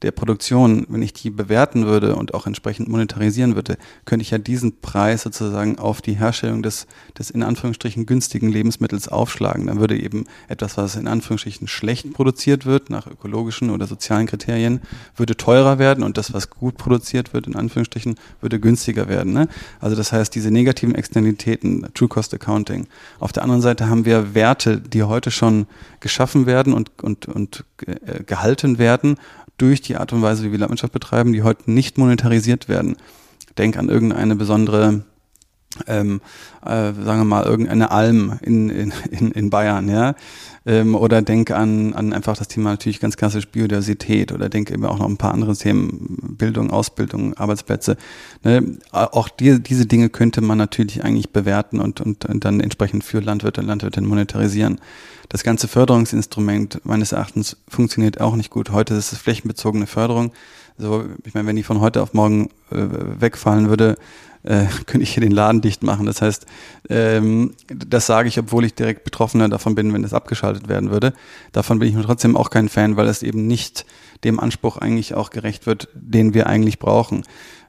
der 0.03 0.13
Produktion, 0.13 0.87
wenn 0.89 1.03
ich 1.03 1.13
die 1.13 1.31
bewerten 1.31 1.87
würde 1.87 2.17
und 2.17 2.33
auch 2.33 2.47
entsprechend 2.47 2.89
monetarisieren 2.89 3.55
würde, 3.55 3.77
könnte 4.07 4.23
ich 4.23 4.31
ja 4.31 4.39
diesen 4.39 4.81
Preis 4.81 5.23
sozusagen 5.23 5.79
auf 5.79 6.01
die 6.01 6.15
Herstellung 6.15 6.63
des, 6.63 6.87
des 7.19 7.31
in 7.31 7.43
Anführungsstrichen 7.43 8.07
günstigen 8.07 8.49
Lebensmittels 8.49 9.09
aufschlagen. 9.09 9.67
Dann 9.67 9.79
würde 9.79 9.99
eben 9.99 10.25
etwas, 10.49 10.79
was 10.79 10.97
in 10.97 11.07
Anführungsstrichen 11.07 11.69
schlecht 11.69 12.13
produziert 12.15 12.65
wird, 12.65 12.89
nach 12.89 13.07
ökologischen 13.07 13.71
oder 13.71 13.87
sozialen 13.87 14.27
Kriterien, 14.27 14.81
würde 15.17 15.37
teurer 15.37 15.79
werden 15.79 16.03
und 16.03 16.17
das, 16.17 16.33
was 16.33 16.49
gut 16.49 16.79
produziert 16.79 17.35
wird, 17.35 17.47
in 17.47 17.57
Anführungsstrichen, 17.57 18.17
würde 18.41 18.59
günstiger 18.59 19.09
werden. 19.09 19.35
Ne? 19.35 19.49
Also 19.81 19.97
das 19.97 20.13
heißt, 20.13 20.35
diese 20.35 20.51
negativen 20.51 20.95
Externalitäten, 20.95 21.89
True 21.95 22.09
Cost 22.09 22.33
Accounting. 22.33 22.87
Auf 23.19 23.33
der 23.33 23.43
anderen 23.43 23.61
Seite 23.61 23.89
haben 23.89 24.07
wir 24.07 24.35
Werte, 24.35 24.79
die 24.81 25.03
heute 25.03 25.31
schon 25.31 25.67
geschaffen 26.01 26.47
werden 26.47 26.73
und, 26.73 26.91
und, 27.03 27.27
und 27.27 27.65
äh, 27.87 28.23
gehalten 28.25 28.79
werden 28.79 29.17
durch 29.61 29.81
die 29.81 29.97
Art 29.97 30.13
und 30.13 30.23
Weise, 30.23 30.45
wie 30.45 30.53
wir 30.53 30.59
Landwirtschaft 30.59 30.93
betreiben, 30.93 31.33
die 31.33 31.43
heute 31.43 31.71
nicht 31.71 31.99
monetarisiert 31.99 32.69
werden. 32.69 32.97
Denk 33.59 33.77
an 33.77 33.89
irgendeine 33.89 34.37
besondere 34.37 35.03
ähm, 35.87 36.21
äh, 36.65 36.93
sagen 36.93 37.21
wir 37.21 37.25
mal, 37.25 37.45
irgendeine 37.45 37.91
Alm 37.91 38.39
in, 38.43 38.71
in, 38.71 38.93
in 39.33 39.51
Bayern, 39.51 39.89
ja. 39.89 40.15
Ähm, 40.67 40.95
oder 40.95 41.23
denk 41.23 41.53
an, 41.53 41.95
an 41.95 42.13
einfach 42.13 42.37
das 42.37 42.49
Thema 42.49 42.71
natürlich 42.71 43.01
ganz 43.01 43.17
klassisch 43.17 43.49
Biodiversität 43.49 44.31
oder 44.31 44.51
denke 44.51 44.75
eben 44.75 44.85
auch 44.85 44.99
noch 44.99 45.09
ein 45.09 45.17
paar 45.17 45.33
andere 45.33 45.57
Themen, 45.57 46.37
Bildung, 46.37 46.71
Ausbildung, 46.71 47.33
Arbeitsplätze. 47.35 47.97
Ne? 48.45 48.77
Auch 48.93 49.31
die, 49.31 49.63
diese 49.63 49.87
Dinge 49.87 50.11
könnte 50.11 50.43
man 50.43 50.59
natürlich 50.59 51.03
eigentlich 51.03 51.31
bewerten 51.31 51.81
und, 51.81 52.03
und, 52.03 52.27
und 52.27 52.45
dann 52.45 52.61
entsprechend 52.61 53.05
für 53.05 53.21
Landwirte 53.21 53.63
und 53.63 53.69
Landwirtinnen 53.69 54.09
monetarisieren. 54.09 54.81
Das 55.31 55.45
ganze 55.45 55.67
Förderungsinstrument 55.67 56.85
meines 56.85 57.13
Erachtens 57.13 57.57
funktioniert 57.67 58.21
auch 58.21 58.37
nicht 58.37 58.51
gut. 58.51 58.71
Heute 58.71 58.95
ist 58.95 59.13
es 59.13 59.19
flächenbezogene 59.19 59.87
Förderung. 59.87 60.33
So, 60.77 61.05
ich 61.25 61.35
meine, 61.35 61.47
wenn 61.47 61.57
die 61.57 61.63
von 61.63 61.81
heute 61.81 62.03
auf 62.03 62.13
morgen 62.15 62.51
äh, 62.71 62.77
wegfallen 63.19 63.69
würde, 63.69 63.97
äh, 64.43 64.67
könnte 64.87 65.03
ich 65.03 65.13
hier 65.15 65.23
den 65.23 65.33
Laden 65.33 65.61
dicht 65.61 65.83
machen. 65.83 66.07
Das 66.07 66.23
heißt, 66.23 66.47
ähm, 66.89 67.55
das 67.69 68.07
sage 68.07 68.29
ich, 68.29 68.39
obwohl 68.39 68.65
ich 68.65 68.75
direkt 68.75 69.05
Betroffener 69.05 69.49
davon 69.49 69.75
bin, 69.75 69.93
wenn 69.93 70.03
das 70.03 70.15
abgeschaltet 70.15 70.69
werden 70.69 70.91
würde. 70.91 71.13
Davon 71.53 71.79
bin 71.79 71.89
ich 71.89 71.95
nur 71.95 72.05
trotzdem 72.05 72.37
auch 72.37 72.51
kein 72.51 72.69
Fan, 72.69 72.97
weil 72.97 73.09
es 73.09 73.23
eben 73.23 73.47
nicht 73.47 73.87
dem 74.25 74.41
Anspruch 74.41 74.77
eigentlich 74.77 75.15
auch 75.15 75.31
gerecht 75.31 75.67
wird, 75.67 75.89
den 75.95 76.35
wir 76.35 76.47
eigentlich 76.47 76.79
brauchen. 76.79 77.25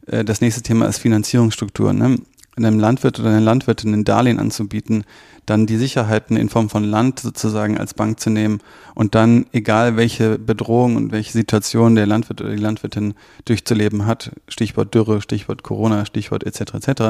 Äh, 0.07 0.23
das 0.23 0.41
nächste 0.41 0.61
Thema 0.61 0.85
ist 0.87 0.99
Finanzierungsstruktur. 0.99 1.93
Ne? 1.93 2.17
Einem 2.65 2.79
Landwirt 2.79 3.19
oder 3.19 3.29
einer 3.29 3.41
Landwirtin 3.41 3.93
ein 3.93 4.03
Darlehen 4.03 4.39
anzubieten, 4.39 5.03
dann 5.45 5.65
die 5.65 5.77
Sicherheiten 5.77 6.37
in 6.37 6.49
Form 6.49 6.69
von 6.69 6.83
Land 6.83 7.19
sozusagen 7.19 7.77
als 7.77 7.93
Bank 7.93 8.19
zu 8.19 8.29
nehmen 8.29 8.59
und 8.95 9.15
dann, 9.15 9.45
egal 9.51 9.97
welche 9.97 10.37
Bedrohung 10.37 10.95
und 10.95 11.11
welche 11.11 11.31
Situation 11.31 11.95
der 11.95 12.05
Landwirt 12.05 12.41
oder 12.41 12.51
die 12.51 12.61
Landwirtin 12.61 13.15
durchzuleben 13.45 14.05
hat, 14.05 14.31
Stichwort 14.47 14.93
Dürre, 14.93 15.21
Stichwort 15.21 15.63
Corona, 15.63 16.05
Stichwort 16.05 16.43
etc. 16.45 16.73
etc., 16.75 17.01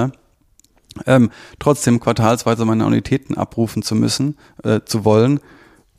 ähm, 1.05 1.31
trotzdem 1.59 1.99
quartalsweise 1.99 2.65
meine 2.65 2.85
Annuitäten 2.85 3.37
abrufen 3.37 3.81
zu 3.81 3.95
müssen, 3.95 4.35
äh, 4.63 4.81
zu 4.85 5.05
wollen, 5.05 5.39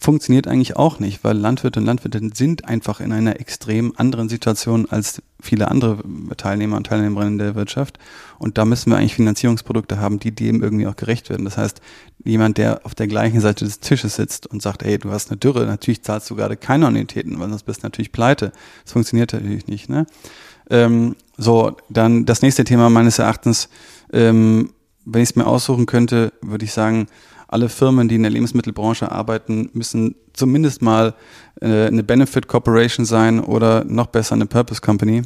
funktioniert 0.02 0.48
eigentlich 0.48 0.76
auch 0.76 0.98
nicht, 0.98 1.22
weil 1.22 1.36
Landwirte 1.36 1.80
und 1.80 1.86
Landwirtinnen 1.86 2.32
sind 2.32 2.64
einfach 2.64 3.00
in 3.00 3.12
einer 3.12 3.38
extrem 3.40 3.92
anderen 3.96 4.28
Situation 4.28 4.86
als 4.90 5.22
viele 5.40 5.68
andere 5.68 6.02
Teilnehmer 6.36 6.76
und 6.76 6.86
Teilnehmerinnen 6.86 7.38
der 7.38 7.54
Wirtschaft. 7.54 7.98
Und 8.38 8.58
da 8.58 8.64
müssen 8.64 8.90
wir 8.90 8.98
eigentlich 8.98 9.14
Finanzierungsprodukte 9.14 9.98
haben, 9.98 10.18
die 10.18 10.32
dem 10.32 10.62
irgendwie 10.62 10.86
auch 10.86 10.96
gerecht 10.96 11.30
werden. 11.30 11.44
Das 11.44 11.56
heißt, 11.56 11.80
jemand, 12.24 12.58
der 12.58 12.84
auf 12.84 12.94
der 12.94 13.06
gleichen 13.06 13.40
Seite 13.40 13.64
des 13.64 13.80
Tisches 13.80 14.16
sitzt 14.16 14.46
und 14.46 14.60
sagt, 14.60 14.84
hey, 14.84 14.98
du 14.98 15.10
hast 15.10 15.30
eine 15.30 15.38
Dürre, 15.38 15.66
natürlich 15.66 16.02
zahlst 16.02 16.28
du 16.30 16.36
gerade 16.36 16.56
keine 16.56 16.86
Annuitäten, 16.86 17.38
weil 17.38 17.48
sonst 17.48 17.64
bist 17.64 17.82
du 17.82 17.86
natürlich 17.86 18.12
pleite. 18.12 18.52
Das 18.84 18.92
funktioniert 18.92 19.32
natürlich 19.32 19.66
nicht. 19.68 19.88
Ne? 19.88 20.06
Ähm, 20.68 21.14
so, 21.36 21.76
dann 21.88 22.26
das 22.26 22.42
nächste 22.42 22.64
Thema 22.64 22.90
meines 22.90 23.18
Erachtens, 23.18 23.68
ähm, 24.12 24.70
wenn 25.04 25.22
ich 25.22 25.30
es 25.30 25.36
mir 25.36 25.46
aussuchen 25.46 25.86
könnte, 25.86 26.32
würde 26.40 26.64
ich 26.64 26.72
sagen, 26.72 27.06
alle 27.52 27.68
Firmen, 27.68 28.08
die 28.08 28.16
in 28.16 28.22
der 28.22 28.30
Lebensmittelbranche 28.30 29.10
arbeiten, 29.10 29.70
müssen 29.72 30.14
zumindest 30.32 30.82
mal 30.82 31.14
äh, 31.60 31.86
eine 31.86 32.02
Benefit 32.02 32.48
Corporation 32.48 33.04
sein 33.04 33.40
oder 33.40 33.84
noch 33.84 34.06
besser 34.06 34.34
eine 34.34 34.46
Purpose 34.46 34.80
Company, 34.80 35.22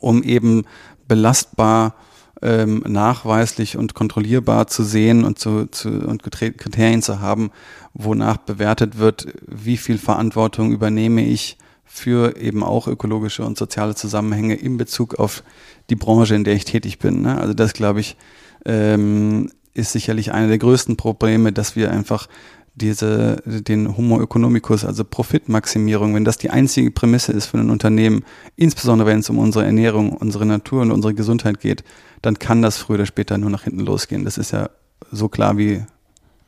um 0.00 0.22
eben 0.22 0.64
belastbar 1.08 1.94
ähm, 2.42 2.84
nachweislich 2.86 3.76
und 3.76 3.94
kontrollierbar 3.94 4.66
zu 4.66 4.82
sehen 4.82 5.24
und 5.24 5.38
zu, 5.38 5.66
zu 5.66 5.88
und 5.88 6.22
Kriterien 6.22 7.02
zu 7.02 7.20
haben, 7.20 7.50
wonach 7.94 8.36
bewertet 8.36 8.98
wird, 8.98 9.26
wie 9.46 9.76
viel 9.76 9.98
Verantwortung 9.98 10.72
übernehme 10.72 11.24
ich 11.24 11.56
für 11.84 12.36
eben 12.36 12.62
auch 12.62 12.88
ökologische 12.88 13.44
und 13.44 13.56
soziale 13.56 13.94
Zusammenhänge 13.94 14.56
in 14.56 14.76
Bezug 14.76 15.14
auf 15.14 15.44
die 15.90 15.96
Branche, 15.96 16.34
in 16.34 16.44
der 16.44 16.54
ich 16.54 16.64
tätig 16.64 16.98
bin. 16.98 17.22
Ne? 17.22 17.38
Also 17.38 17.54
das 17.54 17.72
glaube 17.72 18.00
ich 18.00 18.16
ähm, 18.64 19.50
ist 19.74 19.92
sicherlich 19.92 20.32
eine 20.32 20.48
der 20.48 20.58
größten 20.58 20.96
Probleme, 20.96 21.52
dass 21.52 21.76
wir 21.76 21.90
einfach 21.90 22.28
diese, 22.76 23.42
den 23.44 23.96
Homo 23.96 24.20
economicus, 24.20 24.84
also 24.84 25.04
Profitmaximierung, 25.04 26.14
wenn 26.14 26.24
das 26.24 26.38
die 26.38 26.50
einzige 26.50 26.90
Prämisse 26.90 27.32
ist 27.32 27.46
für 27.46 27.58
ein 27.58 27.70
Unternehmen, 27.70 28.24
insbesondere 28.56 29.08
wenn 29.08 29.20
es 29.20 29.30
um 29.30 29.38
unsere 29.38 29.64
Ernährung, 29.64 30.12
unsere 30.12 30.44
Natur 30.44 30.82
und 30.82 30.90
unsere 30.90 31.14
Gesundheit 31.14 31.60
geht, 31.60 31.84
dann 32.22 32.38
kann 32.38 32.62
das 32.62 32.78
früher 32.78 32.96
oder 32.96 33.06
später 33.06 33.38
nur 33.38 33.50
nach 33.50 33.64
hinten 33.64 33.80
losgehen. 33.80 34.24
Das 34.24 34.38
ist 34.38 34.52
ja 34.52 34.70
so 35.12 35.28
klar 35.28 35.56
wie 35.56 35.84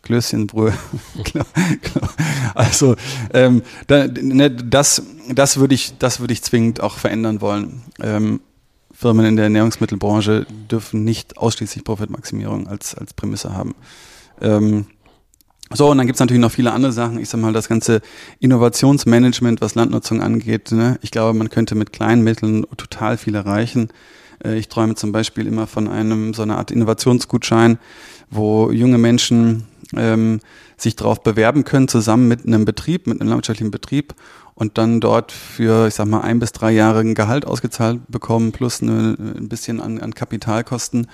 Klößchenbrühe. 0.03 0.73
also 2.55 2.97
ähm, 3.33 3.63
da, 3.87 4.07
ne, 4.07 4.51
das, 4.51 5.03
das 5.33 5.59
würde 5.59 5.75
ich, 5.75 5.99
das 5.99 6.21
würde 6.21 6.33
ich 6.33 6.43
zwingend 6.43 6.81
auch 6.81 6.97
verändern 6.97 7.41
wollen. 7.41 7.83
Ähm, 8.01 8.41
Firmen 8.97 9.27
in 9.27 9.37
der 9.37 9.45
Ernährungsmittelbranche 9.45 10.47
dürfen 10.71 11.05
nicht 11.05 11.37
ausschließlich 11.37 11.85
Profitmaximierung 11.85 12.67
als, 12.67 12.95
als 12.95 13.13
Prämisse 13.13 13.55
haben. 13.55 13.75
Ähm, 14.41 14.87
so, 15.71 15.91
und 15.91 15.99
dann 15.99 16.07
gibt's 16.07 16.21
natürlich 16.21 16.41
noch 16.41 16.53
viele 16.53 16.73
andere 16.73 16.93
Sachen. 16.93 17.19
Ich 17.19 17.29
sag 17.29 17.41
mal, 17.41 17.53
das 17.53 17.69
ganze 17.69 18.01
Innovationsmanagement, 18.39 19.61
was 19.61 19.75
Landnutzung 19.75 20.23
angeht. 20.23 20.73
Ne? 20.73 20.99
Ich 21.03 21.11
glaube, 21.11 21.37
man 21.37 21.51
könnte 21.51 21.75
mit 21.75 21.93
kleinen 21.93 22.23
Mitteln 22.23 22.65
total 22.77 23.19
viel 23.19 23.35
erreichen. 23.35 23.91
Äh, 24.43 24.57
ich 24.57 24.69
träume 24.69 24.95
zum 24.95 25.13
Beispiel 25.13 25.47
immer 25.47 25.67
von 25.67 25.89
einem 25.89 26.33
so 26.33 26.43
einer 26.43 26.57
Art 26.57 26.71
Innovationsgutschein, 26.71 27.79
wo 28.31 28.71
junge 28.71 28.97
Menschen 28.97 29.65
ähm, 29.95 30.41
sich 30.79 30.97
darauf 30.97 31.23
bewerben 31.23 31.65
können, 31.65 31.89
zusammen 31.89 32.29
mit 32.29 32.47
einem 32.47 32.65
Betrieb, 32.65 33.07
mit 33.07 33.21
einem 33.21 33.29
landwirtschaftlichen 33.29 33.71
Betrieb 33.71 34.15
und 34.57 34.79
dann 34.79 35.01
dort 35.01 35.33
für, 35.33 35.87
ich 35.87 35.95
sag 35.95 36.09
mal, 36.09 36.23
ein 36.23 36.39
bis 36.39 36.51
drei 36.51 36.73
Jahre 36.73 37.01
ein 37.01 37.15
Gehalt 37.15 37.47
ausgezahlt 37.47 38.01
bekommen, 38.09 38.53
plus 38.53 38.83
eine, 38.83 39.15
ein 39.19 39.49
bisschen 39.51 39.83
an, 39.83 40.01
an 40.01 40.15
Kapitalkosten, 40.15 41.09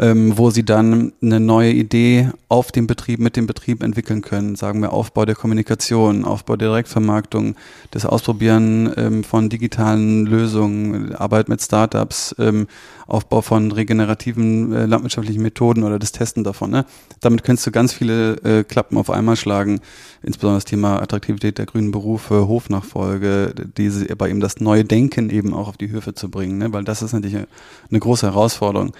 ähm, 0.00 0.36
wo 0.36 0.50
sie 0.50 0.64
dann 0.64 1.12
eine 1.22 1.38
neue 1.38 1.70
Idee 1.70 2.30
auf 2.48 2.72
dem 2.72 2.88
Betrieb, 2.88 3.20
mit 3.20 3.36
dem 3.36 3.46
Betrieb 3.46 3.84
entwickeln 3.84 4.22
können. 4.22 4.56
Sagen 4.56 4.82
wir 4.82 4.92
Aufbau 4.92 5.24
der 5.24 5.36
Kommunikation, 5.36 6.24
Aufbau 6.24 6.56
der 6.56 6.68
Direktvermarktung, 6.68 7.54
das 7.92 8.06
Ausprobieren 8.06 8.92
ähm, 8.96 9.22
von 9.22 9.48
digitalen 9.48 10.26
Lösungen, 10.26 11.14
Arbeit 11.14 11.48
mit 11.48 11.62
Startups, 11.62 12.34
ähm, 12.40 12.66
Aufbau 13.06 13.42
von 13.42 13.72
regenerativen 13.72 14.72
äh, 14.72 14.86
landwirtschaftlichen 14.86 15.42
Methoden 15.42 15.82
oder 15.82 15.98
das 15.98 16.12
Testen 16.12 16.44
davon. 16.44 16.70
Ne? 16.70 16.86
Damit 17.20 17.44
könntest 17.44 17.66
du 17.66 17.70
ganz 17.70 17.92
viele 17.92 18.34
äh, 18.42 18.64
Klappen 18.64 18.96
auf 18.96 19.10
einmal 19.10 19.36
schlagen, 19.36 19.80
insbesondere 20.22 20.58
das 20.58 20.64
Thema 20.64 21.02
Attraktivität 21.02 21.58
der 21.58 21.66
grünen 21.66 21.90
Berufe, 21.90 22.46
Hofnachfolge, 22.80 23.54
diese, 23.76 24.10
aber 24.10 24.28
eben 24.28 24.40
das 24.40 24.60
neue 24.60 24.84
Denken 24.84 25.30
eben 25.30 25.54
auch 25.54 25.68
auf 25.68 25.76
die 25.76 25.90
Höfe 25.90 26.14
zu 26.14 26.30
bringen, 26.30 26.58
ne? 26.58 26.72
weil 26.72 26.84
das 26.84 27.02
ist 27.02 27.12
natürlich 27.12 27.36
eine 27.36 28.00
große 28.00 28.26
Herausforderung. 28.26 28.92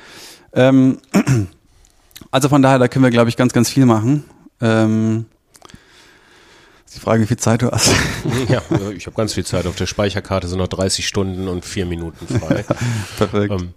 Ähm, 0.53 0.99
also 2.31 2.49
von 2.49 2.63
daher, 2.63 2.79
da 2.79 2.89
können 2.89 3.05
wir, 3.05 3.11
glaube 3.11 3.31
ich, 3.31 3.37
ganz, 3.37 3.53
ganz 3.53 3.71
viel 3.71 3.87
machen. 3.87 4.25
Ähm, 4.61 5.27
die 6.95 6.99
Frage, 6.99 7.23
wie 7.23 7.27
viel 7.27 7.37
Zeit 7.37 7.63
du 7.63 7.71
hast. 7.71 7.93
Ja, 8.49 8.63
ich 8.97 9.07
habe 9.07 9.17
ganz 9.17 9.35
viel 9.35 9.47
Zeit. 9.47 9.67
Auf 9.67 9.77
der 9.77 9.87
Speicherkarte 9.87 10.49
sind 10.49 10.59
noch 10.59 10.67
30 10.67 11.07
Stunden 11.07 11.47
und 11.47 11.65
vier 11.65 11.87
Minuten 11.87 12.27
frei. 12.27 12.65
Perfekt. 13.17 13.53
Ähm, 13.53 13.75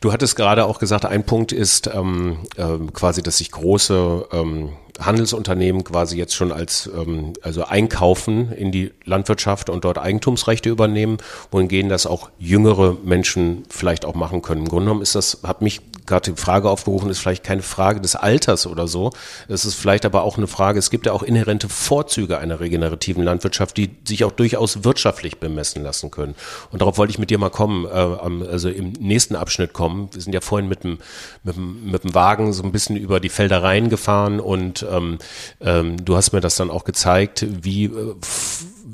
du 0.00 0.12
hattest 0.12 0.34
gerade 0.34 0.66
auch 0.66 0.80
gesagt, 0.80 1.06
ein 1.06 1.24
Punkt 1.24 1.52
ist 1.52 1.88
ähm, 1.94 2.38
äh, 2.56 2.78
quasi, 2.92 3.22
dass 3.22 3.38
sich 3.38 3.52
große 3.52 4.26
ähm, 4.32 4.70
Handelsunternehmen 5.00 5.84
quasi 5.84 6.16
jetzt 6.16 6.34
schon 6.34 6.52
als 6.52 6.90
ähm, 6.94 7.34
also 7.42 7.64
einkaufen 7.64 8.52
in 8.52 8.72
die 8.72 8.92
Landwirtschaft 9.04 9.70
und 9.70 9.84
dort 9.84 9.98
Eigentumsrechte 9.98 10.68
übernehmen, 10.68 11.18
wohingegen 11.50 11.88
das 11.88 12.06
auch 12.06 12.30
jüngere 12.38 12.96
Menschen 13.04 13.64
vielleicht 13.68 14.04
auch 14.04 14.14
machen 14.14 14.42
können. 14.42 14.62
Im 14.62 14.68
Grunde 14.68 14.86
genommen 14.86 15.02
ist 15.02 15.14
das, 15.14 15.40
hat 15.42 15.62
mich 15.62 15.80
gerade 16.06 16.32
die 16.32 16.40
Frage 16.40 16.70
aufgerufen, 16.70 17.10
ist 17.10 17.18
vielleicht 17.18 17.44
keine 17.44 17.62
Frage 17.62 18.00
des 18.00 18.16
Alters 18.16 18.66
oder 18.66 18.86
so. 18.86 19.10
Es 19.48 19.64
ist 19.64 19.74
vielleicht 19.74 20.04
aber 20.04 20.22
auch 20.22 20.36
eine 20.36 20.46
Frage, 20.46 20.78
es 20.78 20.90
gibt 20.90 21.06
ja 21.06 21.12
auch 21.12 21.22
inhärente 21.22 21.68
Vorzüge 21.68 22.38
einer 22.38 22.60
regenerativen 22.60 23.22
Landwirtschaft, 23.22 23.76
die 23.76 23.90
sich 24.04 24.24
auch 24.24 24.32
durchaus 24.32 24.84
wirtschaftlich 24.84 25.38
bemessen 25.38 25.82
lassen 25.82 26.10
können. 26.10 26.34
Und 26.70 26.80
darauf 26.80 26.98
wollte 26.98 27.10
ich 27.10 27.18
mit 27.18 27.30
dir 27.30 27.38
mal 27.38 27.50
kommen, 27.50 27.86
äh, 27.86 28.46
also 28.48 28.68
im 28.68 28.92
nächsten 28.92 29.36
Abschnitt 29.36 29.72
kommen. 29.72 30.08
Wir 30.12 30.22
sind 30.22 30.32
ja 30.32 30.40
vorhin 30.40 30.68
mit 30.68 30.84
dem, 30.84 30.98
mit 31.42 31.56
dem, 31.56 31.90
mit 31.90 32.04
dem 32.04 32.14
Wagen 32.14 32.52
so 32.52 32.62
ein 32.62 32.72
bisschen 32.72 32.96
über 32.96 33.20
die 33.20 33.28
Feldereien 33.28 33.88
gefahren 33.88 34.40
und 34.40 34.85
ähm, 34.90 35.18
ähm, 35.60 36.04
du 36.04 36.16
hast 36.16 36.32
mir 36.32 36.40
das 36.40 36.56
dann 36.56 36.70
auch 36.70 36.84
gezeigt, 36.84 37.46
wie 37.48 37.84
äh, 37.86 38.14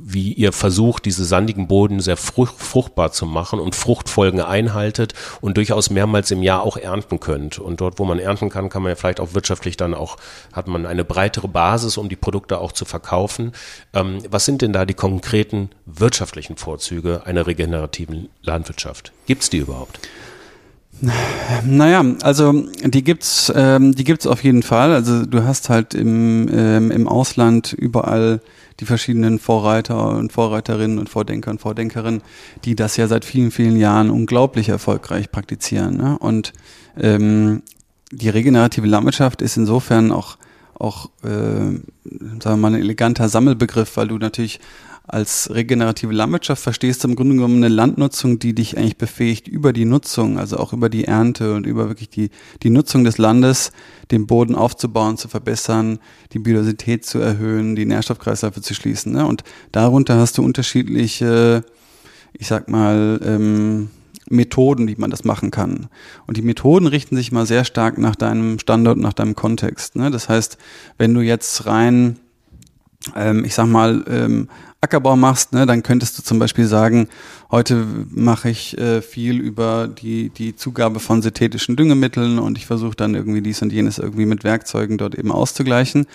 wie 0.05 0.32
ihr 0.32 0.53
versucht, 0.53 1.05
diese 1.05 1.24
sandigen 1.24 1.68
Boden 1.68 2.01
sehr 2.01 2.16
fruchtbar 2.16 3.12
zu 3.12 3.26
machen 3.26 3.61
und 3.61 3.74
Fruchtfolgen 3.74 4.40
einhaltet 4.40 5.14
und 5.40 5.57
durchaus 5.57 5.90
mehrmals 5.90 6.30
im 6.30 6.43
Jahr 6.43 6.62
auch 6.62 6.76
ernten 6.76 7.20
könnt. 7.20 7.59
Und 7.59 7.80
dort, 7.80 7.99
wo 7.99 8.05
man 8.05 8.18
ernten 8.18 8.49
kann, 8.49 8.68
kann 8.68 8.82
man 8.82 8.90
ja 8.90 8.97
vielleicht 8.97 9.20
auch 9.20 9.34
wirtschaftlich 9.34 9.76
dann 9.76 9.95
auch, 9.95 10.16
hat 10.53 10.66
man 10.66 10.86
eine 10.86 11.05
breitere 11.05 11.49
Basis, 11.49 11.97
um 11.97 12.09
die 12.09 12.16
Produkte 12.16 12.59
auch 12.59 12.72
zu 12.72 12.84
verkaufen. 12.84 13.53
Ähm, 13.93 14.18
was 14.28 14.45
sind 14.45 14.62
denn 14.62 14.72
da 14.72 14.84
die 14.84 14.95
konkreten 14.95 15.70
wirtschaftlichen 15.86 16.57
Vorzüge 16.57 17.22
einer 17.26 17.47
regenerativen 17.47 18.28
Landwirtschaft? 18.43 19.12
Gibt 19.26 19.43
es 19.43 19.51
die 19.51 19.59
überhaupt? 19.59 19.99
Naja, 21.64 22.05
also 22.22 22.64
die 22.84 23.03
gibt's, 23.03 23.53
ähm, 23.55 23.94
die 23.94 24.05
gibt's 24.05 24.26
auf 24.26 24.44
jeden 24.44 24.62
Fall. 24.62 24.92
Also 24.92 25.26
du 25.26 25.44
hast 25.44 25.68
halt 25.68 25.94
im, 25.94 26.48
ähm, 26.53 26.90
im 26.90 27.09
Ausland 27.09 27.72
überall 27.72 28.40
die 28.78 28.84
verschiedenen 28.84 29.38
Vorreiter 29.38 30.11
und 30.11 30.32
Vorreiterinnen 30.32 30.98
und 30.98 31.09
Vordenker 31.09 31.50
und 31.50 31.61
Vordenkerinnen, 31.61 32.22
die 32.64 32.76
das 32.76 32.96
ja 32.96 33.09
seit 33.09 33.24
vielen, 33.24 33.50
vielen 33.50 33.76
Jahren 33.76 34.11
unglaublich 34.11 34.68
erfolgreich 34.68 35.30
praktizieren. 35.32 35.96
Ne? 35.96 36.18
Und 36.18 36.53
ähm, 36.96 37.62
die 38.12 38.28
regenerative 38.28 38.86
Landwirtschaft 38.86 39.42
ist 39.42 39.57
insofern 39.57 40.12
auch 40.12 40.36
auch 40.74 41.11
äh, 41.22 41.28
sagen 41.28 41.80
wir 42.42 42.57
mal 42.57 42.74
ein 42.74 42.80
eleganter 42.80 43.28
Sammelbegriff, 43.28 43.96
weil 43.96 44.09
du 44.09 44.18
natürlich 44.18 44.59
als 45.07 45.50
regenerative 45.53 46.12
Landwirtschaft 46.12 46.62
verstehst 46.62 47.03
du 47.03 47.09
im 47.09 47.16
Grunde 47.16 47.34
genommen 47.34 47.57
eine 47.57 47.74
Landnutzung, 47.74 48.38
die 48.38 48.55
dich 48.55 48.78
eigentlich 48.78 48.96
befähigt, 48.96 49.48
über 49.48 49.72
die 49.72 49.84
Nutzung, 49.84 50.38
also 50.38 50.59
auch 50.59 50.72
über 50.72 50.88
die 50.88 51.05
Ernte 51.05 51.55
und 51.55 51.66
über 51.66 51.88
wirklich 51.88 52.09
die, 52.09 52.30
die 52.62 52.70
Nutzung 52.70 53.03
des 53.03 53.18
Landes, 53.18 53.72
den 54.11 54.26
Boden 54.26 54.55
aufzubauen, 54.55 55.16
zu 55.16 55.28
verbessern, 55.28 55.98
die 56.32 56.38
Biodiversität 56.38 57.05
zu 57.05 57.18
erhöhen, 57.18 57.74
die 57.74 57.84
Nährstoffkreisläufe 57.84 58.62
zu 58.62 58.74
schließen. 58.74 59.12
Ne? 59.12 59.26
Und 59.26 59.42
darunter 59.72 60.18
hast 60.18 60.38
du 60.38 60.44
unterschiedliche, 60.44 61.64
ich 62.32 62.46
sag 62.46 62.68
mal, 62.68 63.20
ähm, 63.24 63.90
Methoden, 64.30 64.86
wie 64.88 64.96
man 64.96 65.11
das 65.11 65.24
machen 65.24 65.50
kann. 65.50 65.88
Und 66.26 66.36
die 66.36 66.42
Methoden 66.42 66.86
richten 66.86 67.16
sich 67.16 67.32
mal 67.32 67.44
sehr 67.44 67.64
stark 67.64 67.98
nach 67.98 68.16
deinem 68.16 68.59
Standort, 68.61 68.98
nach 68.98 69.12
deinem 69.12 69.34
Kontext. 69.34 69.96
Ne? 69.96 70.11
Das 70.11 70.28
heißt, 70.28 70.59
wenn 70.96 71.12
du 71.12 71.20
jetzt 71.20 71.66
rein, 71.66 72.18
ähm, 73.16 73.44
ich 73.44 73.55
sag 73.55 73.66
mal, 73.66 74.05
ähm, 74.09 74.48
Ackerbau 74.83 75.14
machst, 75.14 75.53
ne, 75.53 75.64
dann 75.64 75.85
könntest 75.85 76.18
du 76.18 76.24
zum 76.24 76.41
Beispiel 76.41 76.66
sagen, 76.66 77.09
heute 77.53 77.87
mache 78.11 78.51
ich 78.51 78.76
äh, 78.78 79.01
viel 79.01 79.39
über 79.39 79.87
die, 79.87 80.30
die 80.30 80.57
Zugabe 80.57 80.99
von 80.99 81.22
synthetischen 81.22 81.76
Düngemitteln 81.76 82.41
und 82.41 82.59
ich 82.59 82.66
versuche 82.66 82.97
dann 82.97 83.14
irgendwie 83.14 83.43
dies 83.43 83.62
und 83.62 83.72
jenes 83.72 83.99
irgendwie 83.99 84.26
mit 84.26 84.43
Werkzeugen 84.43 84.99
dort 84.99 85.14
eben 85.14 85.30
auszugleichen. 85.30 86.07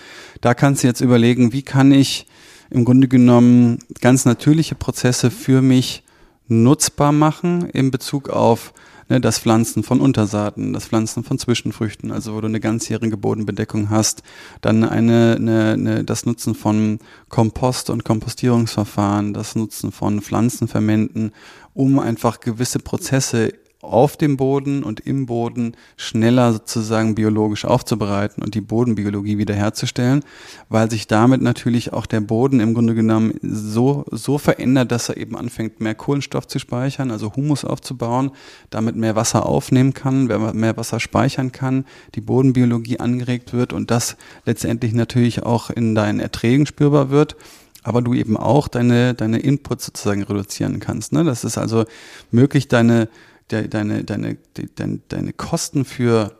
Da 0.42 0.52
kannst 0.52 0.82
du 0.82 0.86
jetzt 0.86 1.00
überlegen, 1.00 1.54
wie 1.54 1.62
kann 1.62 1.92
ich 1.92 2.26
im 2.68 2.84
Grunde 2.84 3.08
genommen 3.08 3.78
ganz 4.02 4.26
natürliche 4.26 4.74
Prozesse 4.74 5.30
für 5.30 5.62
mich 5.62 6.02
nutzbar 6.46 7.12
machen 7.12 7.70
in 7.70 7.90
Bezug 7.90 8.28
auf 8.28 8.74
ne, 9.08 9.20
das 9.20 9.38
Pflanzen 9.38 9.82
von 9.82 10.00
Untersaaten, 10.00 10.72
das 10.72 10.86
Pflanzen 10.86 11.24
von 11.24 11.38
Zwischenfrüchten, 11.38 12.12
also 12.12 12.34
wo 12.34 12.40
du 12.40 12.46
eine 12.46 12.60
ganzjährige 12.60 13.16
Bodenbedeckung 13.16 13.90
hast, 13.90 14.22
dann 14.60 14.84
eine, 14.84 15.36
eine, 15.36 15.72
eine, 15.72 16.04
das 16.04 16.26
Nutzen 16.26 16.54
von 16.54 16.98
Kompost- 17.28 17.90
und 17.90 18.04
Kompostierungsverfahren, 18.04 19.34
das 19.34 19.54
Nutzen 19.54 19.92
von 19.92 20.20
Pflanzenfermenten, 20.20 21.32
um 21.74 21.98
einfach 21.98 22.40
gewisse 22.40 22.78
Prozesse 22.78 23.52
auf 23.80 24.16
dem 24.16 24.36
Boden 24.36 24.82
und 24.82 25.00
im 25.00 25.26
Boden 25.26 25.76
schneller 25.96 26.52
sozusagen 26.52 27.14
biologisch 27.14 27.64
aufzubereiten 27.64 28.42
und 28.42 28.54
die 28.56 28.60
Bodenbiologie 28.60 29.38
wiederherzustellen, 29.38 30.24
weil 30.68 30.90
sich 30.90 31.06
damit 31.06 31.42
natürlich 31.42 31.92
auch 31.92 32.06
der 32.06 32.20
Boden 32.20 32.58
im 32.58 32.74
Grunde 32.74 32.96
genommen 32.96 33.34
so, 33.40 34.04
so 34.10 34.36
verändert, 34.36 34.90
dass 34.90 35.08
er 35.08 35.16
eben 35.16 35.36
anfängt, 35.36 35.80
mehr 35.80 35.94
Kohlenstoff 35.94 36.48
zu 36.48 36.58
speichern, 36.58 37.12
also 37.12 37.36
Humus 37.36 37.64
aufzubauen, 37.64 38.32
damit 38.70 38.96
mehr 38.96 39.14
Wasser 39.14 39.46
aufnehmen 39.46 39.94
kann, 39.94 40.26
mehr 40.26 40.76
Wasser 40.76 40.98
speichern 40.98 41.52
kann, 41.52 41.84
die 42.16 42.20
Bodenbiologie 42.20 42.98
angeregt 42.98 43.52
wird 43.52 43.72
und 43.72 43.92
das 43.92 44.16
letztendlich 44.44 44.92
natürlich 44.92 45.44
auch 45.44 45.70
in 45.70 45.94
deinen 45.94 46.18
Erträgen 46.18 46.66
spürbar 46.66 47.10
wird 47.10 47.36
aber 47.84 48.02
du 48.02 48.12
eben 48.12 48.36
auch 48.36 48.68
deine, 48.68 49.14
deine 49.14 49.38
Inputs 49.38 49.86
sozusagen 49.86 50.22
reduzieren 50.22 50.78
kannst. 50.78 51.12
Ne? 51.12 51.24
Das 51.24 51.42
ist 51.42 51.56
also 51.56 51.86
möglich, 52.30 52.68
deine, 52.68 53.08
de, 53.50 53.68
deine, 53.68 54.04
deine, 54.04 54.36
de, 54.56 54.68
deine, 54.74 55.00
deine 55.08 55.32
Kosten 55.32 55.84
für 55.84 56.32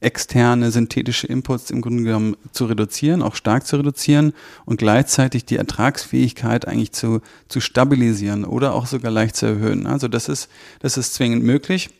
externe 0.00 0.70
synthetische 0.70 1.26
Inputs 1.26 1.70
im 1.70 1.80
Grunde 1.80 2.02
genommen 2.02 2.36
zu 2.52 2.66
reduzieren, 2.66 3.22
auch 3.22 3.34
stark 3.34 3.66
zu 3.66 3.76
reduzieren 3.76 4.34
und 4.66 4.76
gleichzeitig 4.76 5.46
die 5.46 5.56
Ertragsfähigkeit 5.56 6.68
eigentlich 6.68 6.92
zu, 6.92 7.20
zu 7.48 7.60
stabilisieren 7.60 8.44
oder 8.44 8.74
auch 8.74 8.86
sogar 8.86 9.10
leicht 9.10 9.34
zu 9.36 9.46
erhöhen. 9.46 9.86
Also 9.86 10.08
das 10.08 10.28
ist, 10.28 10.50
das 10.80 10.98
ist 10.98 11.14
zwingend 11.14 11.42
möglich. 11.42 11.90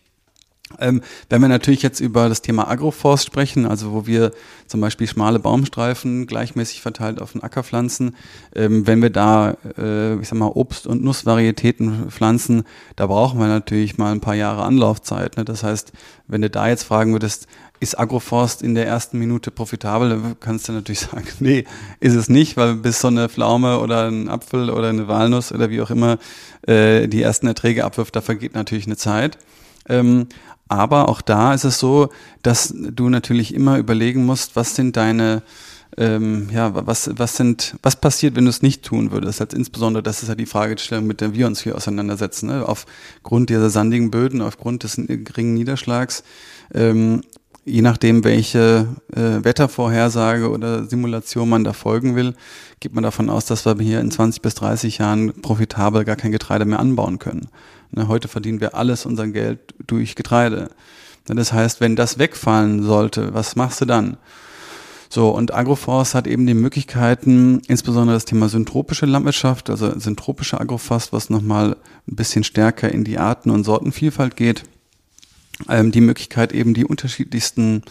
Ähm, 0.78 1.02
wenn 1.28 1.40
wir 1.40 1.48
natürlich 1.48 1.82
jetzt 1.82 2.00
über 2.00 2.28
das 2.28 2.42
Thema 2.42 2.68
Agroforst 2.68 3.26
sprechen, 3.26 3.66
also 3.66 3.92
wo 3.92 4.06
wir 4.06 4.32
zum 4.66 4.80
Beispiel 4.80 5.06
schmale 5.06 5.38
Baumstreifen 5.38 6.26
gleichmäßig 6.26 6.82
verteilt 6.82 7.20
auf 7.20 7.32
den 7.32 7.42
Acker 7.42 7.62
pflanzen, 7.62 8.16
ähm, 8.54 8.86
wenn 8.86 9.02
wir 9.02 9.10
da, 9.10 9.56
äh, 9.78 10.16
ich 10.16 10.28
sag 10.28 10.38
mal, 10.38 10.48
Obst- 10.48 10.86
und 10.86 11.02
Nussvarietäten 11.02 12.10
pflanzen, 12.10 12.64
da 12.96 13.06
brauchen 13.06 13.38
wir 13.38 13.46
natürlich 13.46 13.98
mal 13.98 14.12
ein 14.12 14.20
paar 14.20 14.34
Jahre 14.34 14.62
Anlaufzeit. 14.62 15.36
Ne? 15.36 15.44
Das 15.44 15.62
heißt, 15.62 15.92
wenn 16.26 16.42
du 16.42 16.50
da 16.50 16.68
jetzt 16.68 16.84
fragen 16.84 17.12
würdest, 17.12 17.46
ist 17.80 17.98
Agroforst 17.98 18.62
in 18.62 18.74
der 18.74 18.86
ersten 18.86 19.18
Minute 19.18 19.50
profitabel, 19.50 20.08
dann 20.08 20.36
kannst 20.40 20.68
du 20.68 20.72
natürlich 20.72 21.00
sagen, 21.10 21.26
nee, 21.40 21.64
ist 22.00 22.14
es 22.14 22.28
nicht, 22.28 22.56
weil 22.56 22.74
bis 22.76 23.00
so 23.00 23.08
eine 23.08 23.28
Pflaume 23.28 23.78
oder 23.80 24.08
ein 24.08 24.28
Apfel 24.28 24.70
oder 24.70 24.88
eine 24.88 25.08
Walnuss 25.08 25.52
oder 25.52 25.70
wie 25.70 25.80
auch 25.80 25.90
immer 25.90 26.18
äh, 26.66 27.08
die 27.08 27.22
ersten 27.22 27.46
Erträge 27.46 27.84
abwirft, 27.84 28.16
da 28.16 28.20
vergeht 28.20 28.54
natürlich 28.54 28.86
eine 28.86 28.96
Zeit. 28.96 29.38
Ähm, 29.88 30.28
aber 30.68 31.08
auch 31.08 31.20
da 31.20 31.54
ist 31.54 31.64
es 31.64 31.78
so, 31.78 32.08
dass 32.42 32.74
du 32.74 33.08
natürlich 33.08 33.54
immer 33.54 33.78
überlegen 33.78 34.24
musst, 34.24 34.56
was 34.56 34.74
sind 34.74 34.96
deine 34.96 35.42
ähm, 35.96 36.48
ja, 36.52 36.86
was, 36.86 37.10
was 37.16 37.36
sind, 37.36 37.76
was 37.82 37.96
passiert, 37.96 38.34
wenn 38.34 38.44
du 38.44 38.50
es 38.50 38.62
nicht 38.62 38.84
tun 38.84 39.12
würdest? 39.12 39.40
Also 39.40 39.56
insbesondere, 39.56 40.02
das 40.02 40.22
ist 40.22 40.28
ja 40.28 40.34
die 40.34 40.46
Fragestellung, 40.46 41.06
mit 41.06 41.20
der 41.20 41.34
wir 41.34 41.46
uns 41.46 41.60
hier 41.62 41.76
auseinandersetzen. 41.76 42.48
Ne? 42.48 42.66
Aufgrund 42.66 43.50
dieser 43.50 43.70
sandigen 43.70 44.10
Böden, 44.10 44.40
aufgrund 44.40 44.82
des 44.82 44.96
geringen 44.96 45.54
Niederschlags, 45.54 46.24
ähm, 46.72 47.22
je 47.64 47.82
nachdem, 47.82 48.24
welche 48.24 48.88
äh, 49.14 49.44
Wettervorhersage 49.44 50.50
oder 50.50 50.84
Simulation 50.84 51.48
man 51.48 51.64
da 51.64 51.72
folgen 51.72 52.16
will, 52.16 52.34
geht 52.80 52.94
man 52.94 53.04
davon 53.04 53.30
aus, 53.30 53.46
dass 53.46 53.64
wir 53.64 53.76
hier 53.80 54.00
in 54.00 54.10
20 54.10 54.42
bis 54.42 54.54
30 54.56 54.98
Jahren 54.98 55.40
profitabel 55.40 56.04
gar 56.04 56.16
kein 56.16 56.32
Getreide 56.32 56.64
mehr 56.64 56.80
anbauen 56.80 57.18
können. 57.18 57.48
Ne, 57.90 58.08
heute 58.08 58.28
verdienen 58.28 58.60
wir 58.60 58.74
alles 58.74 59.06
unser 59.06 59.26
Geld 59.28 59.74
durch 59.86 60.14
Getreide. 60.14 60.70
Ne, 61.28 61.34
das 61.34 61.52
heißt, 61.52 61.80
wenn 61.80 61.96
das 61.96 62.18
wegfallen 62.18 62.82
sollte, 62.82 63.34
was 63.34 63.56
machst 63.56 63.80
du 63.80 63.84
dann? 63.84 64.16
So, 65.14 65.30
und 65.30 65.54
Agroforst 65.54 66.16
hat 66.16 66.26
eben 66.26 66.44
die 66.44 66.54
Möglichkeiten, 66.54 67.62
insbesondere 67.68 68.16
das 68.16 68.24
Thema 68.24 68.48
syntropische 68.48 69.06
Landwirtschaft, 69.06 69.70
also 69.70 69.96
syntropische 69.96 70.60
Agroforst, 70.60 71.12
was 71.12 71.30
nochmal 71.30 71.76
ein 72.08 72.16
bisschen 72.16 72.42
stärker 72.42 72.90
in 72.90 73.04
die 73.04 73.18
Arten- 73.18 73.50
und 73.50 73.62
Sortenvielfalt 73.62 74.34
geht, 74.36 74.64
ähm, 75.68 75.92
die 75.92 76.00
Möglichkeit 76.00 76.52
eben 76.52 76.74
die 76.74 76.84
unterschiedlichsten, 76.84 77.82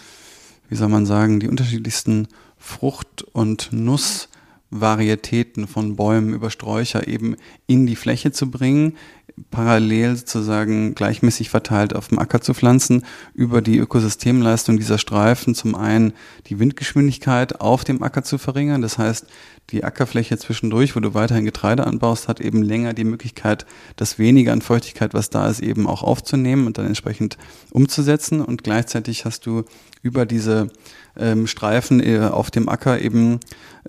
wie 0.68 0.76
soll 0.76 0.89
man 0.89 1.06
sagen, 1.06 1.39
die 1.39 1.48
unterschiedlichsten 1.48 2.28
Frucht- 2.58 3.22
und 3.32 3.70
Nussvarietäten 3.72 5.68
von 5.68 5.96
Bäumen 5.96 6.34
über 6.34 6.50
Sträucher 6.50 7.08
eben 7.08 7.38
in 7.68 7.86
die 7.86 7.96
Fläche 7.96 8.34
zu 8.34 8.52
bringen, 8.52 8.98
parallel 9.50 10.16
sozusagen 10.16 10.94
gleichmäßig 10.94 11.50
verteilt 11.50 11.96
auf 11.96 12.10
dem 12.10 12.20
Acker 12.20 12.42
zu 12.42 12.54
pflanzen, 12.54 13.04
über 13.34 13.62
die 13.62 13.78
Ökosystemleistung 13.78 14.78
dieser 14.78 14.98
Streifen 14.98 15.56
zum 15.56 15.76
einen 15.76 16.14
die 16.48 16.60
Windgeschwindigkeit 16.60 17.60
auf 17.60 17.84
dem 17.84 18.04
Acker 18.04 18.24
zu 18.24 18.38
verringern. 18.38 18.82
Das 18.82 18.98
heißt, 18.98 19.26
die 19.70 19.84
Ackerfläche 19.84 20.38
zwischendurch, 20.38 20.96
wo 20.96 21.00
du 21.00 21.14
weiterhin 21.14 21.46
Getreide 21.46 21.88
anbaust, 21.88 22.28
hat 22.28 22.42
eben 22.42 22.62
länger 22.62 22.94
die 22.94 23.06
Möglichkeit, 23.06 23.66
das 23.96 24.20
weniger 24.20 24.54
an 24.54 24.62
Feuchtigkeit, 24.62 25.14
was 25.14 25.30
da 25.30 25.48
ist, 25.48 25.62
eben 25.62 25.88
auch 25.88 26.04
aufzunehmen 26.04 26.68
und 26.68 26.78
dann 26.78 26.86
entsprechend 26.86 27.38
umzusetzen. 27.72 28.42
Und 28.42 28.64
gleichzeitig 28.64 29.26
hast 29.26 29.46
du 29.46 29.64
über 30.02 30.26
diese 30.26 30.68
ähm, 31.18 31.48
Streifen 31.48 32.02
äh, 32.02 32.20
auf 32.20 32.52
dem 32.52 32.70
Acker 32.70 33.00
eben 33.02 33.40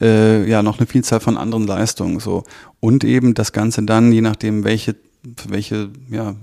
äh, 0.00 0.48
ja 0.48 0.62
noch 0.62 0.78
eine 0.78 0.86
Vielzahl 0.86 1.20
von 1.20 1.36
anderen 1.36 1.66
Leistungen 1.66 2.20
so 2.20 2.44
und 2.80 3.04
eben 3.04 3.34
das 3.34 3.52
Ganze 3.52 3.82
dann 3.82 4.12
je 4.12 4.20
nachdem 4.20 4.64
welche 4.64 4.94
für 5.36 5.50
welche 5.50 5.90
ja, 6.10 6.34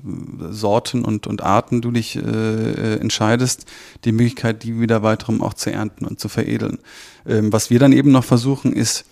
Sorten 0.50 1.06
und, 1.06 1.28
und 1.28 1.42
Arten 1.44 1.82
du 1.82 1.92
dich 1.92 2.16
äh, 2.16 2.20
äh, 2.22 3.00
entscheidest, 3.00 3.66
die 4.06 4.12
Möglichkeit, 4.12 4.64
die 4.64 4.80
wieder 4.80 5.04
weiterem 5.04 5.42
auch 5.42 5.54
zu 5.54 5.72
ernten 5.72 6.06
und 6.06 6.20
zu 6.20 6.30
veredeln. 6.30 6.80
Ähm, 7.26 7.54
was 7.54 7.70
wir 7.70 7.80
dann 7.80 7.94
eben 7.94 8.12
noch 8.12 8.24
versuchen, 8.24 8.74
ist 8.74 9.06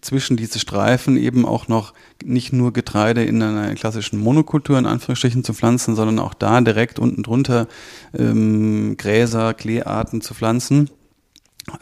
zwischen 0.00 0.36
diese 0.36 0.58
Streifen 0.58 1.16
eben 1.16 1.44
auch 1.44 1.68
noch 1.68 1.92
nicht 2.24 2.52
nur 2.52 2.72
Getreide 2.72 3.24
in 3.24 3.40
einer 3.42 3.74
klassischen 3.74 4.18
Monokultur 4.18 4.78
in 4.78 4.86
Anführungsstrichen 4.86 5.44
zu 5.44 5.54
pflanzen, 5.54 5.94
sondern 5.94 6.18
auch 6.18 6.34
da 6.34 6.60
direkt 6.60 6.98
unten 6.98 7.22
drunter 7.22 7.68
ähm, 8.16 8.96
Gräser, 8.96 9.54
Kleearten 9.54 10.20
zu 10.22 10.34
pflanzen 10.34 10.90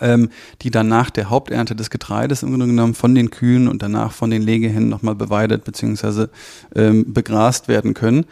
ähm, 0.00 0.30
die 0.62 0.70
dann 0.70 0.88
nach 0.88 1.10
der 1.10 1.30
Haupternte 1.30 1.76
des 1.76 1.90
Getreides 1.90 2.42
im 2.42 2.50
Grunde 2.50 2.66
genommen 2.66 2.94
von 2.94 3.14
den 3.14 3.30
Kühen 3.30 3.68
und 3.68 3.82
danach 3.82 4.12
von 4.12 4.30
den 4.30 4.42
Legehennen 4.42 4.88
nochmal 4.88 5.14
beweidet 5.14 5.64
bzw. 5.64 6.26
Ähm, 6.74 7.12
begrast 7.12 7.68
werden 7.68 7.94
können. 7.94 8.26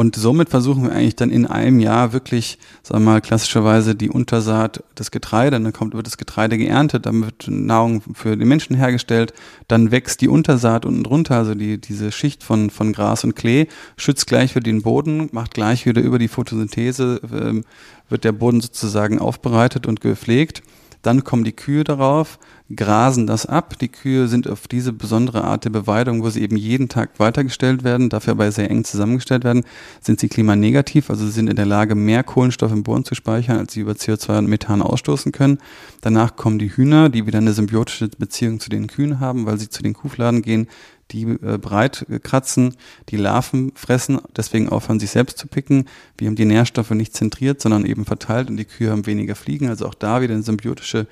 Und 0.00 0.16
somit 0.16 0.48
versuchen 0.48 0.84
wir 0.84 0.92
eigentlich 0.92 1.16
dann 1.16 1.30
in 1.30 1.44
einem 1.44 1.78
Jahr 1.78 2.14
wirklich, 2.14 2.58
sagen 2.82 3.04
wir 3.04 3.10
mal, 3.10 3.20
klassischerweise 3.20 3.94
die 3.94 4.08
Untersaat 4.08 4.82
des 4.98 5.10
Getreide, 5.10 5.60
dann 5.60 5.74
kommt, 5.74 5.94
wird 5.94 6.06
das 6.06 6.16
Getreide 6.16 6.56
geerntet, 6.56 7.04
dann 7.04 7.22
wird 7.22 7.48
Nahrung 7.48 8.00
für 8.14 8.34
die 8.36 8.46
Menschen 8.46 8.76
hergestellt, 8.76 9.34
dann 9.68 9.90
wächst 9.90 10.22
die 10.22 10.28
Untersaat 10.28 10.86
unten 10.86 11.04
drunter, 11.04 11.36
also 11.36 11.54
die, 11.54 11.78
diese 11.78 12.12
Schicht 12.12 12.42
von, 12.42 12.70
von 12.70 12.94
Gras 12.94 13.24
und 13.24 13.36
Klee, 13.36 13.66
schützt 13.98 14.26
gleich 14.26 14.54
wieder 14.54 14.64
den 14.64 14.80
Boden, 14.80 15.28
macht 15.32 15.52
gleich 15.52 15.84
wieder 15.84 16.00
über 16.00 16.18
die 16.18 16.28
Photosynthese, 16.28 17.20
ähm, 17.30 17.64
wird 18.08 18.24
der 18.24 18.32
Boden 18.32 18.62
sozusagen 18.62 19.18
aufbereitet 19.18 19.86
und 19.86 20.00
gepflegt 20.00 20.62
dann 21.02 21.24
kommen 21.24 21.44
die 21.44 21.52
Kühe 21.52 21.84
darauf, 21.84 22.38
grasen 22.74 23.26
das 23.26 23.46
ab. 23.46 23.78
Die 23.78 23.88
Kühe 23.88 24.28
sind 24.28 24.48
auf 24.48 24.68
diese 24.68 24.92
besondere 24.92 25.44
Art 25.44 25.64
der 25.64 25.70
Beweidung, 25.70 26.22
wo 26.22 26.30
sie 26.30 26.42
eben 26.42 26.56
jeden 26.56 26.88
Tag 26.88 27.18
weitergestellt 27.18 27.84
werden, 27.84 28.10
dafür 28.10 28.32
aber 28.32 28.50
sehr 28.52 28.70
eng 28.70 28.84
zusammengestellt 28.84 29.44
werden, 29.44 29.64
sind 30.00 30.20
sie 30.20 30.28
klimanegativ, 30.28 31.10
also 31.10 31.24
sie 31.24 31.32
sind 31.32 31.48
in 31.48 31.56
der 31.56 31.66
Lage, 31.66 31.94
mehr 31.94 32.22
Kohlenstoff 32.22 32.72
im 32.72 32.82
Boden 32.82 33.04
zu 33.04 33.14
speichern, 33.14 33.58
als 33.58 33.72
sie 33.72 33.80
über 33.80 33.92
CO2 33.92 34.38
und 34.38 34.48
Methan 34.48 34.82
ausstoßen 34.82 35.32
können. 35.32 35.58
Danach 36.00 36.36
kommen 36.36 36.58
die 36.58 36.74
Hühner, 36.76 37.08
die 37.08 37.26
wieder 37.26 37.38
eine 37.38 37.52
symbiotische 37.52 38.08
Beziehung 38.08 38.60
zu 38.60 38.70
den 38.70 38.86
Kühen 38.86 39.20
haben, 39.20 39.46
weil 39.46 39.58
sie 39.58 39.68
zu 39.68 39.82
den 39.82 39.94
Kuhfladen 39.94 40.42
gehen, 40.42 40.68
die 41.12 41.22
äh, 41.22 41.58
breit 41.58 42.06
kratzen, 42.22 42.76
die 43.08 43.16
Larven 43.16 43.72
fressen, 43.74 44.18
deswegen 44.36 44.68
aufhören, 44.68 45.00
sich 45.00 45.10
selbst 45.10 45.38
zu 45.38 45.46
picken. 45.46 45.86
Wir 46.18 46.28
haben 46.28 46.36
die 46.36 46.44
Nährstoffe 46.44 46.90
nicht 46.90 47.14
zentriert, 47.14 47.60
sondern 47.60 47.84
eben 47.84 48.04
verteilt 48.04 48.50
und 48.50 48.56
die 48.56 48.64
Kühe 48.64 48.90
haben 48.90 49.06
weniger 49.06 49.34
Fliegen. 49.34 49.68
Also 49.68 49.86
auch 49.86 49.94
da 49.94 50.22
wieder 50.22 50.34
eine 50.34 50.42
symbiotische, 50.42 51.06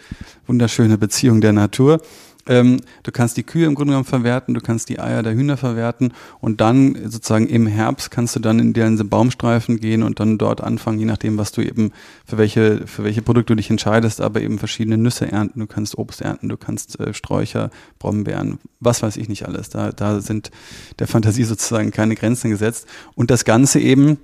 wunderschöne 0.47 0.99
Beziehung 0.99 1.41
der 1.41 1.53
Natur. 1.53 2.01
Ähm, 2.49 2.81
du 3.03 3.13
kannst 3.13 3.37
die 3.37 3.43
Kühe 3.43 3.67
im 3.67 3.75
Grunde 3.75 3.93
genommen 3.93 4.05
verwerten, 4.05 4.55
du 4.55 4.61
kannst 4.61 4.89
die 4.89 4.99
Eier 4.99 5.23
der 5.23 5.35
Hühner 5.35 5.57
verwerten 5.57 6.13
und 6.41 6.61
dann 6.61 6.97
sozusagen 7.09 7.47
im 7.47 7.67
Herbst 7.67 8.11
kannst 8.11 8.35
du 8.35 8.41
dann 8.41 8.59
in 8.59 8.73
diese 8.73 9.05
Baumstreifen 9.05 9.79
gehen 9.79 10.03
und 10.03 10.19
dann 10.19 10.39
dort 10.39 10.63
anfangen, 10.63 10.99
je 10.99 11.05
nachdem, 11.05 11.39
was 11.39 11.53
du 11.53 11.61
eben 11.61 11.93
für 12.27 12.39
welche, 12.39 12.87
für 12.87 13.05
welche 13.05 13.23
Produkte 13.23 13.53
du 13.53 13.57
dich 13.57 13.71
entscheidest, 13.71 14.21
aber 14.21 14.41
eben 14.41 14.59
verschiedene 14.59 14.99
Nüsse 14.99 15.31
ernten, 15.31 15.61
du 15.61 15.67
kannst 15.67 15.99
Obst 15.99 16.23
ernten, 16.23 16.49
du 16.49 16.57
kannst 16.57 16.99
äh, 16.99 17.13
Sträucher, 17.13 17.71
Brombeeren, 17.99 18.59
was 18.81 19.03
weiß 19.03 19.17
ich 19.17 19.29
nicht 19.29 19.47
alles. 19.47 19.69
Da, 19.69 19.93
da 19.93 20.21
sind 20.21 20.51
der 20.99 21.07
Fantasie 21.07 21.45
sozusagen 21.45 21.91
keine 21.91 22.15
Grenzen 22.15 22.51
gesetzt. 22.51 22.87
Und 23.15 23.31
das 23.31 23.45
Ganze 23.45 23.81
eben 23.81 24.19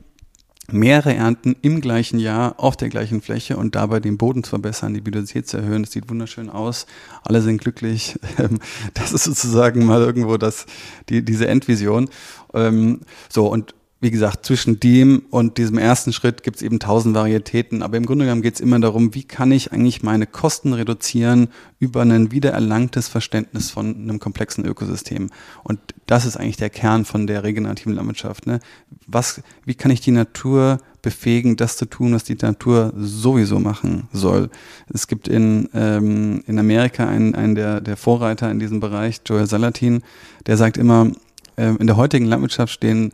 mehrere 0.70 1.14
Ernten 1.14 1.56
im 1.62 1.80
gleichen 1.80 2.18
Jahr 2.18 2.54
auf 2.58 2.76
der 2.76 2.88
gleichen 2.88 3.20
Fläche 3.20 3.56
und 3.56 3.74
dabei 3.74 4.00
den 4.00 4.18
Boden 4.18 4.44
zu 4.44 4.50
verbessern, 4.50 4.94
die 4.94 5.00
Biodiversität 5.00 5.46
zu 5.48 5.58
erhöhen. 5.58 5.82
Das 5.82 5.92
sieht 5.92 6.08
wunderschön 6.08 6.50
aus. 6.50 6.86
Alle 7.22 7.42
sind 7.42 7.60
glücklich. 7.60 8.18
Ähm, 8.36 8.58
das 8.94 9.12
ist 9.12 9.24
sozusagen 9.24 9.84
mal 9.84 10.00
irgendwo 10.00 10.38
das, 10.38 10.66
die, 11.08 11.24
diese 11.24 11.46
Endvision. 11.46 12.08
Ähm, 12.52 13.02
so, 13.28 13.46
und 13.46 13.74
wie 14.04 14.10
gesagt, 14.10 14.44
zwischen 14.44 14.78
dem 14.80 15.22
und 15.30 15.56
diesem 15.56 15.78
ersten 15.78 16.12
Schritt 16.12 16.42
gibt 16.42 16.56
es 16.56 16.62
eben 16.62 16.78
tausend 16.78 17.14
Varietäten. 17.14 17.82
Aber 17.82 17.96
im 17.96 18.04
Grunde 18.04 18.26
genommen 18.26 18.42
geht 18.42 18.56
es 18.56 18.60
immer 18.60 18.78
darum, 18.78 19.14
wie 19.14 19.24
kann 19.24 19.50
ich 19.50 19.72
eigentlich 19.72 20.02
meine 20.02 20.26
Kosten 20.26 20.74
reduzieren 20.74 21.48
über 21.78 22.02
ein 22.02 22.30
wiedererlangtes 22.30 23.08
Verständnis 23.08 23.70
von 23.70 23.94
einem 23.94 24.18
komplexen 24.18 24.66
Ökosystem. 24.66 25.30
Und 25.62 25.80
das 26.04 26.26
ist 26.26 26.36
eigentlich 26.36 26.58
der 26.58 26.68
Kern 26.68 27.06
von 27.06 27.26
der 27.26 27.44
regenerativen 27.44 27.94
Landwirtschaft. 27.94 28.46
Ne? 28.46 28.60
Was, 29.06 29.40
wie 29.64 29.74
kann 29.74 29.90
ich 29.90 30.02
die 30.02 30.10
Natur 30.10 30.80
befähigen, 31.00 31.56
das 31.56 31.78
zu 31.78 31.86
tun, 31.86 32.12
was 32.12 32.24
die 32.24 32.36
Natur 32.36 32.92
sowieso 32.98 33.58
machen 33.58 34.08
soll? 34.12 34.50
Es 34.92 35.06
gibt 35.06 35.28
in, 35.28 35.70
ähm, 35.72 36.44
in 36.46 36.58
Amerika 36.58 37.08
einen, 37.08 37.34
einen 37.34 37.54
der, 37.54 37.80
der 37.80 37.96
Vorreiter 37.96 38.50
in 38.50 38.58
diesem 38.58 38.80
Bereich, 38.80 39.22
Joel 39.24 39.46
Salatin, 39.46 40.02
der 40.46 40.58
sagt 40.58 40.76
immer, 40.76 41.10
äh, 41.56 41.74
in 41.76 41.86
der 41.86 41.96
heutigen 41.96 42.26
Landwirtschaft 42.26 42.72
stehen 42.72 43.12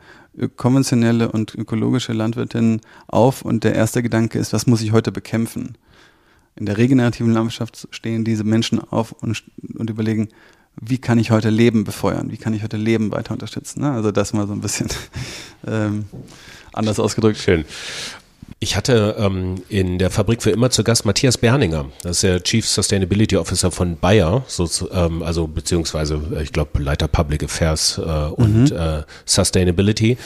konventionelle 0.49 1.31
und 1.31 1.55
ökologische 1.55 2.13
Landwirtinnen 2.13 2.81
auf 3.07 3.43
und 3.43 3.65
der 3.65 3.75
erste 3.75 4.03
Gedanke 4.03 4.39
ist, 4.39 4.53
was 4.53 4.67
muss 4.67 4.83
ich 4.83 4.93
heute 4.93 5.13
bekämpfen? 5.13 5.77
In 6.57 6.67
der 6.67 6.79
regenerativen 6.79 7.33
Landwirtschaft 7.33 7.89
stehen 7.91 8.25
diese 8.25 8.45
Menschen 8.45 8.81
auf 8.81 9.13
und, 9.13 9.43
und 9.77 9.91
überlegen, 9.91 10.29
wie 10.81 10.99
kann 10.99 11.19
ich 11.19 11.31
heute 11.31 11.51
Leben 11.51 11.85
befeuern? 11.85 12.31
Wie 12.31 12.37
kann 12.37 12.55
ich 12.55 12.63
heute 12.63 12.77
Leben 12.77 13.13
weiter 13.13 13.33
unterstützen? 13.33 13.81
Ne? 13.81 13.91
Also 13.91 14.13
das 14.13 14.33
mal 14.33 14.47
so 14.47 14.53
ein 14.53 14.61
bisschen 14.61 14.89
ähm, 15.67 16.07
anders 16.73 16.99
ausgedrückt. 16.99 17.39
Schön. 17.39 17.65
Ich 18.63 18.77
hatte 18.77 19.17
ähm, 19.19 19.63
in 19.71 19.99
der 19.99 20.11
Fabrik 20.11 20.43
für 20.43 20.51
immer 20.51 20.69
zu 20.69 20.85
Gast 20.85 21.07
Matthias 21.07 21.39
Berninger. 21.39 21.87
Das 22.03 22.17
ist 22.17 22.23
der 22.25 22.43
Chief 22.43 22.69
Sustainability 22.69 23.37
Officer 23.37 23.71
von 23.71 23.97
Bayer, 23.97 24.45
so, 24.49 24.69
ähm, 24.93 25.23
also 25.23 25.47
beziehungsweise 25.47 26.21
äh, 26.35 26.43
ich 26.43 26.53
glaube 26.53 26.83
Leiter 26.83 27.09
Public 27.09 27.43
Affairs 27.45 27.97
äh, 27.99 28.03
und 28.03 28.71
mhm. 28.71 28.77
äh, 28.77 29.03
Sustainability. 29.25 30.19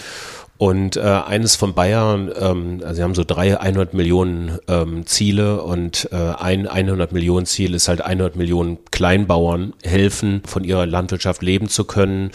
Und 0.65 0.97
äh, 0.97 1.03
eines 1.03 1.57
von 1.57 1.75
Bayern, 1.75 2.33
ähm, 2.41 2.81
also 2.83 2.95
sie 2.95 3.03
haben 3.03 3.15
so 3.15 3.23
drei 3.23 3.61
100 3.61 3.93
Millionen 3.93 4.59
ähm, 4.67 5.05
Ziele 5.05 5.61
und 5.63 6.09
äh, 6.11 6.17
ein 6.17 6.67
100 6.67 7.13
Millionen 7.13 7.45
Ziel 7.45 7.75
ist 7.75 7.87
halt 7.87 8.01
100 8.01 8.35
Millionen 8.35 8.79
Kleinbauern 8.91 9.75
helfen, 9.83 10.41
von 10.47 10.65
ihrer 10.65 10.87
Landwirtschaft 10.87 11.43
leben 11.43 11.69
zu 11.69 11.85
können. 11.85 12.31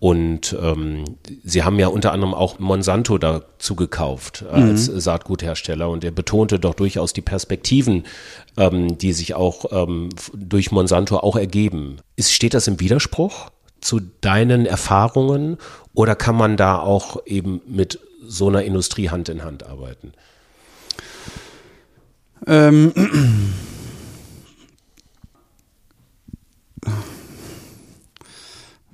Und 0.00 0.56
ähm, 0.60 1.04
sie 1.44 1.62
haben 1.62 1.78
ja 1.78 1.86
unter 1.86 2.10
anderem 2.10 2.34
auch 2.34 2.58
Monsanto 2.58 3.16
dazu 3.16 3.76
gekauft 3.76 4.44
äh, 4.52 4.58
mhm. 4.58 4.70
als 4.70 4.86
Saatguthersteller. 4.86 5.88
Und 5.88 6.02
er 6.02 6.10
betonte 6.10 6.58
doch 6.58 6.74
durchaus 6.74 7.12
die 7.12 7.20
Perspektiven, 7.20 8.06
ähm, 8.56 8.98
die 8.98 9.12
sich 9.12 9.34
auch 9.34 9.66
ähm, 9.70 10.08
durch 10.34 10.72
Monsanto 10.72 11.18
auch 11.18 11.36
ergeben. 11.36 11.98
Ist, 12.16 12.32
steht 12.32 12.54
das 12.54 12.66
im 12.66 12.80
Widerspruch? 12.80 13.50
Zu 13.80 14.00
deinen 14.20 14.66
Erfahrungen 14.66 15.58
oder 15.94 16.14
kann 16.14 16.36
man 16.36 16.56
da 16.56 16.78
auch 16.78 17.24
eben 17.26 17.60
mit 17.66 18.00
so 18.26 18.48
einer 18.48 18.62
Industrie 18.62 19.10
Hand 19.10 19.28
in 19.28 19.44
Hand 19.44 19.64
arbeiten? 19.66 20.12
Ähm. 22.46 22.92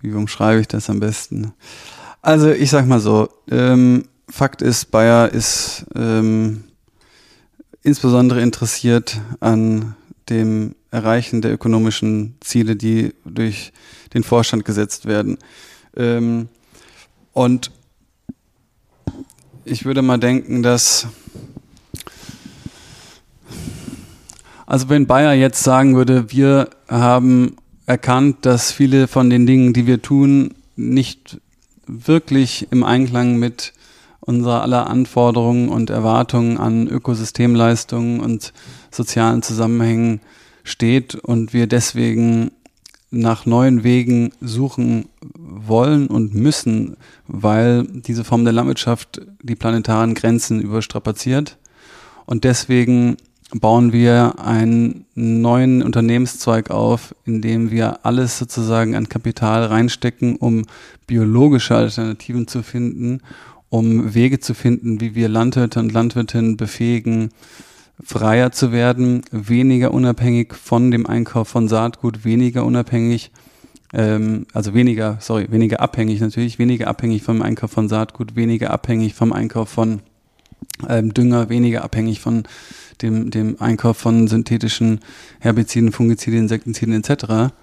Wie 0.01 0.13
umschreibe 0.13 0.61
ich 0.61 0.69
das 0.69 0.91
am 0.91 1.01
besten? 1.01 1.55
Also 2.21 2.51
ich 2.51 2.71
sag 2.71 2.87
mal 2.87 3.01
so, 3.01 3.29
ähm, 3.51 4.05
Fakt 4.29 4.63
ist, 4.63 4.91
Bayer 4.91 5.31
ist 5.31 5.87
ähm, 5.95 6.65
insbesondere 7.83 8.41
interessiert 8.41 9.21
an 9.41 9.95
dem 10.29 10.75
Erreichen 10.95 11.43
der 11.43 11.53
ökonomischen 11.53 12.37
Ziele, 12.41 12.77
die 12.77 13.15
durch 13.25 13.73
den 14.15 14.23
Vorstand 14.23 14.65
gesetzt 14.65 15.07
werden. 15.07 15.39
Ähm, 15.97 16.49
und 17.33 17.73
ich 19.65 19.85
würde 19.85 20.03
mal 20.03 20.19
denken, 20.19 20.63
dass 20.63 21.09
also 24.67 24.89
wenn 24.89 25.07
Bayer 25.07 25.35
jetzt 25.35 25.65
sagen 25.65 25.97
würde, 25.97 26.31
wir 26.31 26.71
haben 26.89 27.57
erkannt, 27.87 28.47
dass 28.47 28.71
viele 28.71 29.09
von 29.09 29.29
den 29.31 29.47
Dingen, 29.47 29.73
die 29.73 29.87
wir 29.87 30.01
tun, 30.01 30.55
nicht 30.77 31.41
wirklich 31.87 32.69
im 32.71 32.85
Einklang 32.85 33.37
mit 33.37 33.73
unserer 34.21 34.63
aller 34.63 34.87
Anforderungen 34.87 35.69
und 35.69 35.91
Erwartungen 35.91 36.57
an 36.57 36.87
Ökosystemleistungen 36.87 38.21
und 38.21 38.53
sozialen 38.91 39.43
Zusammenhängen 39.43 40.21
steht 40.65 41.15
und 41.15 41.53
wir 41.53 41.67
deswegen 41.69 42.51
nach 43.11 43.47
neuen 43.47 43.85
Wegen 43.85 44.33
suchen 44.41 45.07
wollen 45.37 46.09
und 46.09 46.35
müssen, 46.35 46.97
weil 47.29 47.85
diese 47.85 48.25
Form 48.25 48.45
der 48.45 48.53
Landwirtschaft 48.53 49.23
die 49.43 49.55
planetaren 49.55 50.15
Grenzen 50.15 50.61
überstrapaziert. 50.61 51.57
Und 52.27 52.43
deswegen 52.45 53.17
bauen 53.53 53.93
wir 53.93 54.41
einen 54.41 55.07
neuen 55.15 55.83
Unternehmenszweig 55.83 56.71
auf, 56.71 57.15
in 57.25 57.41
dem 57.41 57.71
wir 57.71 58.05
alles 58.05 58.39
sozusagen 58.39 58.97
an 58.97 59.09
Kapital 59.09 59.65
reinstecken, 59.67 60.37
um 60.37 60.65
biologische 61.07 61.77
Alternativen 61.77 62.49
zu 62.49 62.63
finden, 62.63 63.21
um 63.69 64.15
Wege 64.15 64.41
zu 64.41 64.55
finden, 64.55 65.01
wie 65.01 65.15
wir 65.15 65.29
Landwirte 65.29 65.79
und 65.79 65.93
Landwirtinnen 65.93 66.57
befähigen, 66.57 67.31
freier 68.03 68.53
zu 68.53 68.73
werden, 68.73 69.23
weniger 69.31 69.93
unabhängig 69.93 70.55
von 70.55 70.91
dem 70.91 71.07
Einkauf 71.07 71.49
von 71.49 71.69
Saatgut, 71.69 72.25
weniger 72.25 72.65
unabhängig, 72.65 73.31
ähm, 73.93 74.47
also 74.53 74.75
weniger, 74.75 75.19
sorry, 75.21 75.47
weniger 75.51 75.81
abhängig 75.81 76.21
natürlich, 76.21 76.59
weniger 76.59 76.89
abhängig 76.89 77.23
vom 77.23 77.43
Einkauf 77.43 77.71
von 77.71 77.89
Saatgut, 77.89 78.35
weniger 78.35 78.71
abhängig 78.71 79.15
vom 79.15 79.33
Einkauf 79.33 79.69
von 79.69 80.01
ähm, 80.89 81.15
Dünger, 81.15 81.49
weniger 81.49 81.85
abhängig 81.85 82.21
von 82.21 82.45
dem, 83.03 83.31
dem 83.31 83.61
Einkauf 83.61 83.97
von 83.97 84.29
synthetischen 84.29 85.01
Herbiziden, 85.41 85.93
Fungiziden, 85.93 86.41
Insektiziden 86.41 86.95
etc., 86.95 87.55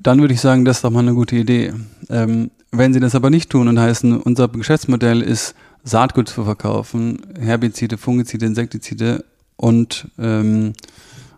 dann 0.00 0.20
würde 0.20 0.34
ich 0.34 0.40
sagen, 0.40 0.64
das 0.64 0.76
ist 0.78 0.84
doch 0.84 0.90
mal 0.90 1.00
eine 1.00 1.14
gute 1.14 1.34
Idee. 1.34 1.72
Ähm, 2.08 2.52
wenn 2.70 2.92
sie 2.92 3.00
das 3.00 3.16
aber 3.16 3.30
nicht 3.30 3.50
tun 3.50 3.66
und 3.66 3.80
heißen, 3.80 4.20
unser 4.20 4.46
Geschäftsmodell 4.46 5.22
ist 5.22 5.56
Saatgut 5.84 6.28
zu 6.28 6.44
verkaufen, 6.44 7.20
Herbizide, 7.38 7.98
Fungizide, 7.98 8.46
Insektizide 8.46 9.24
und, 9.56 10.08
ähm, 10.18 10.74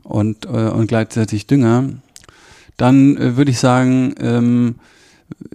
und, 0.03 0.47
äh, 0.47 0.49
und 0.49 0.86
gleichzeitig 0.86 1.47
Dünger, 1.47 1.91
dann 2.76 3.16
äh, 3.16 3.36
würde 3.36 3.51
ich 3.51 3.59
sagen, 3.59 4.14
ähm, 4.18 4.76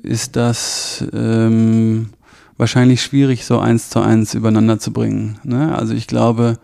ist 0.01 0.35
das 0.35 1.03
ähm, 1.13 2.09
wahrscheinlich 2.57 3.01
schwierig, 3.01 3.45
so 3.45 3.59
eins 3.59 3.89
zu 3.89 3.99
eins 3.99 4.33
übereinander 4.33 4.79
zu 4.79 4.93
bringen. 4.93 5.39
Ne? 5.43 5.75
Also 5.75 5.93
ich 5.93 6.07
glaube, 6.07 6.57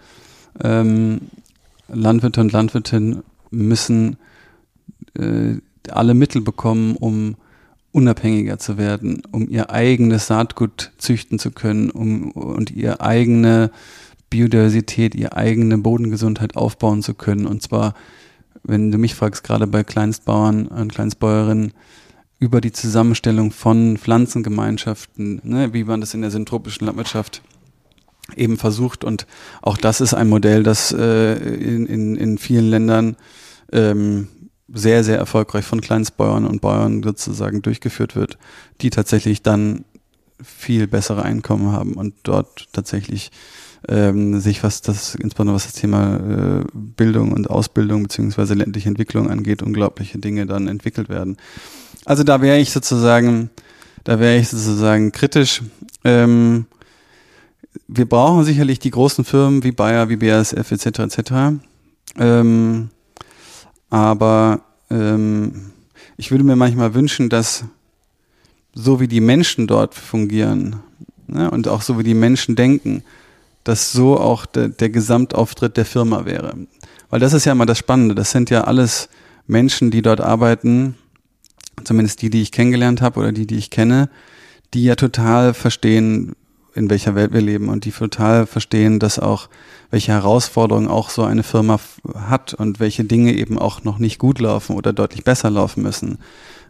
ähm, 0.63 1.22
Landwirte 1.88 2.41
und 2.41 2.51
Landwirtinnen 2.51 3.24
müssen 3.49 4.17
äh, 5.15 5.55
alle 5.89 6.13
Mittel 6.13 6.41
bekommen, 6.41 6.95
um 6.95 7.36
unabhängiger 7.92 8.58
zu 8.58 8.78
werden, 8.78 9.22
um 9.32 9.50
ihr 9.50 9.70
eigenes 9.70 10.28
Saatgut 10.28 10.92
züchten 10.98 11.39
zu 11.39 11.52
können, 11.52 11.89
um 11.89 12.32
und 12.32 12.72
ihr 12.72 13.02
eigene 13.02 13.72
Biodiversität, 14.30 15.14
ihre 15.14 15.36
eigene 15.36 15.78
Bodengesundheit 15.78 16.56
aufbauen 16.56 17.04
zu 17.04 17.14
können. 17.14 17.46
Und 17.46 17.62
zwar, 17.62 17.94
wenn 18.64 18.92
du 18.92 18.98
mich 18.98 19.14
fragst, 19.14 19.44
gerade 19.44 19.68
bei 19.68 19.84
Kleinstbauern 19.84 20.68
und 20.68 20.94
Kleinstbäuerinnen, 20.94 21.74
über 22.39 22.60
die 22.60 22.72
Zusammenstellung 22.72 23.52
von 23.52 23.98
Pflanzengemeinschaften, 23.98 25.42
ne, 25.44 25.74
wie 25.74 25.84
man 25.84 26.02
das 26.02 26.16
in 26.16 26.22
der 26.22 26.32
syntropischen 26.32 26.88
Landwirtschaft 26.88 27.44
eben 28.36 28.58
versucht. 28.58 29.04
Und 29.04 29.28
auch 29.62 29.78
das 29.78 30.02
ist 30.02 30.16
ein 30.16 30.28
Modell, 30.28 30.64
das 30.64 30.92
äh, 30.92 31.34
in, 31.36 31.86
in, 31.86 32.16
in 32.16 32.38
vielen 32.39 32.70
Ländern 32.70 33.16
ähm, 33.72 34.28
sehr, 34.74 35.03
sehr 35.03 35.17
erfolgreich 35.17 35.65
von 35.65 35.82
Kleinstbauern 35.82 36.45
und 36.45 36.61
Bauern 36.61 37.03
sozusagen 37.03 37.61
durchgeführt 37.61 38.15
wird, 38.15 38.38
die 38.82 38.89
tatsächlich 38.89 39.41
dann 39.41 39.86
viel 40.43 40.88
bessere 40.88 41.24
Einkommen 41.24 41.72
haben 41.72 41.93
und 41.93 42.15
dort 42.24 42.67
tatsächlich 42.74 43.32
ähm, 43.88 44.39
sich, 44.39 44.63
was 44.63 44.82
das, 44.82 45.15
insbesondere 45.15 45.55
was 45.55 45.65
das 45.65 45.74
Thema 45.74 46.15
äh, 46.15 46.63
Bildung 46.74 47.32
und 47.32 47.49
Ausbildung 47.49 48.03
beziehungsweise 48.03 48.53
ländliche 48.53 48.89
Entwicklung 48.89 49.30
angeht, 49.30 49.63
unglaubliche 49.63 50.19
Dinge 50.19 50.45
dann 50.45 50.67
entwickelt 50.67 51.09
werden. 51.09 51.38
Also 52.05 52.24
da 52.24 52.41
wäre 52.41 52.59
ich 52.59 52.72
sozusagen, 52.72 53.49
da 54.03 54.19
wäre 54.19 54.38
ich 54.38 54.49
sozusagen 54.49 55.11
kritisch. 55.11 55.61
Ähm, 56.03 56.65
wir 57.88 58.07
brauchen 58.07 58.43
sicherlich 58.43 58.80
die 58.80 58.91
großen 58.91 59.26
Firmen 59.26 59.63
wie 59.63 59.72
Bayer, 59.72 60.09
wie 60.09 60.17
BASF 60.17 60.72
etc. 60.72 60.99
etc. 60.99 61.32
Ähm, 62.17 62.89
aber 63.92 64.62
ähm, 64.89 65.72
ich 66.18 66.32
würde 66.32 66.44
mir 66.44 66.56
manchmal 66.56 66.96
wünschen, 66.96 67.30
dass 67.30 67.66
so 68.74 69.00
wie 69.00 69.08
die 69.08 69.22
Menschen 69.22 69.68
dort 69.68 69.94
fungieren 69.94 70.78
ne, 71.28 71.52
und 71.52 71.68
auch 71.68 71.84
so 71.84 72.00
wie 72.00 72.04
die 72.04 72.16
Menschen 72.16 72.56
denken, 72.56 73.04
dass 73.64 73.92
so 73.92 74.18
auch 74.20 74.48
de, 74.48 74.70
der 74.70 74.89
Gesamtauftritt 74.89 75.78
der 75.78 75.86
Firma 75.86 76.26
wäre. 76.26 76.56
Weil 77.10 77.20
das 77.20 77.34
ist 77.34 77.46
ja 77.46 77.52
immer 77.52 77.66
das 77.66 77.78
Spannende. 77.78 78.16
Das 78.16 78.32
sind 78.32 78.50
ja 78.50 78.64
alles 78.64 79.10
Menschen, 79.46 79.92
die 79.92 80.02
dort 80.02 80.22
arbeiten, 80.22 80.96
zumindest 81.84 82.22
die, 82.22 82.30
die 82.30 82.42
ich 82.42 82.54
kennengelernt 82.54 83.02
habe 83.02 83.20
oder 83.20 83.32
die, 83.34 83.46
die 83.46 83.58
ich 83.58 83.70
kenne, 83.70 84.10
die 84.74 84.86
ja 84.86 84.96
total 84.96 85.54
verstehen, 85.54 86.34
in 86.74 86.89
welcher 86.89 87.15
Welt 87.15 87.34
wir 87.34 87.41
leben 87.41 87.69
und 87.69 87.86
die 87.86 87.91
total 87.91 88.45
verstehen, 88.45 88.99
dass 88.99 89.19
auch 89.19 89.49
welche 89.89 90.13
Herausforderungen 90.13 90.88
auch 90.88 91.09
so 91.09 91.24
eine 91.24 91.43
Firma 91.43 91.80
hat 92.15 92.53
und 92.53 92.80
welche 92.80 93.03
Dinge 93.03 93.34
eben 93.34 93.59
auch 93.59 93.84
noch 93.84 93.99
nicht 93.99 94.19
gut 94.19 94.39
laufen 94.39 94.76
oder 94.76 94.93
deutlich 94.93 95.24
besser 95.24 95.49
laufen 95.49 95.84
müssen. 95.84 96.19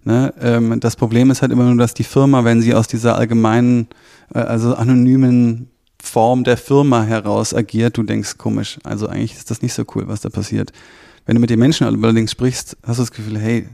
Ne? 0.03 0.33
Ähm, 0.41 0.79
das 0.79 0.95
Problem 0.95 1.29
ist 1.29 1.41
halt 1.41 1.51
immer 1.51 1.65
nur, 1.65 1.77
dass 1.77 1.93
die 1.93 2.03
Firma, 2.03 2.43
wenn 2.43 2.61
sie 2.61 2.73
aus 2.73 2.87
dieser 2.87 3.15
allgemeinen, 3.15 3.87
äh, 4.33 4.39
also 4.39 4.73
anonymen 4.75 5.69
Form 6.01 6.43
der 6.43 6.57
Firma 6.57 7.03
heraus 7.03 7.53
agiert, 7.53 7.97
du 7.97 8.03
denkst 8.03 8.37
komisch. 8.37 8.79
Also 8.83 9.07
eigentlich 9.07 9.35
ist 9.35 9.51
das 9.51 9.61
nicht 9.61 9.73
so 9.73 9.83
cool, 9.93 10.07
was 10.07 10.21
da 10.21 10.29
passiert. 10.29 10.71
Wenn 11.25 11.35
du 11.35 11.41
mit 11.41 11.51
den 11.51 11.59
Menschen 11.59 11.85
allerdings 11.85 12.31
sprichst, 12.31 12.77
hast 12.83 12.97
du 12.97 13.03
das 13.03 13.11
Gefühl, 13.11 13.37
hey, 13.37 13.69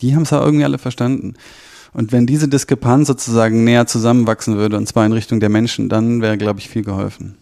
die 0.00 0.16
haben 0.16 0.22
es 0.22 0.30
ja 0.30 0.42
irgendwie 0.42 0.64
alle 0.64 0.78
verstanden. 0.78 1.34
Und 1.94 2.10
wenn 2.10 2.26
diese 2.26 2.48
Diskrepanz 2.48 3.06
sozusagen 3.06 3.64
näher 3.64 3.86
zusammenwachsen 3.86 4.56
würde, 4.56 4.76
und 4.76 4.86
zwar 4.86 5.06
in 5.06 5.12
Richtung 5.12 5.40
der 5.40 5.48
Menschen, 5.48 5.88
dann 5.88 6.20
wäre, 6.20 6.36
glaube 6.36 6.58
ich, 6.58 6.68
viel 6.68 6.82
geholfen. 6.82 7.38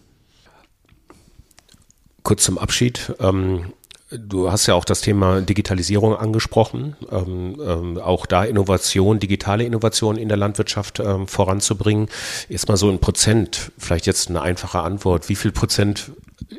Kurz 2.21 2.43
zum 2.43 2.59
Abschied. 2.59 3.13
Ähm, 3.19 3.73
du 4.11 4.51
hast 4.51 4.67
ja 4.67 4.75
auch 4.75 4.85
das 4.85 5.01
Thema 5.01 5.41
Digitalisierung 5.41 6.15
angesprochen, 6.15 6.95
ähm, 7.11 7.59
ähm, 7.65 7.97
auch 7.97 8.27
da 8.27 8.43
Innovation, 8.43 9.19
digitale 9.19 9.63
Innovation 9.63 10.17
in 10.17 10.27
der 10.27 10.37
Landwirtschaft 10.37 10.99
ähm, 10.99 11.27
voranzubringen. 11.27 12.07
Erstmal 12.47 12.77
so 12.77 12.91
ein 12.91 12.99
Prozent, 12.99 13.71
vielleicht 13.79 14.05
jetzt 14.05 14.29
eine 14.29 14.43
einfache 14.43 14.81
Antwort. 14.81 15.29
Wie 15.29 15.35
viel 15.35 15.51
Prozent 15.51 16.11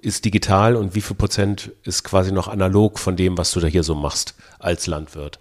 ist 0.03 0.25
digital 0.25 0.75
und 0.75 0.97
wie 0.97 1.01
viel 1.01 1.17
Prozent 1.17 1.71
ist 1.85 2.03
quasi 2.03 2.33
noch 2.33 2.49
analog 2.49 2.99
von 2.99 3.15
dem, 3.15 3.39
was 3.39 3.53
du 3.53 3.61
da 3.61 3.69
hier 3.69 3.85
so 3.85 3.95
machst 3.95 4.35
als 4.59 4.89
Landwirt? 4.89 5.39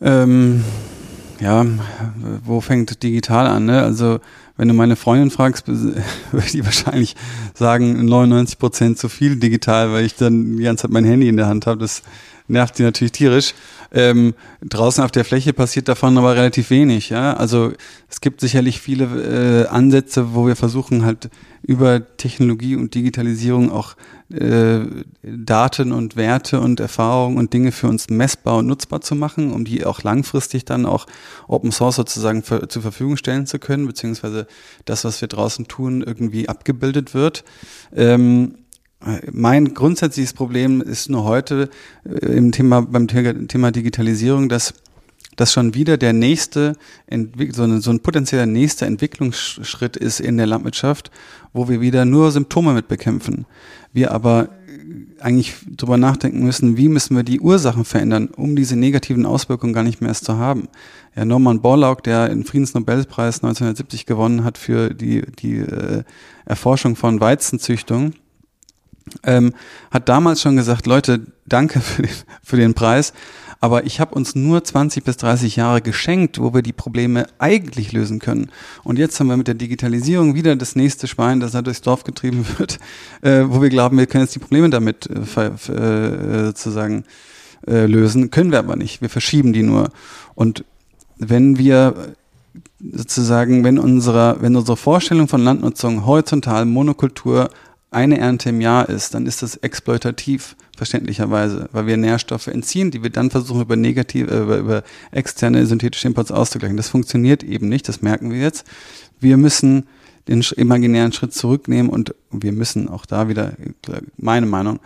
Ähm, 0.00 0.64
ja, 1.40 1.64
wo 2.44 2.60
fängt 2.60 3.02
digital 3.02 3.46
an? 3.46 3.66
Ne? 3.66 3.82
Also 3.82 4.20
wenn 4.56 4.68
du 4.68 4.74
meine 4.74 4.96
Freundin 4.96 5.30
fragst, 5.30 5.68
würde 5.68 6.50
die 6.52 6.64
wahrscheinlich 6.64 7.16
sagen 7.54 8.04
99 8.04 8.58
Prozent 8.58 8.98
zu 8.98 9.08
viel 9.08 9.36
digital, 9.36 9.92
weil 9.92 10.04
ich 10.04 10.16
dann 10.16 10.58
die 10.58 10.64
ganze 10.64 10.82
Zeit 10.82 10.90
mein 10.90 11.04
Handy 11.04 11.28
in 11.28 11.38
der 11.38 11.46
Hand 11.46 11.66
habe. 11.66 11.80
Das 11.80 12.02
nervt 12.50 12.76
sie 12.76 12.82
natürlich 12.82 13.12
tierisch. 13.12 13.54
Ähm, 13.92 14.34
draußen 14.62 15.02
auf 15.02 15.10
der 15.10 15.24
Fläche 15.24 15.52
passiert 15.52 15.88
davon 15.88 16.16
aber 16.16 16.36
relativ 16.36 16.70
wenig. 16.70 17.10
Ja, 17.10 17.34
also 17.34 17.72
es 18.08 18.20
gibt 18.20 18.40
sicherlich 18.40 18.80
viele 18.80 19.64
äh, 19.64 19.68
Ansätze, 19.68 20.34
wo 20.34 20.46
wir 20.46 20.56
versuchen 20.56 21.04
halt 21.04 21.30
über 21.62 22.16
Technologie 22.16 22.76
und 22.76 22.94
Digitalisierung 22.94 23.70
auch 23.70 23.96
äh, 24.30 24.80
Daten 25.22 25.92
und 25.92 26.16
Werte 26.16 26.60
und 26.60 26.80
Erfahrungen 26.80 27.36
und 27.36 27.52
Dinge 27.52 27.72
für 27.72 27.88
uns 27.88 28.08
messbar 28.08 28.58
und 28.58 28.66
nutzbar 28.66 29.00
zu 29.00 29.14
machen, 29.14 29.52
um 29.52 29.64
die 29.64 29.84
auch 29.84 30.02
langfristig 30.02 30.64
dann 30.64 30.86
auch 30.86 31.06
Open 31.48 31.72
Source 31.72 31.96
sozusagen 31.96 32.42
für, 32.42 32.68
zur 32.68 32.82
Verfügung 32.82 33.16
stellen 33.16 33.46
zu 33.46 33.58
können, 33.58 33.86
beziehungsweise 33.86 34.46
das, 34.84 35.04
was 35.04 35.20
wir 35.20 35.28
draußen 35.28 35.66
tun, 35.66 36.02
irgendwie 36.02 36.48
abgebildet 36.48 37.12
wird. 37.12 37.44
Ähm, 37.94 38.54
mein 39.32 39.74
grundsätzliches 39.74 40.34
Problem 40.34 40.82
ist 40.82 41.08
nur 41.08 41.24
heute 41.24 41.70
äh, 42.04 42.26
im 42.26 42.52
Thema, 42.52 42.82
beim 42.82 43.08
Thema 43.08 43.70
Digitalisierung, 43.70 44.48
dass 44.48 44.74
das 45.36 45.52
schon 45.52 45.74
wieder 45.74 45.96
der 45.96 46.12
nächste, 46.12 46.76
so, 47.52 47.62
eine, 47.62 47.80
so 47.80 47.90
ein 47.90 48.00
potenzieller 48.00 48.46
nächster 48.46 48.86
Entwicklungsschritt 48.86 49.96
ist 49.96 50.20
in 50.20 50.36
der 50.36 50.46
Landwirtschaft, 50.46 51.10
wo 51.54 51.68
wir 51.68 51.80
wieder 51.80 52.04
nur 52.04 52.30
Symptome 52.30 52.74
mit 52.74 52.88
bekämpfen. 52.88 53.46
Wir 53.92 54.12
aber 54.12 54.50
eigentlich 55.20 55.54
drüber 55.76 55.96
nachdenken 55.96 56.42
müssen, 56.42 56.76
wie 56.76 56.88
müssen 56.88 57.16
wir 57.16 57.22
die 57.22 57.40
Ursachen 57.40 57.84
verändern, 57.84 58.28
um 58.28 58.56
diese 58.56 58.76
negativen 58.76 59.26
Auswirkungen 59.26 59.72
gar 59.72 59.82
nicht 59.82 60.00
mehr 60.00 60.08
erst 60.08 60.24
zu 60.24 60.36
haben. 60.36 60.68
Ja, 61.14 61.24
Norman 61.24 61.60
Borlaug, 61.60 62.02
der 62.02 62.28
den 62.28 62.44
Friedensnobelpreis 62.44 63.36
1970 63.36 64.06
gewonnen 64.06 64.44
hat 64.44 64.58
für 64.58 64.92
die, 64.92 65.22
die 65.38 65.58
äh, 65.58 66.02
Erforschung 66.44 66.96
von 66.96 67.20
Weizenzüchtung, 67.20 68.14
ähm, 69.24 69.54
hat 69.90 70.08
damals 70.08 70.40
schon 70.40 70.56
gesagt, 70.56 70.86
Leute, 70.86 71.20
danke 71.46 71.80
für 71.80 72.02
den, 72.02 72.10
für 72.42 72.56
den 72.56 72.74
Preis, 72.74 73.12
aber 73.62 73.84
ich 73.84 74.00
habe 74.00 74.14
uns 74.14 74.34
nur 74.34 74.64
20 74.64 75.04
bis 75.04 75.18
30 75.18 75.56
Jahre 75.56 75.82
geschenkt, 75.82 76.40
wo 76.40 76.54
wir 76.54 76.62
die 76.62 76.72
Probleme 76.72 77.26
eigentlich 77.38 77.92
lösen 77.92 78.18
können. 78.18 78.50
Und 78.84 78.98
jetzt 78.98 79.20
haben 79.20 79.26
wir 79.26 79.36
mit 79.36 79.48
der 79.48 79.54
Digitalisierung 79.54 80.34
wieder 80.34 80.56
das 80.56 80.76
nächste 80.76 81.06
Schwein, 81.06 81.40
das 81.40 81.52
da 81.52 81.60
durchs 81.60 81.82
Dorf 81.82 82.04
getrieben 82.04 82.46
wird, 82.58 82.78
äh, 83.20 83.44
wo 83.46 83.60
wir 83.60 83.68
glauben, 83.68 83.98
wir 83.98 84.06
können 84.06 84.24
jetzt 84.24 84.34
die 84.34 84.40
Probleme 84.40 84.70
damit 84.70 85.08
äh, 85.10 85.46
äh, 85.46 86.44
sozusagen 86.46 87.04
äh, 87.66 87.84
lösen. 87.84 88.30
Können 88.30 88.50
wir 88.50 88.58
aber 88.58 88.76
nicht. 88.76 89.02
Wir 89.02 89.10
verschieben 89.10 89.52
die 89.52 89.62
nur. 89.62 89.90
Und 90.34 90.64
wenn 91.18 91.58
wir 91.58 92.14
sozusagen, 92.80 93.62
wenn 93.62 93.78
unsere, 93.78 94.38
wenn 94.40 94.56
unsere 94.56 94.78
Vorstellung 94.78 95.28
von 95.28 95.42
Landnutzung 95.42 96.06
horizontal 96.06 96.64
Monokultur 96.64 97.50
eine 97.90 98.18
Ernte 98.18 98.50
im 98.50 98.60
Jahr 98.60 98.88
ist, 98.88 99.14
dann 99.14 99.26
ist 99.26 99.42
das 99.42 99.56
exploitativ, 99.56 100.56
verständlicherweise, 100.76 101.68
weil 101.72 101.86
wir 101.86 101.96
Nährstoffe 101.96 102.46
entziehen, 102.46 102.90
die 102.90 103.02
wir 103.02 103.10
dann 103.10 103.30
versuchen 103.30 103.62
über 103.62 103.76
negative, 103.76 104.30
äh, 104.30 104.42
über, 104.42 104.58
über 104.58 104.82
externe 105.10 105.66
synthetische 105.66 106.08
Imports 106.08 106.30
auszugleichen. 106.30 106.76
Das 106.76 106.88
funktioniert 106.88 107.42
eben 107.42 107.68
nicht, 107.68 107.88
das 107.88 108.00
merken 108.00 108.30
wir 108.30 108.40
jetzt. 108.40 108.64
Wir 109.18 109.36
müssen 109.36 109.86
den 110.28 110.44
imaginären 110.56 111.12
Schritt 111.12 111.34
zurücknehmen 111.34 111.90
und 111.90 112.14
wir 112.30 112.52
müssen 112.52 112.88
auch 112.88 113.04
da 113.04 113.28
wieder, 113.28 113.54
meine 114.16 114.46
Meinung, 114.46 114.78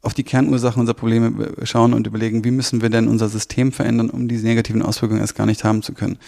auf 0.00 0.14
die 0.14 0.24
Kernursachen 0.24 0.80
unserer 0.80 0.96
Probleme 0.96 1.52
schauen 1.64 1.92
und 1.92 2.06
überlegen, 2.06 2.44
wie 2.44 2.52
müssen 2.52 2.80
wir 2.80 2.90
denn 2.90 3.08
unser 3.08 3.28
System 3.28 3.72
verändern, 3.72 4.08
um 4.08 4.28
diese 4.28 4.46
negativen 4.46 4.82
Auswirkungen 4.82 5.20
erst 5.20 5.34
gar 5.34 5.46
nicht 5.46 5.64
haben 5.64 5.82
zu 5.82 5.92
können. 5.92 6.18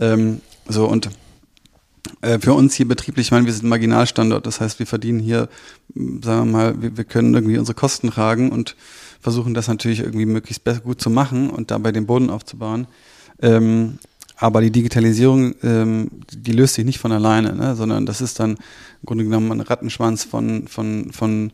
Ähm, 0.00 0.40
so 0.68 0.86
und 0.86 1.06
äh, 1.06 1.10
für 2.40 2.52
uns 2.54 2.74
hier 2.74 2.88
betrieblich, 2.88 3.28
ich 3.28 3.30
meine, 3.30 3.46
wir 3.46 3.52
sind 3.52 3.64
ein 3.64 3.68
Marginalstandort, 3.68 4.46
das 4.46 4.60
heißt, 4.60 4.78
wir 4.78 4.86
verdienen 4.86 5.20
hier, 5.20 5.48
sagen 5.94 6.22
wir 6.22 6.44
mal, 6.44 6.82
wir, 6.82 6.96
wir 6.96 7.04
können 7.04 7.34
irgendwie 7.34 7.58
unsere 7.58 7.74
Kosten 7.74 8.10
tragen 8.10 8.50
und 8.50 8.76
versuchen 9.20 9.54
das 9.54 9.68
natürlich 9.68 10.00
irgendwie 10.00 10.26
möglichst 10.26 10.62
gut 10.84 11.00
zu 11.00 11.10
machen 11.10 11.50
und 11.50 11.70
dabei 11.70 11.92
den 11.92 12.06
Boden 12.06 12.30
aufzubauen. 12.30 12.86
Ähm, 13.40 13.98
aber 14.36 14.60
die 14.60 14.70
Digitalisierung, 14.70 15.54
ähm, 15.64 16.10
die 16.30 16.52
löst 16.52 16.74
sich 16.74 16.84
nicht 16.84 17.00
von 17.00 17.10
alleine, 17.10 17.54
ne? 17.56 17.74
sondern 17.74 18.06
das 18.06 18.20
ist 18.20 18.38
dann 18.38 18.52
im 18.52 19.06
Grunde 19.06 19.24
genommen 19.24 19.50
ein 19.50 19.60
Rattenschwanz 19.60 20.22
von, 20.22 20.68
von, 20.68 21.12
von 21.12 21.50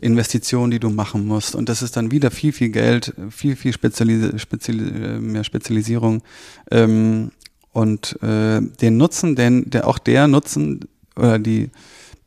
Investitionen, 0.00 0.70
die 0.70 0.78
du 0.78 0.90
machen 0.90 1.26
musst. 1.26 1.56
Und 1.56 1.68
das 1.68 1.82
ist 1.82 1.96
dann 1.96 2.12
wieder 2.12 2.30
viel, 2.30 2.52
viel 2.52 2.68
Geld, 2.68 3.12
viel, 3.30 3.56
viel 3.56 3.72
Spezialis 3.72 4.40
Spezial 4.40 4.78
äh, 4.78 5.18
mehr 5.18 5.42
Spezialisierung. 5.42 6.22
Ähm, 6.70 7.32
und 7.76 8.22
äh, 8.22 8.62
den 8.62 8.96
Nutzen, 8.96 9.36
denn 9.36 9.68
der 9.68 9.86
auch 9.86 9.98
der 9.98 10.28
Nutzen 10.28 10.88
oder 11.14 11.38
die, 11.38 11.68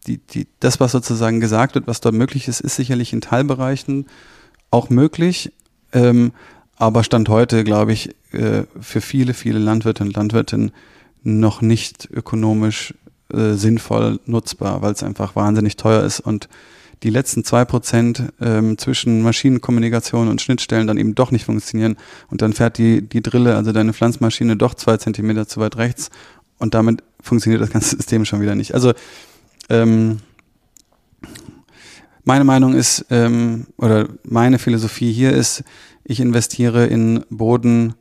die, 0.05 0.19
die, 0.19 0.45
das, 0.59 0.79
was 0.79 0.91
sozusagen 0.91 1.39
gesagt 1.39 1.73
wird, 1.73 1.87
was 1.87 2.01
dort 2.01 2.13
möglich 2.13 2.47
ist, 2.47 2.59
ist 2.59 2.75
sicherlich 2.75 3.13
in 3.13 3.21
Teilbereichen 3.21 4.05
auch 4.69 4.91
möglich. 4.91 5.51
Ähm, 5.91 6.33
aber 6.75 7.03
Stand 7.03 7.29
heute, 7.29 7.63
glaube 7.63 7.93
ich, 7.93 8.15
äh, 8.31 8.65
für 8.79 9.01
viele, 9.01 9.33
viele 9.33 9.57
Landwirte 9.57 10.03
und 10.03 10.15
Landwirtinnen 10.15 10.71
noch 11.23 11.61
nicht 11.61 12.07
ökonomisch 12.11 12.93
äh, 13.33 13.53
sinnvoll 13.53 14.19
nutzbar, 14.27 14.83
weil 14.83 14.93
es 14.93 15.01
einfach 15.01 15.35
wahnsinnig 15.35 15.77
teuer 15.77 16.03
ist 16.03 16.19
und 16.19 16.47
die 17.03 17.09
letzten 17.09 17.43
zwei 17.43 17.65
Prozent 17.65 18.23
ähm, 18.41 18.77
zwischen 18.77 19.21
Maschinenkommunikation 19.21 20.27
und 20.27 20.41
Schnittstellen 20.41 20.87
dann 20.87 20.97
eben 20.97 21.15
doch 21.15 21.31
nicht 21.31 21.45
funktionieren 21.45 21.97
und 22.29 22.41
dann 22.41 22.53
fährt 22.53 22.77
die, 22.77 23.01
die 23.07 23.21
Drille, 23.21 23.55
also 23.55 23.71
deine 23.71 23.93
Pflanzmaschine 23.93 24.57
doch 24.57 24.73
zwei 24.73 24.97
Zentimeter 24.97 25.47
zu 25.47 25.59
weit 25.59 25.77
rechts 25.77 26.09
und 26.57 26.73
damit 26.73 27.03
funktioniert 27.21 27.61
das 27.61 27.71
ganze 27.71 27.95
System 27.97 28.25
schon 28.25 28.41
wieder 28.41 28.55
nicht. 28.55 28.73
Also 28.73 28.93
ähm, 29.69 30.19
meine 32.23 32.43
Meinung 32.43 32.75
ist, 32.75 33.05
ähm, 33.09 33.67
oder 33.77 34.07
meine 34.23 34.59
Philosophie 34.59 35.11
hier 35.11 35.31
ist, 35.31 35.63
ich 36.03 36.19
investiere 36.19 36.85
in 36.85 37.23
Boden, 37.29 37.95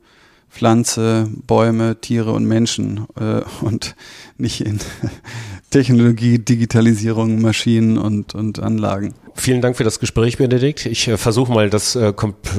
Pflanze, 0.49 1.29
Bäume, 1.47 2.01
Tiere 2.01 2.31
und 2.33 2.45
Menschen 2.45 3.05
äh, 3.19 3.41
und 3.61 3.95
nicht 4.37 4.61
in 4.61 4.79
Technologie, 5.69 6.39
Digitalisierung, 6.39 7.41
Maschinen 7.41 7.97
und, 7.97 8.35
und 8.35 8.59
Anlagen. 8.59 9.13
Vielen 9.35 9.61
Dank 9.61 9.77
für 9.77 9.83
das 9.83 9.99
Gespräch, 9.99 10.37
Benedikt. 10.37 10.85
Ich 10.85 11.07
äh, 11.07 11.17
versuche 11.17 11.51
mal 11.51 11.69
das, 11.69 11.95
äh, 11.95 12.13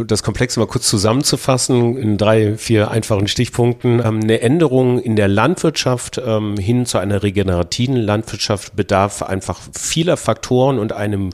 das 0.07 0.23
Komplexe 0.23 0.61
mal 0.61 0.67
kurz 0.67 0.89
zusammenzufassen 0.89 1.97
in 1.97 2.17
drei, 2.17 2.57
vier 2.57 2.91
einfachen 2.91 3.29
Stichpunkten. 3.29 4.01
Ähm, 4.05 4.21
eine 4.23 4.41
Änderung 4.41 4.99
in 4.99 5.17
der 5.17 5.29
Landwirtschaft 5.29 6.21
ähm, 6.25 6.57
hin 6.57 6.87
zu 6.87 6.99
einer 6.99 7.23
regenerativen 7.23 7.97
Landwirtschaft 7.97 8.77
bedarf 8.77 9.23
einfach 9.23 9.61
vieler 9.73 10.17
Faktoren 10.17 10.79
und 10.79 10.93
einem 10.93 11.31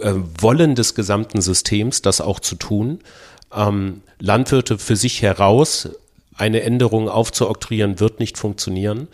äh, 0.00 0.12
Wollen 0.40 0.74
des 0.74 0.94
gesamten 0.94 1.40
Systems, 1.40 2.02
das 2.02 2.20
auch 2.20 2.40
zu 2.40 2.56
tun 2.56 2.98
ähm, 3.54 4.02
Landwirte 4.18 4.78
für 4.78 4.96
sich 4.96 5.22
heraus 5.22 5.88
eine 6.36 6.62
Änderung 6.62 7.08
aufzuoktroyieren, 7.08 8.00
wird 8.00 8.18
nicht 8.18 8.38
funktionieren. 8.38 9.08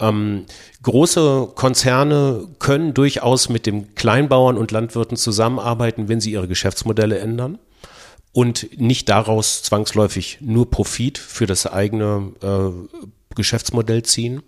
Ähm, 0.00 0.46
große 0.82 1.48
Konzerne 1.54 2.46
können 2.58 2.94
durchaus 2.94 3.48
mit 3.48 3.66
den 3.66 3.94
Kleinbauern 3.94 4.56
und 4.56 4.70
Landwirten 4.70 5.16
zusammenarbeiten, 5.16 6.08
wenn 6.08 6.20
sie 6.20 6.32
ihre 6.32 6.48
Geschäftsmodelle 6.48 7.18
ändern. 7.18 7.58
und 8.32 8.78
nicht 8.78 9.08
daraus 9.08 9.62
zwangsläufig 9.62 10.38
nur 10.40 10.70
Profit 10.70 11.18
für 11.18 11.46
das 11.46 11.66
eigene 11.66 12.32
äh, 12.42 12.98
Geschäftsmodell 13.34 14.02
ziehen. 14.04 14.42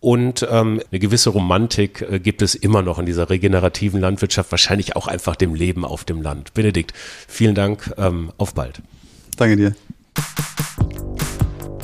Und 0.00 0.46
ähm, 0.50 0.80
eine 0.90 0.98
gewisse 0.98 1.30
Romantik 1.30 2.02
äh, 2.02 2.20
gibt 2.20 2.42
es 2.42 2.54
immer 2.54 2.82
noch 2.82 2.98
in 2.98 3.06
dieser 3.06 3.30
regenerativen 3.30 4.00
Landwirtschaft, 4.00 4.50
wahrscheinlich 4.50 4.94
auch 4.94 5.06
einfach 5.06 5.36
dem 5.36 5.54
Leben 5.54 5.84
auf 5.84 6.04
dem 6.04 6.22
Land. 6.22 6.54
Benedikt, 6.54 6.92
vielen 7.28 7.54
Dank, 7.54 7.94
ähm, 7.96 8.32
auf 8.38 8.54
bald. 8.54 8.82
Danke 9.36 9.56
dir. 9.56 9.74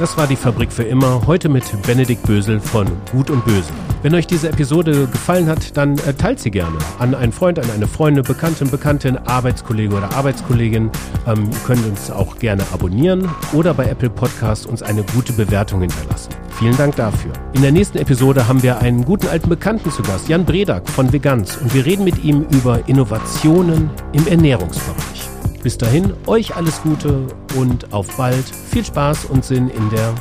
Das 0.03 0.17
war 0.17 0.27
die 0.27 0.35
Fabrik 0.35 0.73
für 0.73 0.83
immer, 0.83 1.29
heute 1.29 1.49
mit 1.49 1.63
Benedikt 1.87 2.25
Bösel 2.25 2.59
von 2.59 2.89
Gut 3.13 3.31
und 3.31 3.45
Böse. 3.45 3.71
Wenn 4.03 4.13
euch 4.17 4.27
diese 4.27 4.49
Episode 4.49 5.07
gefallen 5.07 5.47
hat, 5.47 5.77
dann 5.77 5.97
äh, 5.99 6.13
teilt 6.13 6.41
sie 6.41 6.51
gerne 6.51 6.77
an 6.99 7.15
einen 7.15 7.31
Freund, 7.31 7.61
an 7.61 7.71
eine 7.71 7.87
Freundin, 7.87 8.25
Bekannten, 8.25 8.69
Bekanntin, 8.69 9.17
Arbeitskollege 9.17 9.95
oder 9.95 10.13
Arbeitskollegin. 10.13 10.91
Ähm, 11.29 11.49
ihr 11.53 11.59
könnt 11.65 11.87
uns 11.87 12.11
auch 12.11 12.37
gerne 12.41 12.65
abonnieren 12.73 13.31
oder 13.53 13.75
bei 13.75 13.87
Apple 13.87 14.11
Podcast 14.11 14.67
uns 14.67 14.83
eine 14.83 15.05
gute 15.05 15.35
Bewertung 15.35 15.83
hinterlassen. 15.83 16.31
Vielen 16.59 16.77
Dank 16.77 16.97
dafür. 16.97 17.33
In 17.53 17.63
der 17.63 17.71
nächsten 17.71 17.99
Episode 17.99 18.49
haben 18.49 18.65
wir 18.65 18.81
einen 18.81 19.05
guten 19.05 19.29
alten 19.29 19.51
Bekannten 19.51 19.93
zu 19.93 20.03
Gast, 20.03 20.29
Jan 20.29 20.45
Bredak 20.45 20.89
von 20.91 21.13
Veganz, 21.13 21.59
und 21.59 21.73
wir 21.75 21.87
reden 21.87 22.03
mit 22.03 22.25
ihm 22.25 22.45
über 22.51 22.89
Innovationen 22.89 23.89
im 24.13 24.27
Ernährungsbereich. 24.27 25.32
Bis 25.63 25.79
dahin, 25.79 26.13
euch 26.27 26.57
alles 26.57 26.83
Gute 26.83 27.27
und 27.57 27.93
auf 27.93 28.17
bald. 28.17 28.45
Viel 28.71 28.85
Spaß 28.85 29.27
und 29.27 29.45
Sinn 29.45 29.69
in 29.69 29.91
der 29.91 30.13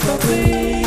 Fabrik 0.00 0.83